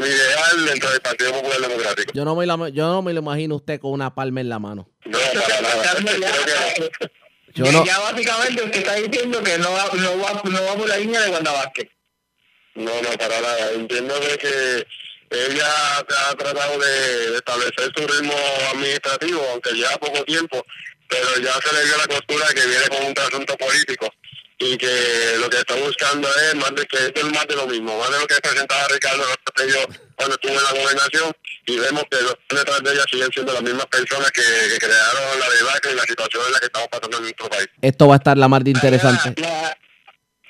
[0.00, 2.12] mi ideal dentro del Partido Popular Democrático.
[2.14, 4.58] Yo no, me la, yo no me lo imagino usted con una palma en la
[4.58, 4.88] mano.
[5.04, 5.94] No, para nada.
[7.52, 7.84] Yo no.
[7.84, 11.20] Ya básicamente usted está diciendo que no va, no va, no va por la línea
[11.20, 11.88] de Wanda Vázquez.
[12.76, 13.72] No, no, para nada.
[13.72, 14.86] Entiendo de que
[15.30, 18.34] ella ha tratado de establecer su ritmo
[18.72, 20.64] administrativo, aunque lleva poco tiempo,
[21.08, 24.08] pero ya se le dio la costura que viene con un asunto político
[24.60, 27.66] y que lo que está buscando es más de que esto es más de lo
[27.66, 29.24] mismo, más de lo que presentaba Ricardo
[30.16, 31.32] cuando estuvo en la gobernación
[31.66, 34.42] y vemos que los detrás de ella siguen siendo las mismas personas que,
[34.78, 37.68] crearon la debacle y la situación en la que estamos pasando en nuestro país.
[37.80, 39.40] Esto va a estar la más de interesante.
[39.40, 39.78] La,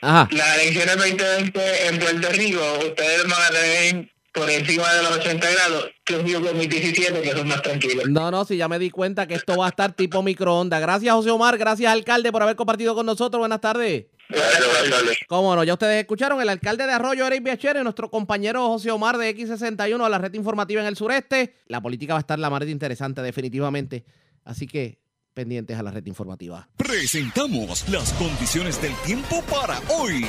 [0.03, 0.29] Ajá.
[0.33, 5.51] Las elecciones 2020 en Puerto Rico, ustedes van a tener por encima de los 80
[5.51, 8.09] grados, que es 2017, que son más tranquilos.
[8.09, 10.81] No, no, si ya me di cuenta que esto va a estar tipo microondas.
[10.81, 11.59] Gracias, José Omar.
[11.59, 13.41] Gracias, alcalde, por haber compartido con nosotros.
[13.41, 14.07] Buenas tardes.
[14.29, 15.19] Gracias, buenas tardes.
[15.29, 19.19] Cómo no, ya ustedes escucharon, el alcalde de Arroyo, Eric Biachere, nuestro compañero José Omar
[19.19, 21.57] de X61 a la red informativa en el sureste.
[21.67, 24.05] La política va a estar la más interesante, definitivamente.
[24.45, 25.01] Así que
[25.35, 26.69] pendientes a la red informativa.
[26.77, 30.25] Presentamos las condiciones del tiempo para hoy.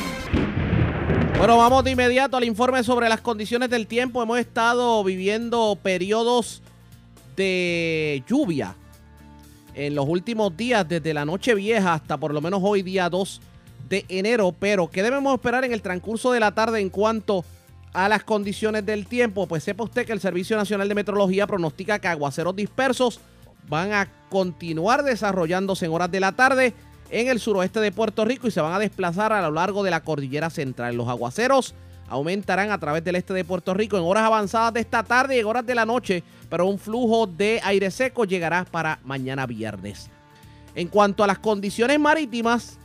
[1.41, 4.21] Bueno, vamos de inmediato al informe sobre las condiciones del tiempo.
[4.21, 6.61] Hemos estado viviendo periodos
[7.35, 8.75] de lluvia
[9.73, 13.41] en los últimos días, desde la noche vieja hasta por lo menos hoy día 2
[13.89, 14.53] de enero.
[14.59, 17.43] Pero, ¿qué debemos esperar en el transcurso de la tarde en cuanto
[17.91, 19.47] a las condiciones del tiempo?
[19.47, 23.19] Pues sepa usted que el Servicio Nacional de Meteorología pronostica que aguaceros dispersos
[23.67, 26.75] van a continuar desarrollándose en horas de la tarde
[27.11, 29.91] en el suroeste de Puerto Rico y se van a desplazar a lo largo de
[29.91, 30.95] la cordillera central.
[30.95, 31.75] Los aguaceros
[32.07, 35.39] aumentarán a través del este de Puerto Rico en horas avanzadas de esta tarde y
[35.39, 40.09] en horas de la noche, pero un flujo de aire seco llegará para mañana viernes.
[40.73, 42.77] En cuanto a las condiciones marítimas,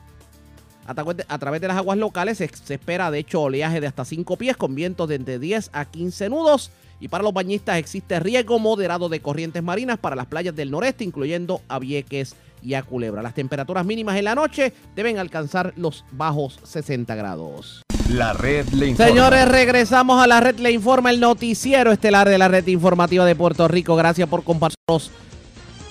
[0.86, 4.56] a través de las aguas locales se, espera de hecho oleaje de hasta 5 pies
[4.56, 6.70] con vientos de entre 10 a 15 nudos.
[7.00, 11.04] Y para los bañistas existe riesgo moderado de corrientes marinas para las playas del noreste,
[11.04, 13.22] incluyendo a Vieques y a Culebra.
[13.22, 17.82] Las temperaturas mínimas en la noche deben alcanzar los bajos 60 grados.
[18.10, 19.08] La red le informa.
[19.08, 23.34] Señores, regresamos a la red le informa, el noticiero estelar de la red informativa de
[23.34, 23.96] Puerto Rico.
[23.96, 25.10] Gracias por compartirnos.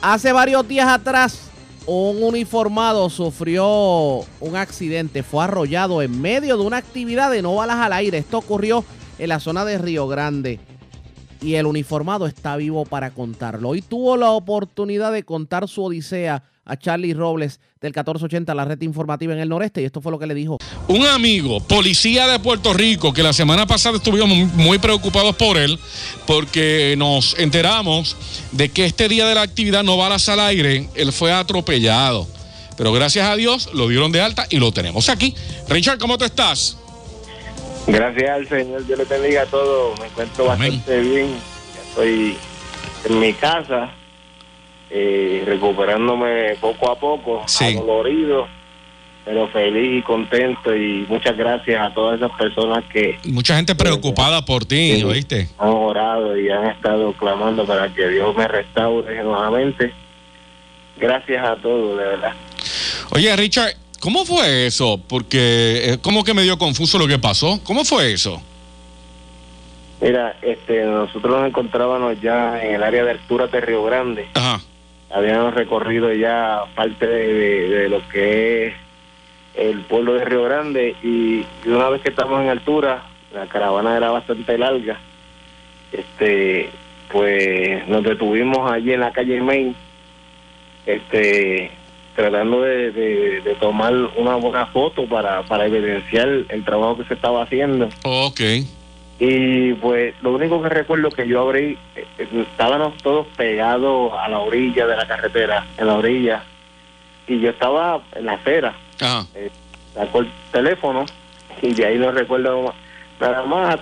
[0.02, 1.50] Hace varios días atrás,
[1.88, 7.78] un uniformado sufrió un accidente, fue arrollado en medio de una actividad de no balas
[7.78, 8.20] al aire.
[8.20, 8.86] Esto ocurrió
[9.20, 10.60] en la zona de Río Grande
[11.42, 13.70] y el uniformado está vivo para contarlo.
[13.70, 18.82] Hoy tuvo la oportunidad de contar su odisea a Charlie Robles del 1480, la red
[18.82, 20.58] informativa en el noreste, y esto fue lo que le dijo.
[20.88, 25.80] Un amigo, policía de Puerto Rico, que la semana pasada estuvimos muy preocupados por él,
[26.26, 28.18] porque nos enteramos
[28.52, 32.28] de que este día de la actividad no balas al aire, él fue atropellado.
[32.78, 35.34] Pero gracias a Dios lo dieron de alta y lo tenemos aquí.
[35.70, 36.78] Richard, ¿cómo tú estás?
[37.88, 39.98] Gracias al Señor, Dios le bendiga a todos.
[40.00, 41.36] Me encuentro bastante bien.
[41.90, 42.38] Estoy
[43.06, 43.94] en mi casa,
[44.98, 47.74] eh, recuperándome poco a poco, sí.
[47.74, 48.48] dolorido,
[49.26, 50.74] pero feliz y contento.
[50.74, 53.20] Y muchas gracias a todas esas personas que.
[53.26, 55.50] Mucha gente preocupada por ti, ¿oíste?
[55.58, 59.92] Han orado y han estado clamando para que Dios me restaure nuevamente.
[60.98, 62.34] Gracias a todos, de verdad.
[63.12, 65.02] Oye, Richard, ¿Cómo fue eso?
[65.08, 67.60] Porque es como que me dio confuso lo que pasó.
[67.64, 68.40] ¿Cómo fue eso?
[70.00, 74.28] Mira, este, nosotros nos encontrábamos ya en el área de altura de Río Grande.
[74.36, 74.62] Ajá.
[75.16, 78.74] Habíamos recorrido ya parte de, lo que es
[79.56, 84.12] el pueblo de Río Grande y, una vez que estamos en altura, la caravana era
[84.12, 85.00] bastante larga.
[85.94, 86.70] Este,
[87.10, 89.74] pues nos detuvimos allí en la calle Main.
[90.86, 91.72] Este,
[92.14, 97.88] tratando de, tomar una buena foto para, para evidenciar el trabajo que se estaba haciendo.
[98.04, 98.42] Ok.
[99.20, 102.06] Y pues lo único que recuerdo que yo abrí, eh,
[102.52, 106.44] estábamos todos pegados a la orilla de la carretera, en la orilla,
[107.28, 109.26] y yo estaba en la acera, Ajá.
[109.36, 109.50] Eh,
[109.94, 111.06] sacó el teléfono
[111.62, 112.74] y de ahí no recuerdo
[113.20, 113.80] nada más.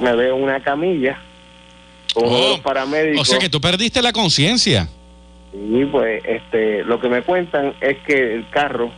[0.00, 1.18] Me veo una camilla
[2.12, 3.18] con de los paramédicos.
[3.18, 4.88] Oh, O sea que tú perdiste la conciencia.
[5.54, 8.90] Y pues este, lo que me cuentan es que el carro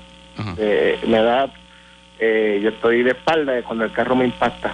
[0.57, 1.53] eh, me da,
[2.19, 4.73] eh, yo estoy de espalda cuando el carro me impacta.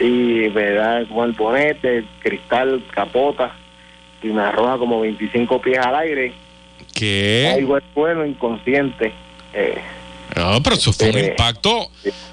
[0.00, 3.54] Y me da como el bonete, el cristal, capota,
[4.22, 6.32] y me arroja como 25 pies al aire.
[6.92, 7.50] ¿Qué?
[7.54, 9.12] Caigo al suelo inconsciente.
[9.54, 9.78] Eh,
[10.36, 11.88] No, pero eso fue un Eh, impacto.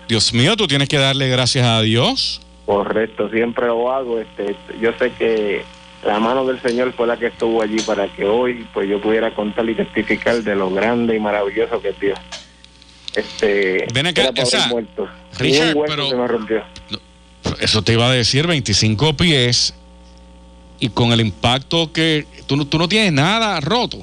[0.10, 2.41] Dios mío, tú tienes que darle gracias a Dios.
[2.65, 4.19] correcto, siempre lo hago.
[4.19, 5.64] Este, yo sé que
[6.06, 9.31] la mano del Señor fue la que estuvo allí para que hoy pues yo pudiera
[9.34, 12.19] contar y testificar de lo grande y maravilloso que es Dios.
[13.15, 14.69] Este, Ven acá, o sea,
[15.38, 16.64] Richard, pero- se me rompió.
[17.60, 19.74] Eso te iba a decir, 25 pies.
[20.80, 24.00] Y con el impacto que tú, no- tú no tienes nada roto.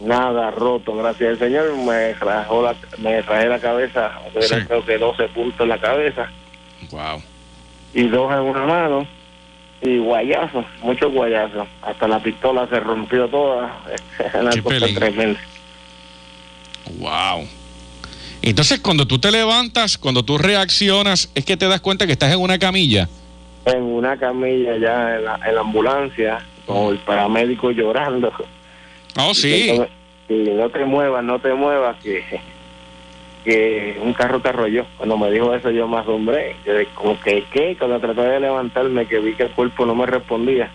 [0.00, 1.76] Nada roto, gracias al Señor.
[1.76, 4.12] Me rajó la, me rajé la cabeza,
[4.66, 6.30] creo que 12 puntos en la cabeza
[6.90, 7.20] Wow.
[7.94, 9.06] y dos en una mano
[9.82, 11.66] y guayazos, muchos guayazos.
[11.82, 13.76] Hasta la pistola se rompió toda.
[14.40, 15.40] Una Qué cosa tremenda.
[16.98, 17.46] Wow.
[18.42, 22.32] Entonces, cuando tú te levantas, cuando tú reaccionas, es que te das cuenta que estás
[22.32, 23.08] en una camilla.
[23.64, 28.32] En una camilla ya en la, en la ambulancia, con el paramédico llorando.
[29.16, 29.80] Oh, sí.
[30.28, 32.22] Y no te muevas, no te muevas, que,
[33.44, 34.86] que un carro te arrolló.
[34.96, 36.56] Cuando me dijo eso, yo me asombré.
[36.64, 37.76] Yo como que, ¿qué?
[37.78, 40.70] Cuando traté de levantarme, que vi que el cuerpo no me respondía.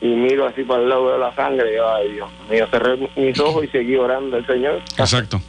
[0.00, 1.72] Y miro así para el lado de la sangre.
[1.72, 4.82] Y yo, ay, Dios mío, cerré mis ojos y seguí orando al Señor.
[4.96, 5.40] Exacto.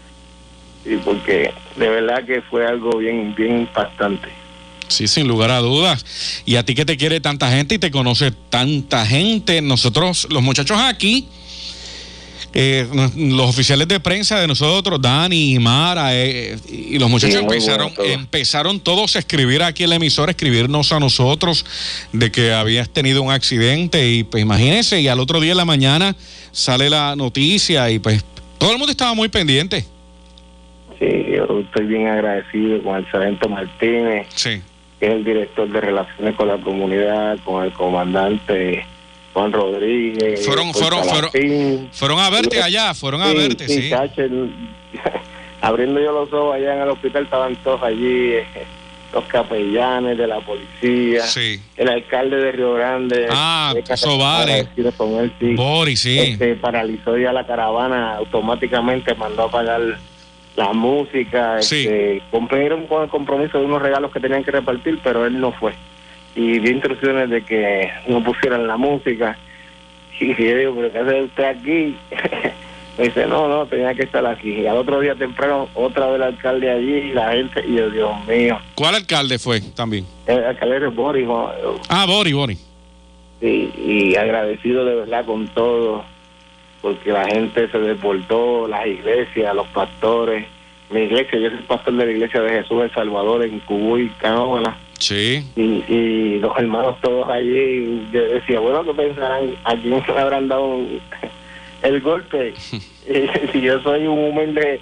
[0.86, 4.30] Y porque de verdad que fue algo bien, bien impactante.
[4.88, 6.06] Sí, sin lugar a dudas.
[6.46, 10.44] Y a ti que te quiere tanta gente y te conoce tanta gente, nosotros, los
[10.44, 11.28] muchachos aquí,
[12.54, 12.86] eh,
[13.16, 18.06] los oficiales de prensa de nosotros, Dani y Mara, eh, y los muchachos Sí, todo.
[18.06, 21.66] empezaron todos a escribir aquí en la emisora, escribirnos a nosotros
[22.12, 25.66] de que habías tenido un accidente y pues imagínense, y al otro día en la
[25.66, 26.18] mañana
[26.52, 28.26] sale la noticia y pues
[28.58, 29.86] todo el mundo estaba muy pendiente.
[31.02, 34.62] Yo estoy bien agradecido con el sargento Martínez, Sí.
[35.00, 38.86] que es el director de relaciones con la comunidad, con el comandante
[39.34, 40.46] Juan Rodríguez.
[40.46, 41.90] Fueron- fueron- fueron-.
[41.92, 43.90] Fueron a verte allá, fueron a verte, sí.
[43.90, 44.22] chacho,
[45.62, 48.46] abriendo yo los ojos allá en el hospital estaban todos allí, eh,
[49.14, 51.24] los capellanes de la policía,
[51.78, 53.28] el alcalde de Río Grande.
[53.30, 54.52] Ah, eh, eso vale.
[54.54, 55.54] agradecido con él, sí.
[55.56, 56.18] Boris, sí.
[56.20, 59.82] Este, paralizó ya la caravana, automáticamente mandó a pagar
[60.56, 61.82] la música, Sí.
[61.84, 65.52] este, cumplieron con el compromiso de unos regalos que tenían que repartir, pero él no
[65.54, 65.74] fue.
[66.36, 69.38] Y dio instrucciones de que no pusieran la música.
[70.20, 71.98] Y yo digo, ¿pero qué hace usted aquí?
[72.98, 74.52] Me dice, no, no, tenía que estar aquí.
[74.52, 77.90] Y al otro día temprano, otra vez el alcalde allí, y la gente, y yo,
[77.90, 80.06] Dios mío, ¿Cuál alcalde fue también?
[80.28, 81.26] el alcalde es Boris,
[81.90, 82.58] Ah, Bori, Bori.
[83.40, 86.04] Sí, y agradecido de verdad con todo,
[86.82, 90.46] porque la gente se desbordó, las iglesias, los pastores.
[90.90, 94.78] Mi iglesia, yo soy pastor de la iglesia de Jesús El Salvador en Cubuy, Canóvana.
[95.00, 95.44] Sí.
[95.56, 99.56] Y, y los hermanos todos allí, yo decía, bueno, ¿qué pensarán?
[99.64, 100.80] ¿A quién le habrán dado
[101.84, 102.54] el golpe?
[102.72, 104.80] y si yo soy un humilde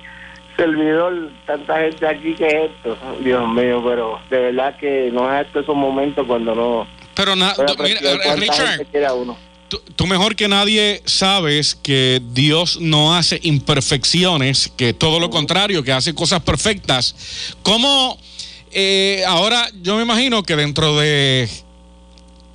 [0.57, 5.45] servidor, tanta gente aquí que es esto, Dios mío, pero de verdad que no es
[5.45, 6.87] esto esos momentos cuando no...
[7.15, 9.37] Pero na- puede tú- mira, eh, cuánta Richard, uno.
[9.69, 15.83] Tú, tú mejor que nadie sabes que Dios no hace imperfecciones, que todo lo contrario,
[15.83, 17.55] que hace cosas perfectas.
[17.63, 18.17] ¿Cómo
[18.71, 21.49] eh, ahora yo me imagino que dentro de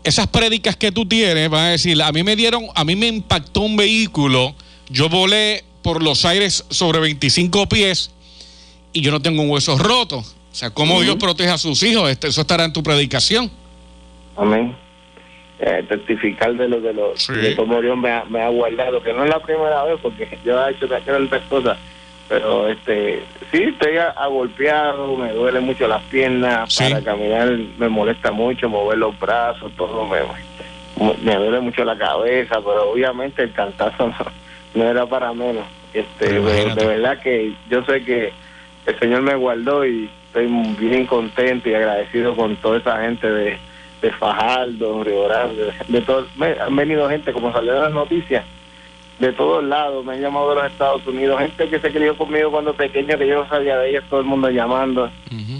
[0.04, 3.06] esas prédicas que tú tienes, van a decir, a mí me dieron, a mí me
[3.06, 4.54] impactó un vehículo,
[4.88, 8.10] yo volé por los aires sobre 25 pies
[8.92, 10.18] y yo no tengo un hueso roto.
[10.18, 12.08] O sea, ¿cómo Dios protege a sus hijos?
[12.08, 13.50] Este, Eso estará en tu predicación.
[14.36, 14.76] Amén.
[15.66, 19.14] Eh, testificar de lo de los de cómo Dios me ha, me ha guardado, que
[19.14, 21.78] no es la primera vez porque yo he hecho tantas cosas,
[22.28, 28.30] pero este sí estoy a- agolpeado, me duele mucho las piernas, para caminar me molesta
[28.30, 30.18] mucho, mover los brazos, todo me,
[31.22, 34.16] me duele mucho la cabeza, pero obviamente el cantazo no,
[34.74, 35.64] no era para menos.
[35.94, 38.32] Este, de, de verdad que yo sé que
[38.84, 40.46] el Señor me guardó y estoy
[40.78, 43.56] bien contento y agradecido con toda esa gente de,
[44.04, 48.44] de Fajardo, Río Grande, de todo, me- han venido gente como salió en las noticias
[49.18, 52.50] de todos lados, me han llamado de los Estados Unidos, gente que se crió conmigo
[52.50, 55.08] cuando pequeño, que yo no sabía de ellos, todo el mundo llamando,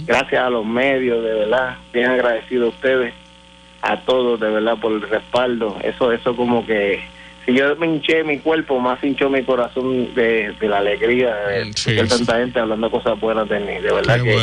[0.05, 3.13] gracias a los medios, de verdad, bien agradecido a ustedes,
[3.81, 7.01] a todos, de verdad, por el respaldo, eso, eso como que
[7.45, 11.59] si yo me hinché mi cuerpo, más hinchó mi corazón de, de la alegría de
[11.95, 13.73] ver tanta gente hablando cosas buenas de mí.
[13.81, 14.35] De verdad que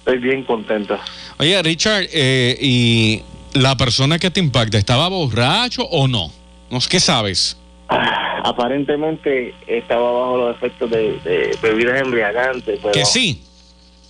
[0.00, 0.98] estoy bien contento.
[1.38, 3.22] Oye, Richard, eh, ¿y
[3.54, 6.30] la persona que te impacta estaba borracho o no?
[6.70, 7.56] ¿No ¿Qué sabes?
[7.88, 12.78] Ah, aparentemente estaba bajo los efectos de, bebidas embriagantes.
[12.80, 13.42] Pero, ¿Que sí?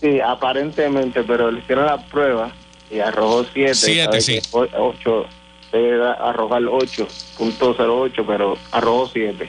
[0.00, 2.50] Sí, aparentemente, pero le hicieron la prueba
[2.90, 3.74] y arrojó 7.
[3.74, 4.40] 7, sí.
[4.52, 5.26] 8
[5.72, 9.48] debe arrojar 8.08, pero arrojó 7.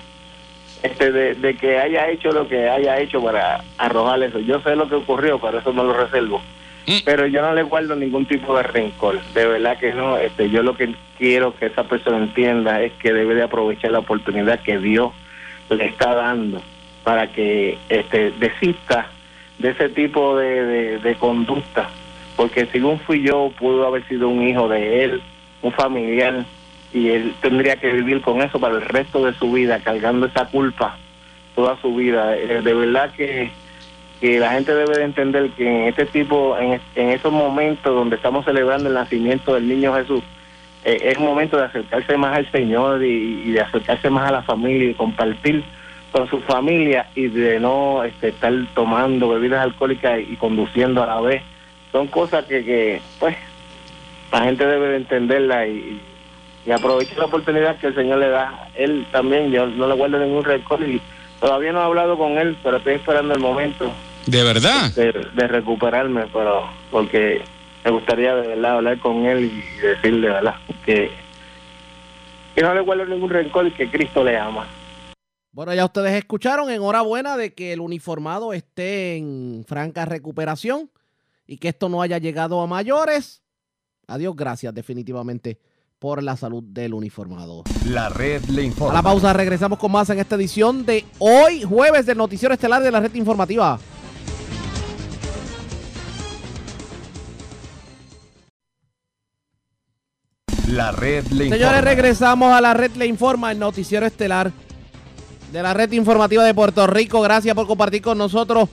[0.84, 4.40] Este, de, de, que haya hecho lo que haya hecho para arrojar eso.
[4.40, 6.42] Yo sé lo que ocurrió, pero eso no lo reservo.
[6.88, 6.98] Mm.
[7.06, 10.18] Pero yo no le guardo ningún tipo de rencor, de verdad que no.
[10.18, 14.00] Este, yo lo que quiero que esa persona entienda es que debe de aprovechar la
[14.00, 15.12] oportunidad que Dios
[15.70, 16.62] le está dando
[17.04, 19.08] para que este, desista
[19.60, 21.90] de ese tipo de, de, de conducta,
[22.36, 25.22] porque según fui yo, pudo haber sido un hijo de él,
[25.62, 26.46] un familiar
[26.94, 30.46] y él tendría que vivir con eso para el resto de su vida, cargando esa
[30.46, 30.98] culpa
[31.56, 32.36] toda su vida.
[32.38, 33.52] Eh, de verdad que,
[34.22, 38.16] que la gente debe de entender que en este tipo, en, en esos momentos donde
[38.16, 40.22] estamos celebrando el nacimiento del niño Jesús,
[40.84, 44.92] eh, es momento de acercarse más al Señor y, de acercarse más a la familia
[44.92, 45.64] y compartir
[46.12, 51.22] con su familia y de no este, estar tomando bebidas alcohólicas y, conduciendo a la
[51.22, 51.44] vez.
[51.92, 53.36] Son cosas que, que pues,
[54.32, 56.00] la gente debe de entenderla y,
[56.66, 58.70] y aprovechar la oportunidad que el Señor le da.
[58.76, 61.02] Él también, yo no le guardo ningún récord y
[61.40, 63.92] todavía no he hablado con él, pero estoy esperando el momento.
[64.26, 64.92] ¿De verdad?
[64.94, 67.42] De, recuperarme, pero porque
[67.84, 70.56] me gustaría de verdad hablar con él y decirle, ¿verdad?
[70.86, 71.12] Que,
[72.56, 74.68] que no le guardo ningún rencor y que Cristo le ama.
[75.52, 80.90] Bueno, ya ustedes escucharon, enhorabuena de que el uniformado esté en franca recuperación
[81.46, 83.42] y que esto no haya llegado a mayores.
[84.08, 85.60] Adiós, gracias definitivamente
[86.00, 87.64] por la salud del uniformado.
[87.86, 88.94] La red le informa.
[88.94, 92.82] A la pausa regresamos con más en esta edición de hoy, jueves del Noticiero Estelar
[92.82, 93.78] de la Red Informativa.
[100.72, 101.56] La red le informa.
[101.56, 104.52] Señores, regresamos a la red le informa, el Noticiero Estelar
[105.52, 107.22] de la Red Informativa de Puerto Rico.
[107.22, 108.70] Gracias por compartir con nosotros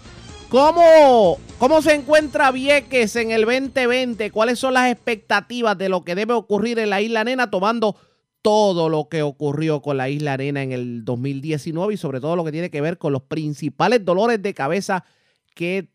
[0.48, 4.30] ¿Cómo, ¿Cómo se encuentra Vieques en el 2020?
[4.30, 7.96] ¿Cuáles son las expectativas de lo que debe ocurrir en la Isla Nena tomando
[8.40, 12.44] todo lo que ocurrió con la Isla Nena en el 2019 y sobre todo lo
[12.44, 15.04] que tiene que ver con los principales dolores de cabeza
[15.54, 15.86] que,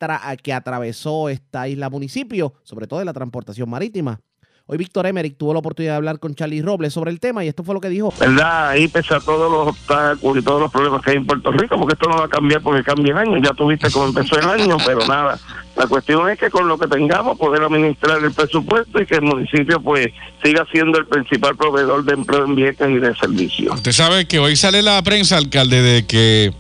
[0.44, 4.22] que atravesó esta isla municipio, sobre todo en la transportación marítima?
[4.65, 7.49] Hoy Víctor Emerick tuvo la oportunidad de hablar con Charlie Robles sobre el tema y
[7.49, 8.14] esto fue lo que dijo.
[8.18, 8.69] ¿Verdad?
[8.69, 11.77] Ahí pese a todos los obstáculos y todos los problemas que hay en Puerto Rico,
[11.77, 14.45] porque esto no va a cambiar porque cambia el año, ya tuviste cómo empezó el
[14.45, 15.38] año, pero nada.
[15.76, 19.24] La cuestión es que con lo que tengamos poder administrar el presupuesto y que el
[19.24, 20.08] municipio pues
[20.44, 23.74] siga siendo el principal proveedor de empleo en Vieques y de servicios.
[23.76, 26.54] Usted sabe que hoy sale la prensa, alcalde, de que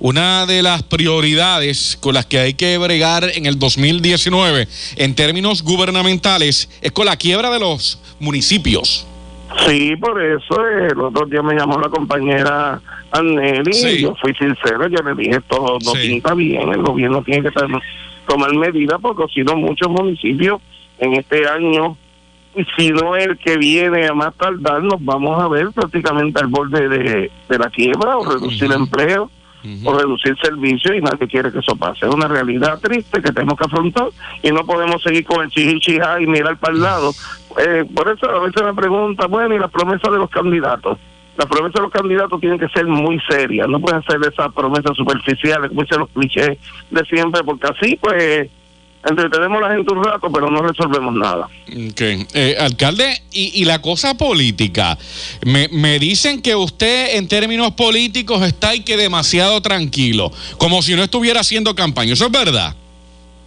[0.00, 4.66] una de las prioridades con las que hay que bregar en el 2019
[4.96, 9.06] en términos gubernamentales es con la quiebra de los municipios.
[9.66, 12.80] Sí, por eso el otro día me llamó la compañera
[13.12, 17.42] Anneli y yo fui sincero, yo le dije todo no pinta bien, el gobierno tiene
[17.42, 17.52] que
[18.26, 20.60] tomar medidas porque si no muchos municipios
[20.98, 21.96] en este año
[22.54, 26.46] y si no el que viene a más tardar nos vamos a ver prácticamente al
[26.46, 29.30] borde de, de la quiebra o reducir empleo
[29.84, 32.06] o reducir servicios y nadie quiere que eso pase.
[32.06, 34.08] Es una realidad triste que tenemos que afrontar
[34.42, 37.12] y no podemos seguir con el chihichija y mirar para el lado.
[37.58, 40.98] Eh, por eso a veces me pregunta, bueno, y las promesas de los candidatos.
[41.36, 44.96] Las promesas de los candidatos tienen que ser muy serias, no pueden ser esas promesas
[44.96, 46.58] superficiales, como dicen los clichés
[46.90, 48.48] de siempre, porque así pues
[49.08, 51.48] entretenemos a la gente un rato, pero no resolvemos nada.
[51.90, 52.26] Okay.
[52.34, 54.98] Eh, alcalde, y, y, la cosa política,
[55.44, 60.96] me, me dicen que usted en términos políticos está y que demasiado tranquilo, como si
[60.96, 62.74] no estuviera haciendo campaña, ¿eso es verdad?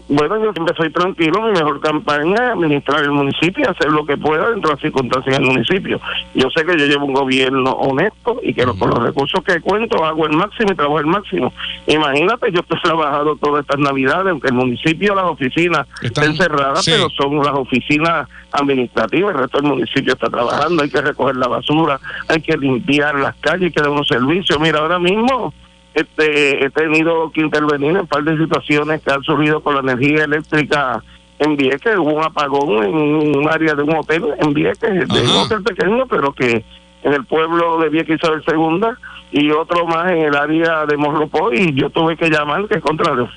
[0.09, 4.17] Bueno, yo siempre soy tranquilo, mi mejor campaña es administrar el municipio, hacer lo que
[4.17, 6.01] pueda dentro de las circunstancias del municipio.
[6.33, 10.03] Yo sé que yo llevo un gobierno honesto y que con los recursos que cuento
[10.03, 11.53] hago el máximo y trabajo el máximo.
[11.85, 17.07] Imagínate, yo estoy trabajando todas estas navidades, aunque el municipio, las oficinas están cerradas, pero
[17.11, 21.99] son las oficinas administrativas, el resto del municipio está trabajando, hay que recoger la basura,
[22.27, 24.59] hay que limpiar las calles, hay que dar unos servicios.
[24.59, 25.53] Mira, ahora mismo
[25.93, 29.81] este, he tenido que intervenir en un par de situaciones que han surgido con la
[29.81, 31.03] energía eléctrica
[31.39, 31.97] en Vieques.
[31.97, 32.93] Hubo un apagón en
[33.37, 36.63] un área de un hotel en Vieques, de un hotel pequeño, pero que
[37.01, 38.97] en el pueblo de Vieques Isabel Segunda
[39.31, 42.81] y otro más en el área de Morropó y yo tuve que llamar que es
[42.81, 43.27] contra el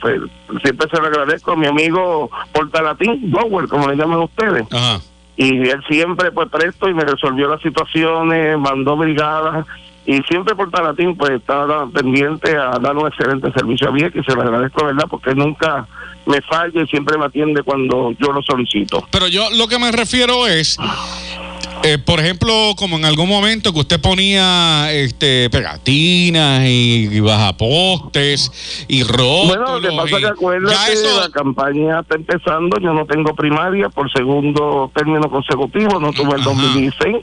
[0.63, 4.67] Siempre se lo agradezco a mi amigo Portalatín, Bauer, como le llaman ustedes.
[5.37, 9.67] Y él siempre pues presto y me resolvió las situaciones, mandó brigadas
[10.05, 14.31] y siempre por Talatín pues está pendiente a dar un excelente servicio a Vieques y
[14.31, 15.07] se lo agradezco, ¿verdad?
[15.09, 15.87] Porque nunca
[16.27, 19.07] me falla y siempre me atiende cuando yo lo solicito.
[19.11, 20.77] Pero yo lo que me refiero es,
[21.85, 28.85] eh, por ejemplo, como en algún momento que usted ponía este pegatinas y, y bajapostes
[28.89, 29.47] y rótulos.
[29.49, 30.75] Bueno, lo que pasa es que y- acuérdate,
[31.21, 36.43] la campaña está empezando, yo no tengo primaria por segundo término consecutivo, no tuve el
[36.43, 37.17] 2016,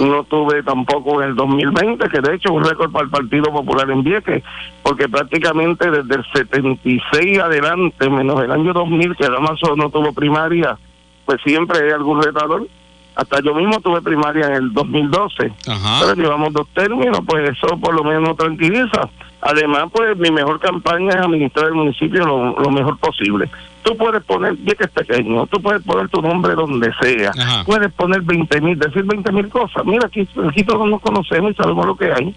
[0.00, 3.90] no tuve tampoco el 2020, que de hecho es un récord para el Partido Popular
[3.90, 4.42] en Vieques,
[4.82, 10.78] porque prácticamente desde el 76 adelante, menos el año 2000, que Damaso no tuvo primaria,
[11.24, 12.66] pues siempre hay algún retador.
[13.14, 15.52] Hasta yo mismo tuve primaria en el 2012.
[15.64, 19.08] Pero llevamos dos términos, pues eso por lo menos tranquiliza.
[19.42, 23.50] Además, pues mi mejor campaña es administrar el municipio lo, lo mejor posible.
[23.82, 27.32] Tú puedes poner, es pequeño, tú puedes poner tu nombre donde sea.
[27.66, 29.84] Puedes poner 20 mil, decir 20 mil cosas.
[29.84, 32.34] Mira, aquí, aquí todos nos conocemos y sabemos lo que hay.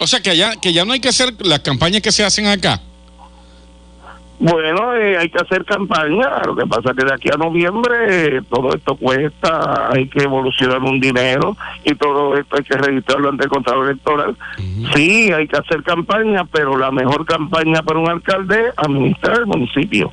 [0.00, 2.46] O sea, que ya, que ya no hay que hacer las campañas que se hacen
[2.46, 2.80] acá.
[4.40, 6.40] Bueno, eh, hay que hacer campaña.
[6.46, 10.22] Lo que pasa es que de aquí a noviembre eh, todo esto cuesta, hay que
[10.22, 14.36] evolucionar un dinero y todo esto hay que registrarlo ante el Contralor Electoral.
[14.94, 19.46] Sí, hay que hacer campaña, pero la mejor campaña para un alcalde es administrar el
[19.46, 20.12] municipio.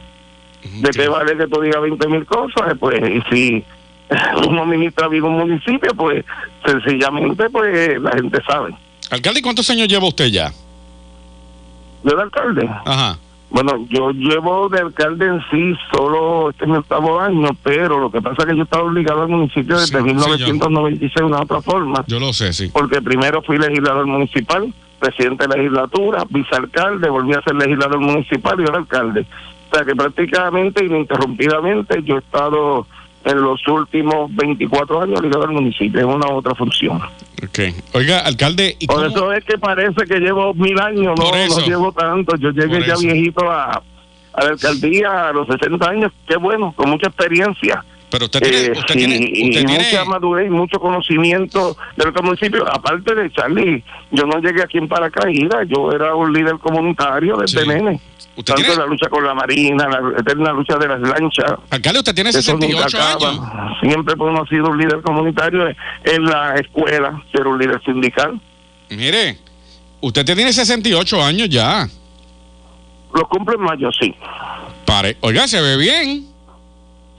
[0.82, 2.76] ¿De qué vale que tú digas 20 mil cosas?
[2.80, 3.66] Pues, y si
[4.48, 6.26] uno administra bien un municipio, pues
[6.66, 8.76] sencillamente pues la gente sabe.
[9.12, 10.52] Alcalde, ¿y ¿cuántos años lleva usted ya?
[12.04, 12.68] ¿Yo de alcalde?
[12.86, 13.20] Ajá.
[13.56, 18.12] Bueno, yo llevo de alcalde en sí solo este es mi octavo año, pero lo
[18.12, 22.04] que pasa es que yo estaba obligado al municipio desde 1996 de una otra forma.
[22.06, 22.70] Yo lo sé, sí.
[22.74, 28.64] Porque primero fui legislador municipal, presidente de legislatura, vicealcalde, volví a ser legislador municipal y
[28.64, 29.26] ahora alcalde.
[29.72, 32.86] O sea que prácticamente, ininterrumpidamente, yo he estado
[33.26, 37.02] en los últimos 24 años ligado al municipio, en una u otra función.
[37.44, 37.60] Ok.
[37.94, 41.92] Oiga, alcalde, ¿y Por eso es que parece que llevo mil años, no, no llevo
[41.92, 42.36] tanto.
[42.38, 43.82] Yo llegué ya viejito a,
[44.34, 47.84] a la alcaldía a los 60 años, qué bueno, con mucha experiencia.
[48.10, 52.10] Pero usted tiene, Eh, usted tiene, y usted tiene- mucha madurez y mucho conocimiento del
[52.10, 52.66] otro municipio.
[52.72, 57.64] Aparte de Charlie, yo no llegué aquí en paracaídas, yo era un líder comunitario desde
[57.64, 57.68] Sí.
[57.68, 58.00] nene.
[58.38, 61.54] Usted Tanto tiene- en la lucha con la marina, la eterna lucha de las lanchas.
[61.70, 63.30] alcalde, usted tiene Eso nunca 68 acaba.
[63.32, 63.78] años.
[63.82, 65.68] Siempre pues, uno ha sido un líder comunitario
[66.04, 68.40] en la escuela, ser un líder sindical.
[68.90, 69.40] Mire,
[70.02, 71.88] usted tiene 68 años ya.
[73.14, 74.14] Lo cumple en mayo, sí.
[74.86, 76.28] Pare, oiga, se ve bien.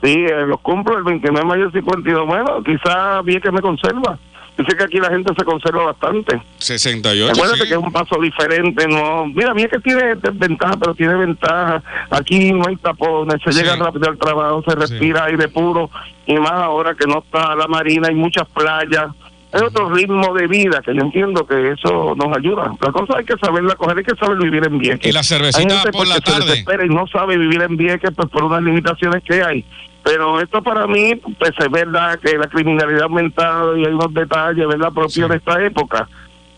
[0.02, 2.26] Sí, eh, los cumplo el 29 de mayo del 52.
[2.26, 4.18] Bueno, quizás bien que me conserva.
[4.58, 6.40] Dice que aquí la gente se conserva bastante.
[6.58, 7.32] 68.
[7.32, 7.68] Acuérdate sí.
[7.68, 9.26] que es un paso diferente, no.
[9.26, 11.82] Mira, bien que tiene desventaja, pero tiene ventaja.
[12.10, 15.90] Aquí no hay tapones, se llega rápido al trabajo, se respira aire puro
[16.26, 19.08] y más ahora que no está la marina, hay muchas playas.
[19.52, 22.72] Es otro ritmo de vida que yo entiendo que eso nos ayuda.
[22.80, 25.08] La cosa hay que saberla coger, hay que saber vivir en Vieques.
[25.08, 26.46] Y la cervecita Hay gente, por la se tarde.
[26.46, 29.64] desespera y no sabe vivir en Vieques pues, por unas limitaciones que hay.
[30.06, 34.14] Pero esto para mí, pues es verdad que la criminalidad ha aumentado y hay unos
[34.14, 36.08] detalles, ¿verdad?, propios de esta época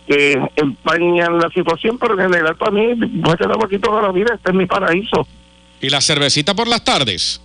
[0.07, 4.13] que empañan la situación, pero en general para mí, voy a quedar aquí toda la
[4.13, 5.27] vida, este es mi paraíso.
[5.81, 7.41] Y la cervecita por las tardes.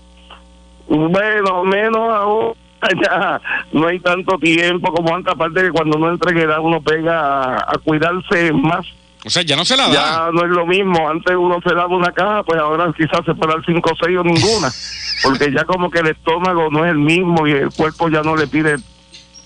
[0.89, 2.53] Bueno, menos ahora,
[3.01, 6.81] ya no hay tanto tiempo como antes, aparte que cuando uno entra en edad uno
[6.81, 8.85] pega a, a cuidarse más.
[9.25, 9.93] O sea, ya no se la da.
[9.93, 13.33] Ya no es lo mismo, antes uno se daba una caja, pues ahora quizás se
[13.33, 14.69] puede dar cinco o seis o ninguna,
[15.23, 18.35] porque ya como que el estómago no es el mismo y el cuerpo ya no
[18.35, 18.75] le pide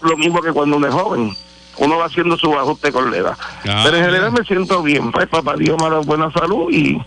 [0.02, 1.32] lo mismo que cuando uno es joven.
[1.80, 3.38] Uno va haciendo su ajuste con la edad.
[3.68, 6.72] Ah, Pero en general me siento bien, pues papá Dios me ha dado buena salud
[6.72, 7.00] y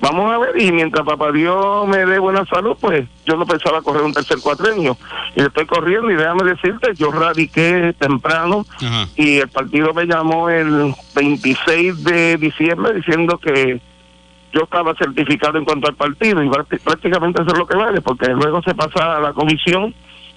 [0.00, 3.82] vamos a ver, y mientras papá Dios me dé buena salud, pues yo no pensaba
[3.82, 4.96] correr un tercer cuatrenio.
[5.34, 9.08] Y estoy corriendo y déjame decirte, yo radiqué temprano Ajá.
[9.16, 13.80] y el partido me llamó el 26 de diciembre diciendo que
[14.52, 18.00] yo estaba certificado en cuanto al partido y prácti- prácticamente eso es lo que vale,
[18.00, 19.94] porque luego se pasa a la comisión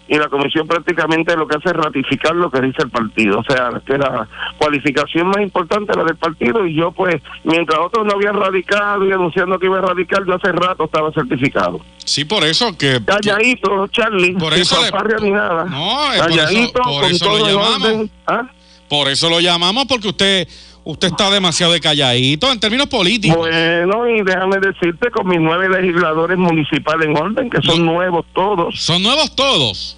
[0.10, 3.44] y la comisión prácticamente lo que hace es ratificar lo que dice el partido, o
[3.44, 4.28] sea, que la
[4.58, 9.06] cualificación más importante es la del partido y yo pues, mientras otros no habían radicado
[9.08, 11.80] y anunciando que iba a radicar, yo hace rato estaba certificado.
[12.04, 13.00] Sí, por eso que.
[13.06, 15.66] Calladito, Charlie, Por sin eso le- ni nada.
[15.66, 17.88] No, es por eso- Calladito, por con eso lo todo en llamamos.
[17.88, 18.12] orden.
[18.28, 18.50] ¿Ah?
[18.90, 20.48] Por eso lo llamamos, porque usted
[20.84, 23.38] usted está demasiado de calladito en términos políticos.
[23.38, 28.74] Bueno, y déjame decirte, con mis nueve legisladores municipales en orden, que son nuevos todos.
[28.82, 29.98] Son nuevos todos.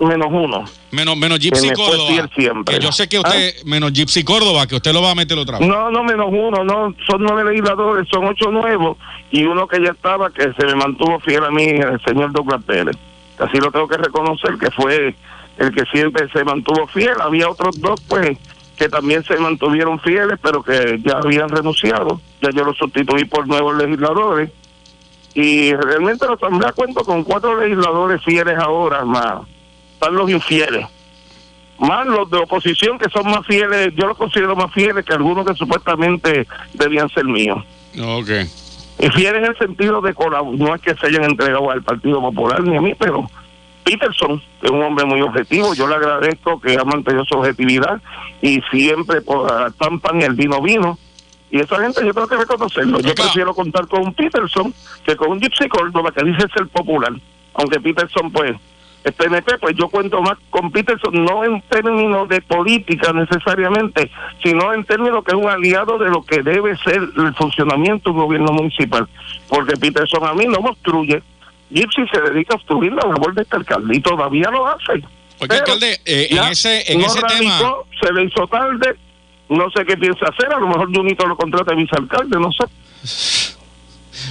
[0.00, 0.64] Menos uno.
[0.92, 2.08] Menos, menos Gypsy Córdoba.
[2.08, 2.74] fiel siempre.
[2.74, 5.58] Que yo sé que usted, menos Gypsy Córdoba, que usted lo va a meter otra
[5.58, 5.68] vez.
[5.68, 8.96] No, no, menos uno, no, son nueve legisladores, son ocho nuevos,
[9.30, 12.64] y uno que ya estaba, que se me mantuvo fiel a mí, el señor Douglas
[12.64, 12.96] Pérez.
[13.38, 15.14] Así lo tengo que reconocer, que fue
[15.58, 17.20] el que siempre se mantuvo fiel.
[17.20, 18.38] Había otros dos, pues,
[18.78, 22.20] que también se mantuvieron fieles, pero que ya habían renunciado.
[22.40, 24.50] Ya yo los sustituí por nuevos legisladores.
[25.34, 29.40] Y realmente la Asamblea cuento con cuatro legisladores fieles ahora, más
[30.00, 30.86] están los infieles.
[31.78, 35.46] Más los de oposición que son más fieles, yo los considero más fieles que algunos
[35.46, 37.62] que supuestamente debían ser míos.
[37.98, 38.30] Ok.
[38.98, 42.20] Y fieles en el sentido de colaborar, no es que se hayan entregado al Partido
[42.20, 43.30] Popular ni a mí, pero
[43.84, 48.00] Peterson, que es un hombre muy objetivo, yo le agradezco que ha mantenido su objetividad
[48.42, 50.98] y siempre por la el vino vino.
[51.50, 53.00] Y esa gente yo tengo que reconocerlo.
[53.00, 54.72] Yo prefiero contar con un Peterson
[55.04, 57.12] que con un Gypsy Córdoba que dice ser popular.
[57.54, 58.54] Aunque Peterson, pues,
[59.02, 64.10] es PNP, pues yo cuento más con Peterson, no en términos de política necesariamente,
[64.42, 68.20] sino en términos que es un aliado de lo que debe ser el funcionamiento del
[68.20, 69.08] gobierno municipal.
[69.48, 71.22] Porque Peterson a mí no me obstruye,
[71.70, 75.02] Gypsy se dedica a obstruir la labor de este alcalde y todavía lo hace.
[75.38, 77.58] Pero alcalde, eh, en ese, en no ese tema.
[78.02, 78.96] Se le hizo tarde,
[79.48, 83.56] no sé qué piensa hacer, a lo mejor Junito lo contrata de vicealcalde, no sé.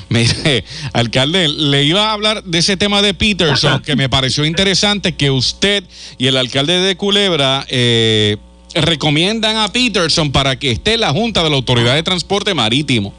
[0.09, 0.63] Mire,
[0.93, 5.31] alcalde, le iba a hablar de ese tema de Peterson, que me pareció interesante que
[5.31, 5.83] usted
[6.17, 8.37] y el alcalde de Culebra eh,
[8.75, 13.13] recomiendan a Peterson para que esté en la Junta de la Autoridad de Transporte Marítimo.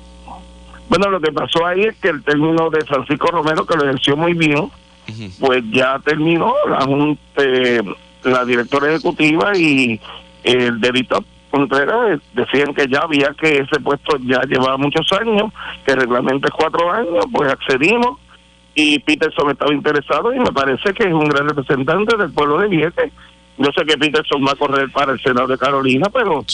[0.89, 4.17] Bueno, lo que pasó ahí es que el término de Francisco Romero, que lo ejerció
[4.17, 4.71] muy bien,
[5.39, 7.83] pues ya terminó la, junta, eh,
[8.25, 10.01] la directora ejecutiva y
[10.43, 15.53] el delito Contreras decían que ya había que ese puesto ya llevaba muchos años,
[15.85, 18.19] que el reglamento es cuatro años, pues accedimos
[18.75, 22.69] y Peterson estaba interesado y me parece que es un gran representante del pueblo de
[22.69, 23.13] Vieques.
[23.59, 26.45] Yo sé que Peterson va a correr para el Senado de Carolina, pero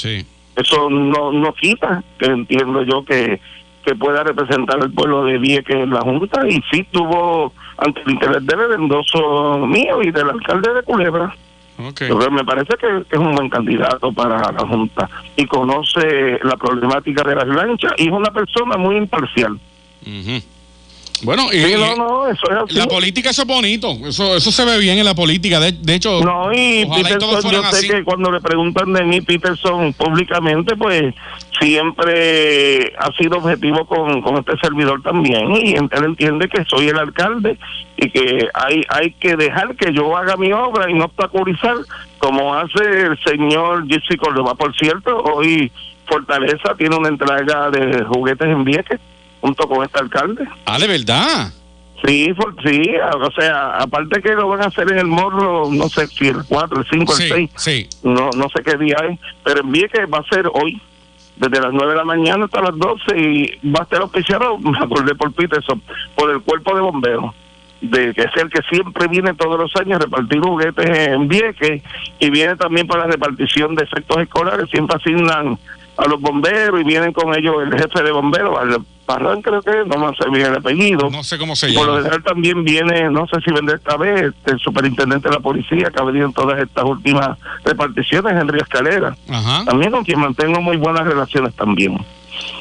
[0.56, 3.40] eso no, no quita que entiendo yo que,
[3.84, 8.12] que pueda representar al pueblo de Vieques en la Junta y sí tuvo ante el
[8.12, 11.34] interés del endoso mío y del alcalde de Culebra.
[12.06, 16.56] Creo- me parece que, que es un buen candidato para la Junta y conoce la
[16.56, 19.58] problemática de las lanchas y es una persona muy imparcial.
[21.22, 22.74] Bueno, y, Sí, y- no, no, eso es así.
[22.74, 25.58] la política eso es bonito, eso, eso se ve bien en la política.
[25.60, 27.88] De, de hecho, No, y yo sé así.
[27.88, 31.14] que cuando le preguntan de mí, Peterson, públicamente, pues
[31.58, 35.52] siempre ha sido objetivo con, con este servidor también.
[35.56, 37.58] Y él entiende que soy el alcalde
[37.96, 41.76] y que hay, hay que dejar que yo haga mi obra y no obstaculizar,
[42.18, 44.54] como hace el señor Jesse Córdoba.
[44.54, 45.70] Por cierto, hoy
[46.06, 49.00] Fortaleza tiene una entrega de juguetes en Vieques
[49.40, 50.46] junto con este alcalde.
[50.64, 51.52] Ah, de verdad.
[52.04, 52.82] Sí, for- sí,
[53.20, 56.44] o sea, aparte que lo van a hacer en el morro, no sé si el
[56.46, 57.88] 4, el 5, el 6, sí.
[58.02, 60.80] no no sé qué día es, pero envíe que va a ser hoy,
[61.36, 64.78] desde las 9 de la mañana hasta las 12 y va a estar auspiciado, me
[64.78, 65.82] acordé por Peterson,
[66.14, 67.34] por el cuerpo de bomberos,
[67.80, 71.82] de que es el que siempre viene todos los años a repartir juguetes en Vieques
[72.18, 75.58] y viene también para la repartición de efectos escolares, siempre asignan
[75.96, 79.70] a los bomberos y vienen con ellos el jefe de bomberos, al Parrán creo que,
[79.86, 81.08] no me sé bien el apellido.
[81.10, 81.96] No sé cómo se Por lo llama.
[81.98, 85.90] general también viene, no sé si vendrá esta vez, este, el superintendente de la policía
[85.90, 89.16] que ha venido en todas estas últimas reparticiones, Henry Escalera.
[89.28, 89.64] Ajá.
[89.64, 91.98] También con quien mantengo muy buenas relaciones también.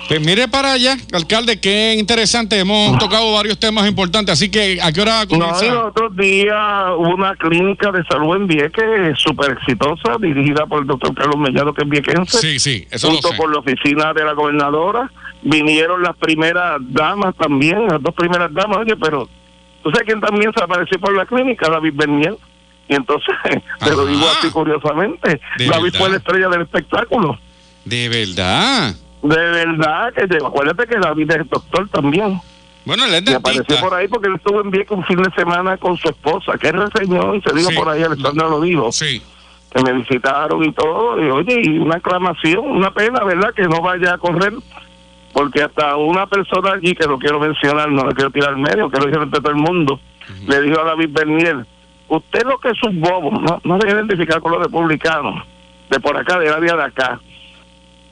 [0.07, 2.59] Pues mire para allá, alcalde, qué interesante.
[2.59, 5.65] Hemos tocado varios temas importantes, así que ¿a qué hora No, comienza?
[5.65, 6.55] los otros días
[6.97, 11.73] hubo una clínica de salud en Vieques súper exitosa, dirigida por el doctor Carlos Mellado,
[11.73, 12.37] que es viequense.
[12.37, 13.37] Sí, sí, eso lo junto sé.
[13.37, 15.11] con la oficina de la gobernadora.
[15.41, 19.27] Vinieron las primeras damas también, las dos primeras damas, oye, pero
[19.83, 21.67] ¿tú sabes quién también se apareció por la clínica?
[21.67, 22.35] David Bernier.
[22.87, 23.33] Y entonces,
[23.83, 25.99] te lo digo así curiosamente, ¿De David verdad?
[25.99, 27.39] fue la estrella del espectáculo.
[27.85, 28.95] De verdad.
[29.27, 30.47] De verdad, que llegó.
[30.47, 32.39] acuérdate que David es doctor también.
[32.85, 33.81] Bueno, él es Y apareció dentista.
[33.83, 36.71] por ahí porque él estuvo en Vieques un fin de semana con su esposa, que
[36.71, 37.75] reseñó y se dijo Sí.
[37.75, 38.91] por ahí, Alexandra lo dijo.
[38.91, 39.21] Sí.
[39.73, 41.19] Que me visitaron y todo.
[41.21, 43.53] Y oye, y una aclamación, una pena, ¿verdad?
[43.55, 44.53] Que no vaya a correr.
[45.33, 48.89] Porque hasta una persona allí, que no quiero mencionar, no lo quiero tirar al medio,
[48.89, 49.99] que lo dijeron todo el mundo,
[50.47, 51.65] le dijo a David Bernier,
[52.07, 55.43] usted lo que es un bobo, no, no se identificar con los republicanos,
[55.89, 57.19] de por acá, del área de acá.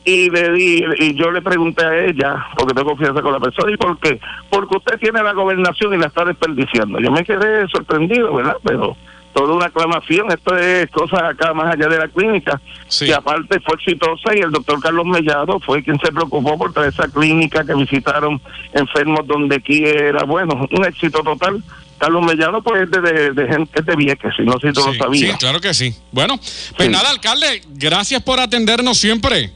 [0.06, 3.72] Y le di, y yo le pregunté a ella, porque tengo confianza con la persona,
[3.72, 4.20] ¿y por qué?
[4.50, 7.00] Porque usted tiene la gobernación y la está desperdiciando.
[7.00, 8.58] Yo me quedé sorprendido, ¿verdad?
[8.66, 8.98] Pero
[9.34, 12.60] toda una aclamación, esto es cosas acá más allá de la clínica,
[13.00, 16.88] que aparte fue exitosa y el doctor Carlos Mellado fue quien se preocupó por toda
[16.90, 18.42] esa clínica que visitaron
[18.74, 20.24] enfermos donde quiera.
[20.26, 21.64] Bueno, un éxito total.
[21.98, 24.82] Carlos Mellado pues es de, de, de gente de Vieques, si no sé si tú
[24.86, 25.38] lo Sí, sabías.
[25.38, 25.96] claro que sí.
[26.12, 26.38] Bueno,
[26.76, 29.52] pues nada, alcalde, gracias por atendernos siempre.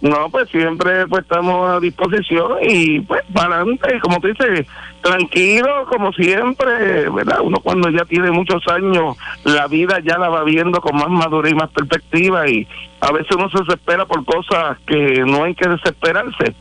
[0.00, 4.66] No, pues siempre pues estamos a disposición y pues para adelante, como tú dices,
[5.02, 7.40] tranquilo como siempre, ¿verdad?
[7.42, 11.52] Uno cuando ya tiene muchos años, la vida ya la va viendo con más madurez
[11.52, 12.66] y más perspectiva y
[13.00, 16.54] a veces uno se desespera por cosas que no hay que desesperarse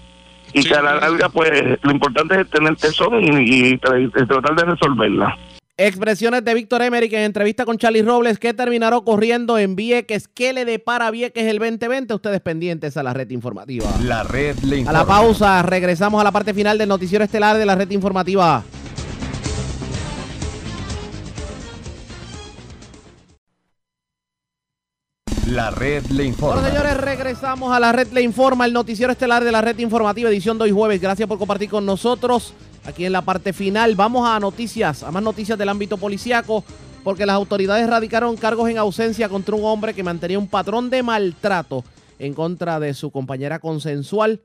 [0.54, 4.56] y que a la larga pues lo importante es tener tesón y, y y tratar
[4.56, 5.38] de resolverla.
[5.80, 8.40] Expresiones de Víctor Emerick en entrevista con Charlie Robles.
[8.40, 10.28] ¿Qué terminará ocurriendo en Vieques?
[10.28, 12.16] ¿Qué le depara a Vieques el 2020?
[12.16, 13.88] Ustedes pendientes a la red informativa.
[14.02, 15.00] La red le A informa.
[15.00, 18.64] la pausa, regresamos a la parte final del noticiero estelar de la red informativa.
[25.48, 26.56] La red le informa.
[26.62, 30.30] Bueno, señores, regresamos a la red Le Informa, el noticiero estelar de la red informativa,
[30.30, 31.00] edición de hoy jueves.
[31.00, 32.54] Gracias por compartir con nosotros.
[32.88, 36.64] Aquí en la parte final vamos a noticias, a más noticias del ámbito policíaco,
[37.04, 41.04] porque las autoridades radicaron cargos en ausencia contra un hombre que mantenía un patrón de
[41.04, 41.84] maltrato
[42.18, 44.42] en contra de su compañera consensual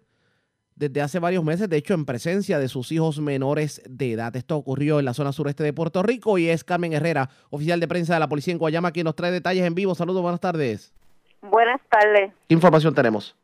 [0.74, 4.34] desde hace varios meses, de hecho en presencia de sus hijos menores de edad.
[4.34, 7.86] Esto ocurrió en la zona sureste de Puerto Rico y es Carmen Herrera, oficial de
[7.86, 9.94] prensa de la policía en Guayama, quien nos trae detalles en vivo.
[9.94, 10.92] Saludos, buenas tardes.
[11.42, 12.32] Buenas tardes.
[12.48, 13.36] ¿Qué información tenemos?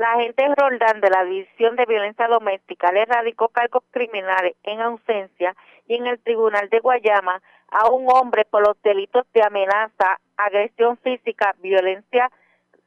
[0.00, 5.54] La agente Roldán de la División de Violencia Doméstica le radicó cargos criminales en ausencia
[5.86, 10.96] y en el Tribunal de Guayama a un hombre por los delitos de amenaza, agresión
[10.96, 12.30] física, violencia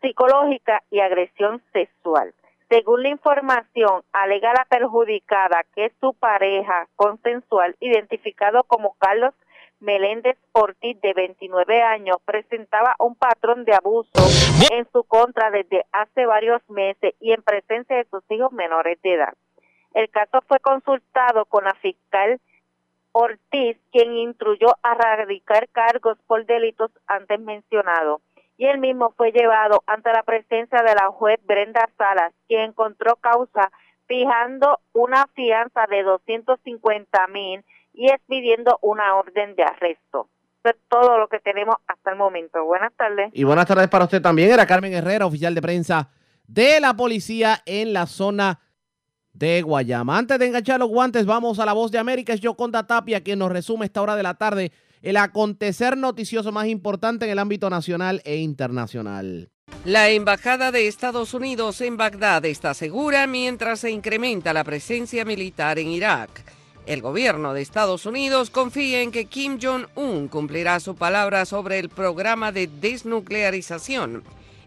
[0.02, 2.34] psicológica y agresión sexual.
[2.68, 9.36] Según la información, alega la perjudicada que su pareja consensual, identificado como Carlos
[9.84, 14.24] Meléndez Ortiz, de 29 años, presentaba un patrón de abuso
[14.72, 19.16] en su contra desde hace varios meses y en presencia de sus hijos menores de
[19.16, 19.34] edad.
[19.94, 22.40] El caso fue consultado con la fiscal
[23.12, 28.22] Ortiz, quien instruyó a radicar cargos por delitos antes mencionados.
[28.58, 33.18] Y él mismo fue llevado ante la presencia de la juez Brenda Salas, quien encontró
[33.18, 33.70] causa
[34.08, 40.30] fijando una fianza de 250 mil y expidiendo una orden de arresto.
[40.64, 42.64] Eso es todo lo que tenemos hasta el momento.
[42.64, 43.30] Buenas tardes.
[43.34, 44.52] Y buenas tardes para usted también.
[44.52, 46.10] Era Carmen Herrera, oficial de prensa
[46.48, 48.60] de la policía en la zona
[49.34, 50.18] de Guayama.
[50.18, 52.34] Antes de enganchar los guantes, vamos a la voz de América.
[52.34, 54.72] Es Yoconda Tapia quien nos resume esta hora de la tarde
[55.02, 59.50] el acontecer noticioso más importante en el ámbito nacional e internacional.
[59.86, 65.78] La Embajada de Estados Unidos en Bagdad está segura mientras se incrementa la presencia militar
[65.78, 66.30] en Irak.
[66.86, 71.88] El gobierno de Estados Unidos confía en que Kim Jong-un cumplirá su palabra sobre el
[71.88, 74.24] programa de desnuclearización.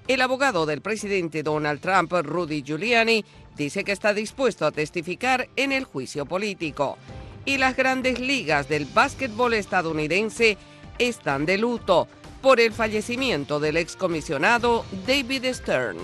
[0.08, 3.22] El abogado del presidente Donald Trump, Rudy Giuliani,
[3.54, 6.96] dice que está dispuesto a testificar en el juicio político.
[7.44, 10.56] Y las grandes ligas del básquetbol estadounidense
[10.98, 12.08] están de luto
[12.40, 15.98] por el fallecimiento del excomisionado David Stern.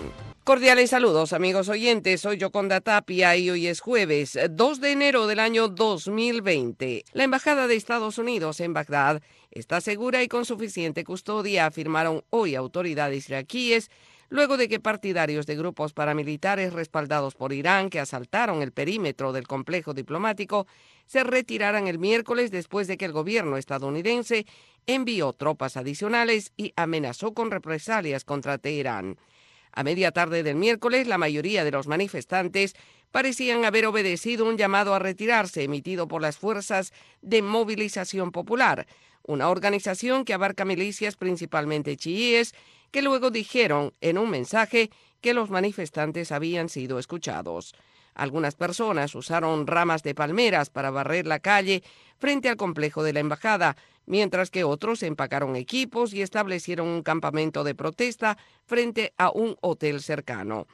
[0.44, 5.39] Cordiales saludos amigos oyentes, soy Yoconda Tapia y hoy es jueves 2 de enero del
[5.39, 7.05] año 2020.
[7.12, 12.56] La Embajada de Estados Unidos en Bagdad está segura y con suficiente custodia, afirmaron hoy
[12.56, 13.89] autoridades iraquíes,
[14.31, 19.47] luego de que partidarios de grupos paramilitares respaldados por Irán que asaltaron el perímetro del
[19.47, 20.66] complejo diplomático
[21.06, 24.44] se retiraran el miércoles después de que el gobierno estadounidense
[24.89, 29.19] envió tropas adicionales y amenazó con represalias contra Teherán.
[29.73, 32.74] A media tarde del miércoles, la mayoría de los manifestantes
[33.11, 36.93] parecían haber obedecido un llamado a retirarse emitido por las Fuerzas
[37.23, 38.86] de Movilización Popular,
[39.23, 42.55] una organización que abarca milicias principalmente chiíes,
[42.90, 44.90] que luego dijeron en un mensaje
[45.20, 47.74] que los manifestantes habían sido escuchados.
[48.15, 51.82] Algunas personas usaron ramas de palmeras para barrer la calle
[52.19, 57.64] frente al complejo de la embajada, mientras que otros empacaron equipos y establecieron un campamento
[57.64, 60.66] de protesta frente a un hotel cercano.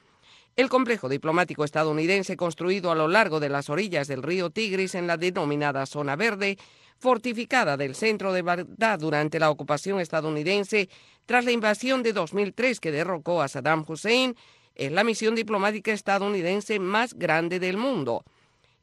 [0.57, 5.07] El complejo diplomático estadounidense construido a lo largo de las orillas del río Tigris en
[5.07, 6.59] la denominada Zona Verde,
[6.99, 10.89] fortificada del centro de Bagdad durante la ocupación estadounidense
[11.27, 14.35] tras la invasión de 2003 que derrocó a Saddam Hussein,
[14.75, 18.25] es la misión diplomática estadounidense más grande del mundo.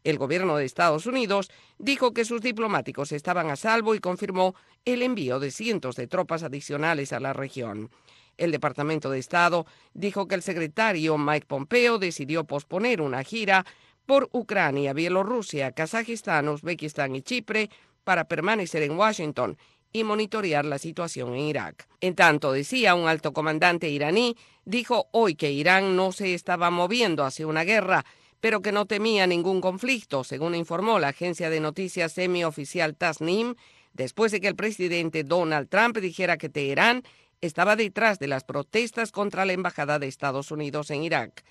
[0.05, 1.49] El gobierno de Estados Unidos
[1.79, 4.53] dijo que sus diplomáticos estaban a salvo y confirmó
[4.85, 7.89] el envío de cientos de tropas adicionales a la región.
[8.37, 9.65] El Departamento de Estado
[9.95, 13.65] dijo que el secretario Mike Pompeo decidió posponer una gira
[14.05, 17.71] por Ucrania, Bielorrusia, Kazajistán, Uzbekistán y Chipre
[18.03, 19.57] para permanecer en Washington
[19.91, 21.87] y monitorear la situación en Irak.
[21.99, 27.23] En tanto, decía un alto comandante iraní, dijo hoy que Irán no se estaba moviendo
[27.23, 28.05] hacia una guerra,
[28.45, 33.55] pero que no temía ningún conflicto, según informó la agencia de noticias semioficial Tasnim,
[33.93, 37.01] después de que el presidente Donald Trump dijera que Teherán
[37.41, 41.43] estaba detrás de las protestas contra la embajada de Estados Unidos en Irak.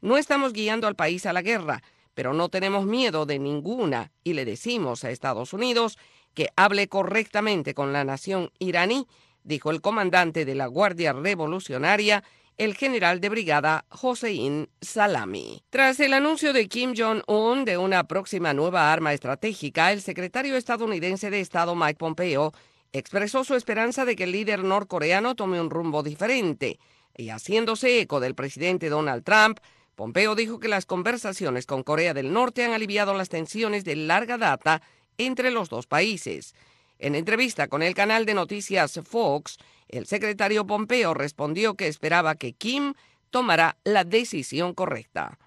[0.00, 1.80] No estamos guiando al país a la guerra,
[2.12, 5.96] pero no tenemos miedo de ninguna y le decimos a Estados Unidos
[6.34, 9.06] que hable correctamente con la nación iraní,
[9.44, 12.24] dijo el comandante de la Guardia Revolucionaria,
[12.58, 15.62] el general de brigada Hossein Salami.
[15.70, 21.30] Tras el anuncio de Kim Jong-un de una próxima nueva arma estratégica, el secretario estadounidense
[21.30, 22.52] de Estado Mike Pompeo
[22.92, 26.78] expresó su esperanza de que el líder norcoreano tome un rumbo diferente.
[27.16, 29.58] Y haciéndose eco del presidente Donald Trump,
[29.94, 34.38] Pompeo dijo que las conversaciones con Corea del Norte han aliviado las tensiones de larga
[34.38, 34.82] data
[35.18, 36.54] entre los dos países.
[36.98, 39.58] En entrevista con el canal de noticias Fox,
[39.92, 42.94] el secretario Pompeo respondió que esperaba que Kim
[43.30, 45.38] tomara la decisión correcta.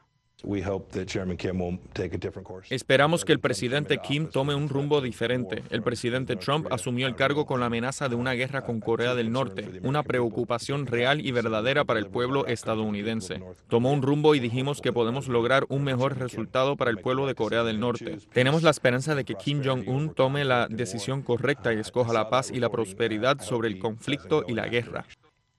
[2.70, 5.64] Esperamos que el presidente Kim tome un rumbo diferente.
[5.70, 9.32] El presidente Trump asumió el cargo con la amenaza de una guerra con Corea del
[9.32, 13.42] Norte, una preocupación real y verdadera para el pueblo estadounidense.
[13.70, 17.36] Tomó un rumbo y dijimos que podemos lograr un mejor resultado para el pueblo de
[17.36, 18.18] Corea del Norte.
[18.34, 22.52] Tenemos la esperanza de que Kim Jong-un tome la decisión correcta y escoja la paz
[22.52, 25.06] y la prosperidad sobre el conflicto y la guerra.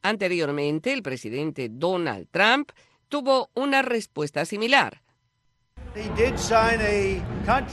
[0.03, 2.71] Anteriormente, el presidente Donald Trump
[3.09, 5.03] tuvo una respuesta similar.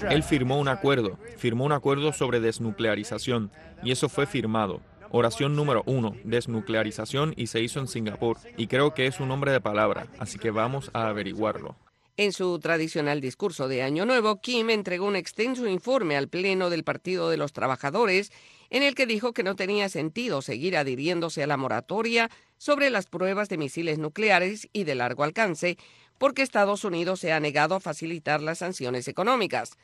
[0.10, 3.52] Él firmó un acuerdo, firmó un acuerdo sobre desnuclearización
[3.84, 4.82] y eso fue firmado.
[5.12, 9.52] Oración número uno, desnuclearización y se hizo en Singapur y creo que es un nombre
[9.52, 11.76] de palabra, así que vamos a averiguarlo.
[12.16, 16.84] En su tradicional discurso de Año Nuevo, Kim entregó un extenso informe al Pleno del
[16.84, 18.32] Partido de los Trabajadores
[18.74, 23.06] en el que dijo que no tenía sentido seguir adhiriéndose a la moratoria sobre las
[23.06, 25.78] pruebas de misiles nucleares y de largo alcance,
[26.18, 29.78] porque Estados Unidos se ha negado a facilitar las sanciones económicas.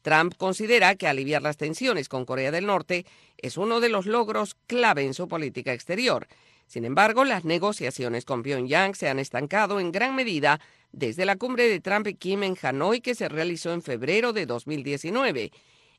[0.00, 3.04] Trump considera que aliviar las tensiones con Corea del Norte
[3.36, 6.26] es uno de los logros clave en su política exterior.
[6.66, 10.60] Sin embargo, las negociaciones con Pyongyang se han estancado en gran medida
[10.92, 14.46] desde la cumbre de Trump y Kim en Hanoi que se realizó en febrero de
[14.46, 15.52] 2019.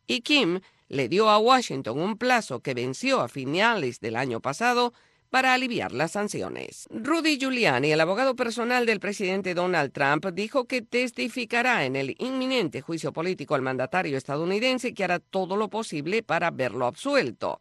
[0.07, 0.61] Y Kim
[0.91, 4.93] le dio a Washington un plazo que venció a finales del año pasado
[5.29, 6.89] para aliviar las sanciones.
[6.91, 12.81] Rudy Giuliani, el abogado personal del presidente Donald Trump, dijo que testificará en el inminente
[12.81, 17.59] juicio político al mandatario estadounidense que hará todo lo posible para verlo absuelto.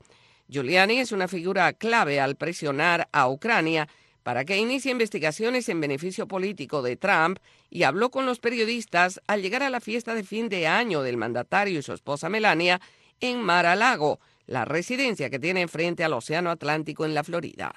[0.48, 3.88] Giuliani es una figura clave al presionar a Ucrania
[4.24, 7.38] para que inicie investigaciones en beneficio político de Trump
[7.70, 11.16] y habló con los periodistas al llegar a la fiesta de fin de año del
[11.16, 12.80] mandatario y su esposa Melania
[13.20, 17.74] en Mar-a-Lago, la residencia que tiene frente al Océano Atlántico en la Florida.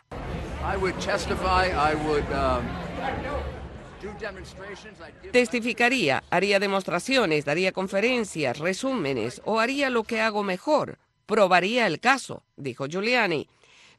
[5.31, 10.97] Testificaría, haría demostraciones, daría conferencias, resúmenes o haría lo que hago mejor.
[11.25, 13.47] Probaría el caso, dijo Giuliani.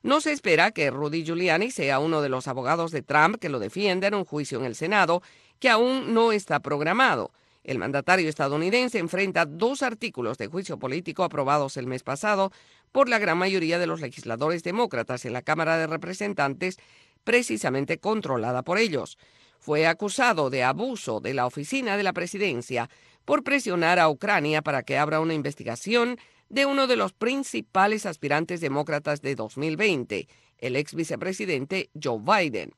[0.02, 3.58] No se espera que Rudy Giuliani sea uno de los abogados de Trump que lo
[3.58, 5.22] defienda en un juicio en el Senado
[5.58, 7.30] que aún no está programado.
[7.64, 12.52] El mandatario estadounidense enfrenta dos artículos de juicio político aprobados el mes pasado
[12.92, 16.78] por la gran mayoría de los legisladores demócratas en la Cámara de Representantes,
[17.24, 19.16] precisamente controlada por ellos.
[19.58, 22.90] Fue acusado de abuso de la oficina de la presidencia
[23.24, 26.18] por presionar a Ucrania para que abra una investigación
[26.50, 30.28] de uno de los principales aspirantes demócratas de 2020,
[30.58, 32.74] el ex vicepresidente Joe Biden.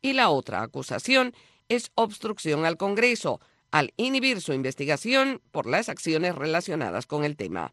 [0.00, 1.34] Y la otra acusación
[1.68, 3.38] es obstrucción al Congreso,
[3.70, 7.72] al inhibir su investigación por las acciones relacionadas con el tema.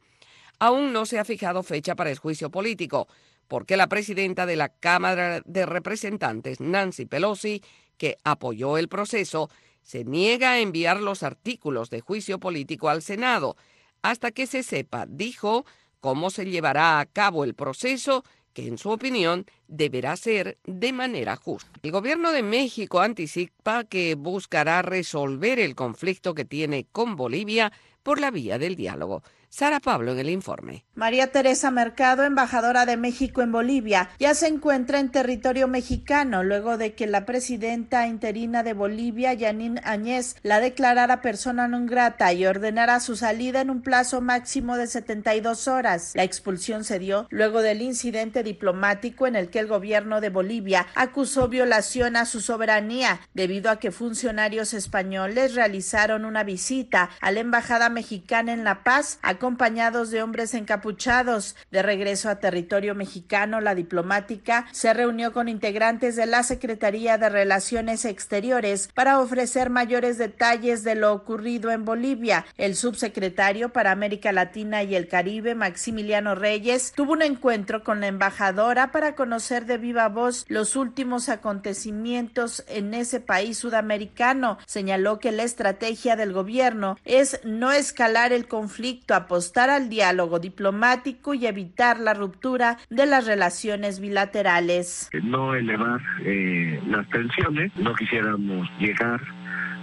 [0.59, 3.07] Aún no se ha fijado fecha para el juicio político,
[3.47, 7.63] porque la presidenta de la Cámara de Representantes, Nancy Pelosi,
[7.97, 9.49] que apoyó el proceso,
[9.81, 13.55] se niega a enviar los artículos de juicio político al Senado
[14.01, 15.65] hasta que se sepa, dijo,
[15.99, 18.23] cómo se llevará a cabo el proceso
[18.57, 21.69] que en su opinión deberá ser de manera justa.
[21.84, 27.71] El gobierno de México anticipa que buscará resolver el conflicto que tiene con Bolivia
[28.01, 29.21] por la vía del diálogo.
[29.49, 30.85] Sara Pablo en el informe.
[30.93, 36.77] María Teresa Mercado, embajadora de México en Bolivia, ya se encuentra en territorio mexicano luego
[36.77, 42.45] de que la presidenta interina de Bolivia, Yanín Añez, la declarara persona non grata y
[42.45, 46.11] ordenara su salida en un plazo máximo de 72 horas.
[46.15, 50.87] La expulsión se dio luego del incidente diplomático en el que el gobierno de Bolivia
[50.95, 57.39] acusó violación a su soberanía debido a que funcionarios españoles realizaron una visita a la
[57.39, 61.55] embajada Mexicana en La Paz, acompañados de hombres encapuchados.
[61.71, 67.29] De regreso a territorio mexicano, la diplomática se reunió con integrantes de la Secretaría de
[67.29, 72.45] Relaciones Exteriores para ofrecer mayores detalles de lo ocurrido en Bolivia.
[72.57, 78.07] El subsecretario para América Latina y el Caribe, Maximiliano Reyes, tuvo un encuentro con la
[78.07, 84.57] embajadora para conocer de viva voz los últimos acontecimientos en ese país sudamericano.
[84.65, 91.33] Señaló que la estrategia del gobierno es no escalar el conflicto, apostar al diálogo diplomático
[91.33, 95.09] y evitar la ruptura de las relaciones bilaterales.
[95.21, 99.19] No elevar eh, las tensiones, no quisiéramos llegar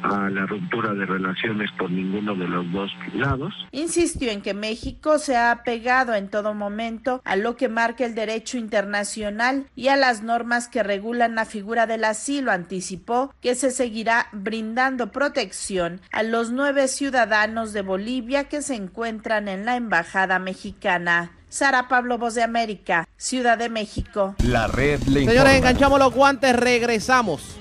[0.04, 3.54] a la ruptura de relaciones por ninguno de los dos lados.
[3.72, 8.14] Insistió en que México se ha apegado en todo momento a lo que marca el
[8.14, 12.52] derecho internacional y a las normas que regulan la figura del asilo.
[12.52, 19.48] Anticipó que se seguirá brindando protección a los nueve ciudadanos de Bolivia que se encuentran
[19.48, 21.32] en la Embajada Mexicana.
[21.48, 24.34] Sara Pablo, Voz de América, Ciudad de México.
[24.42, 25.30] La red le informa.
[25.30, 27.60] Señores, enganchamos los guantes, regresamos.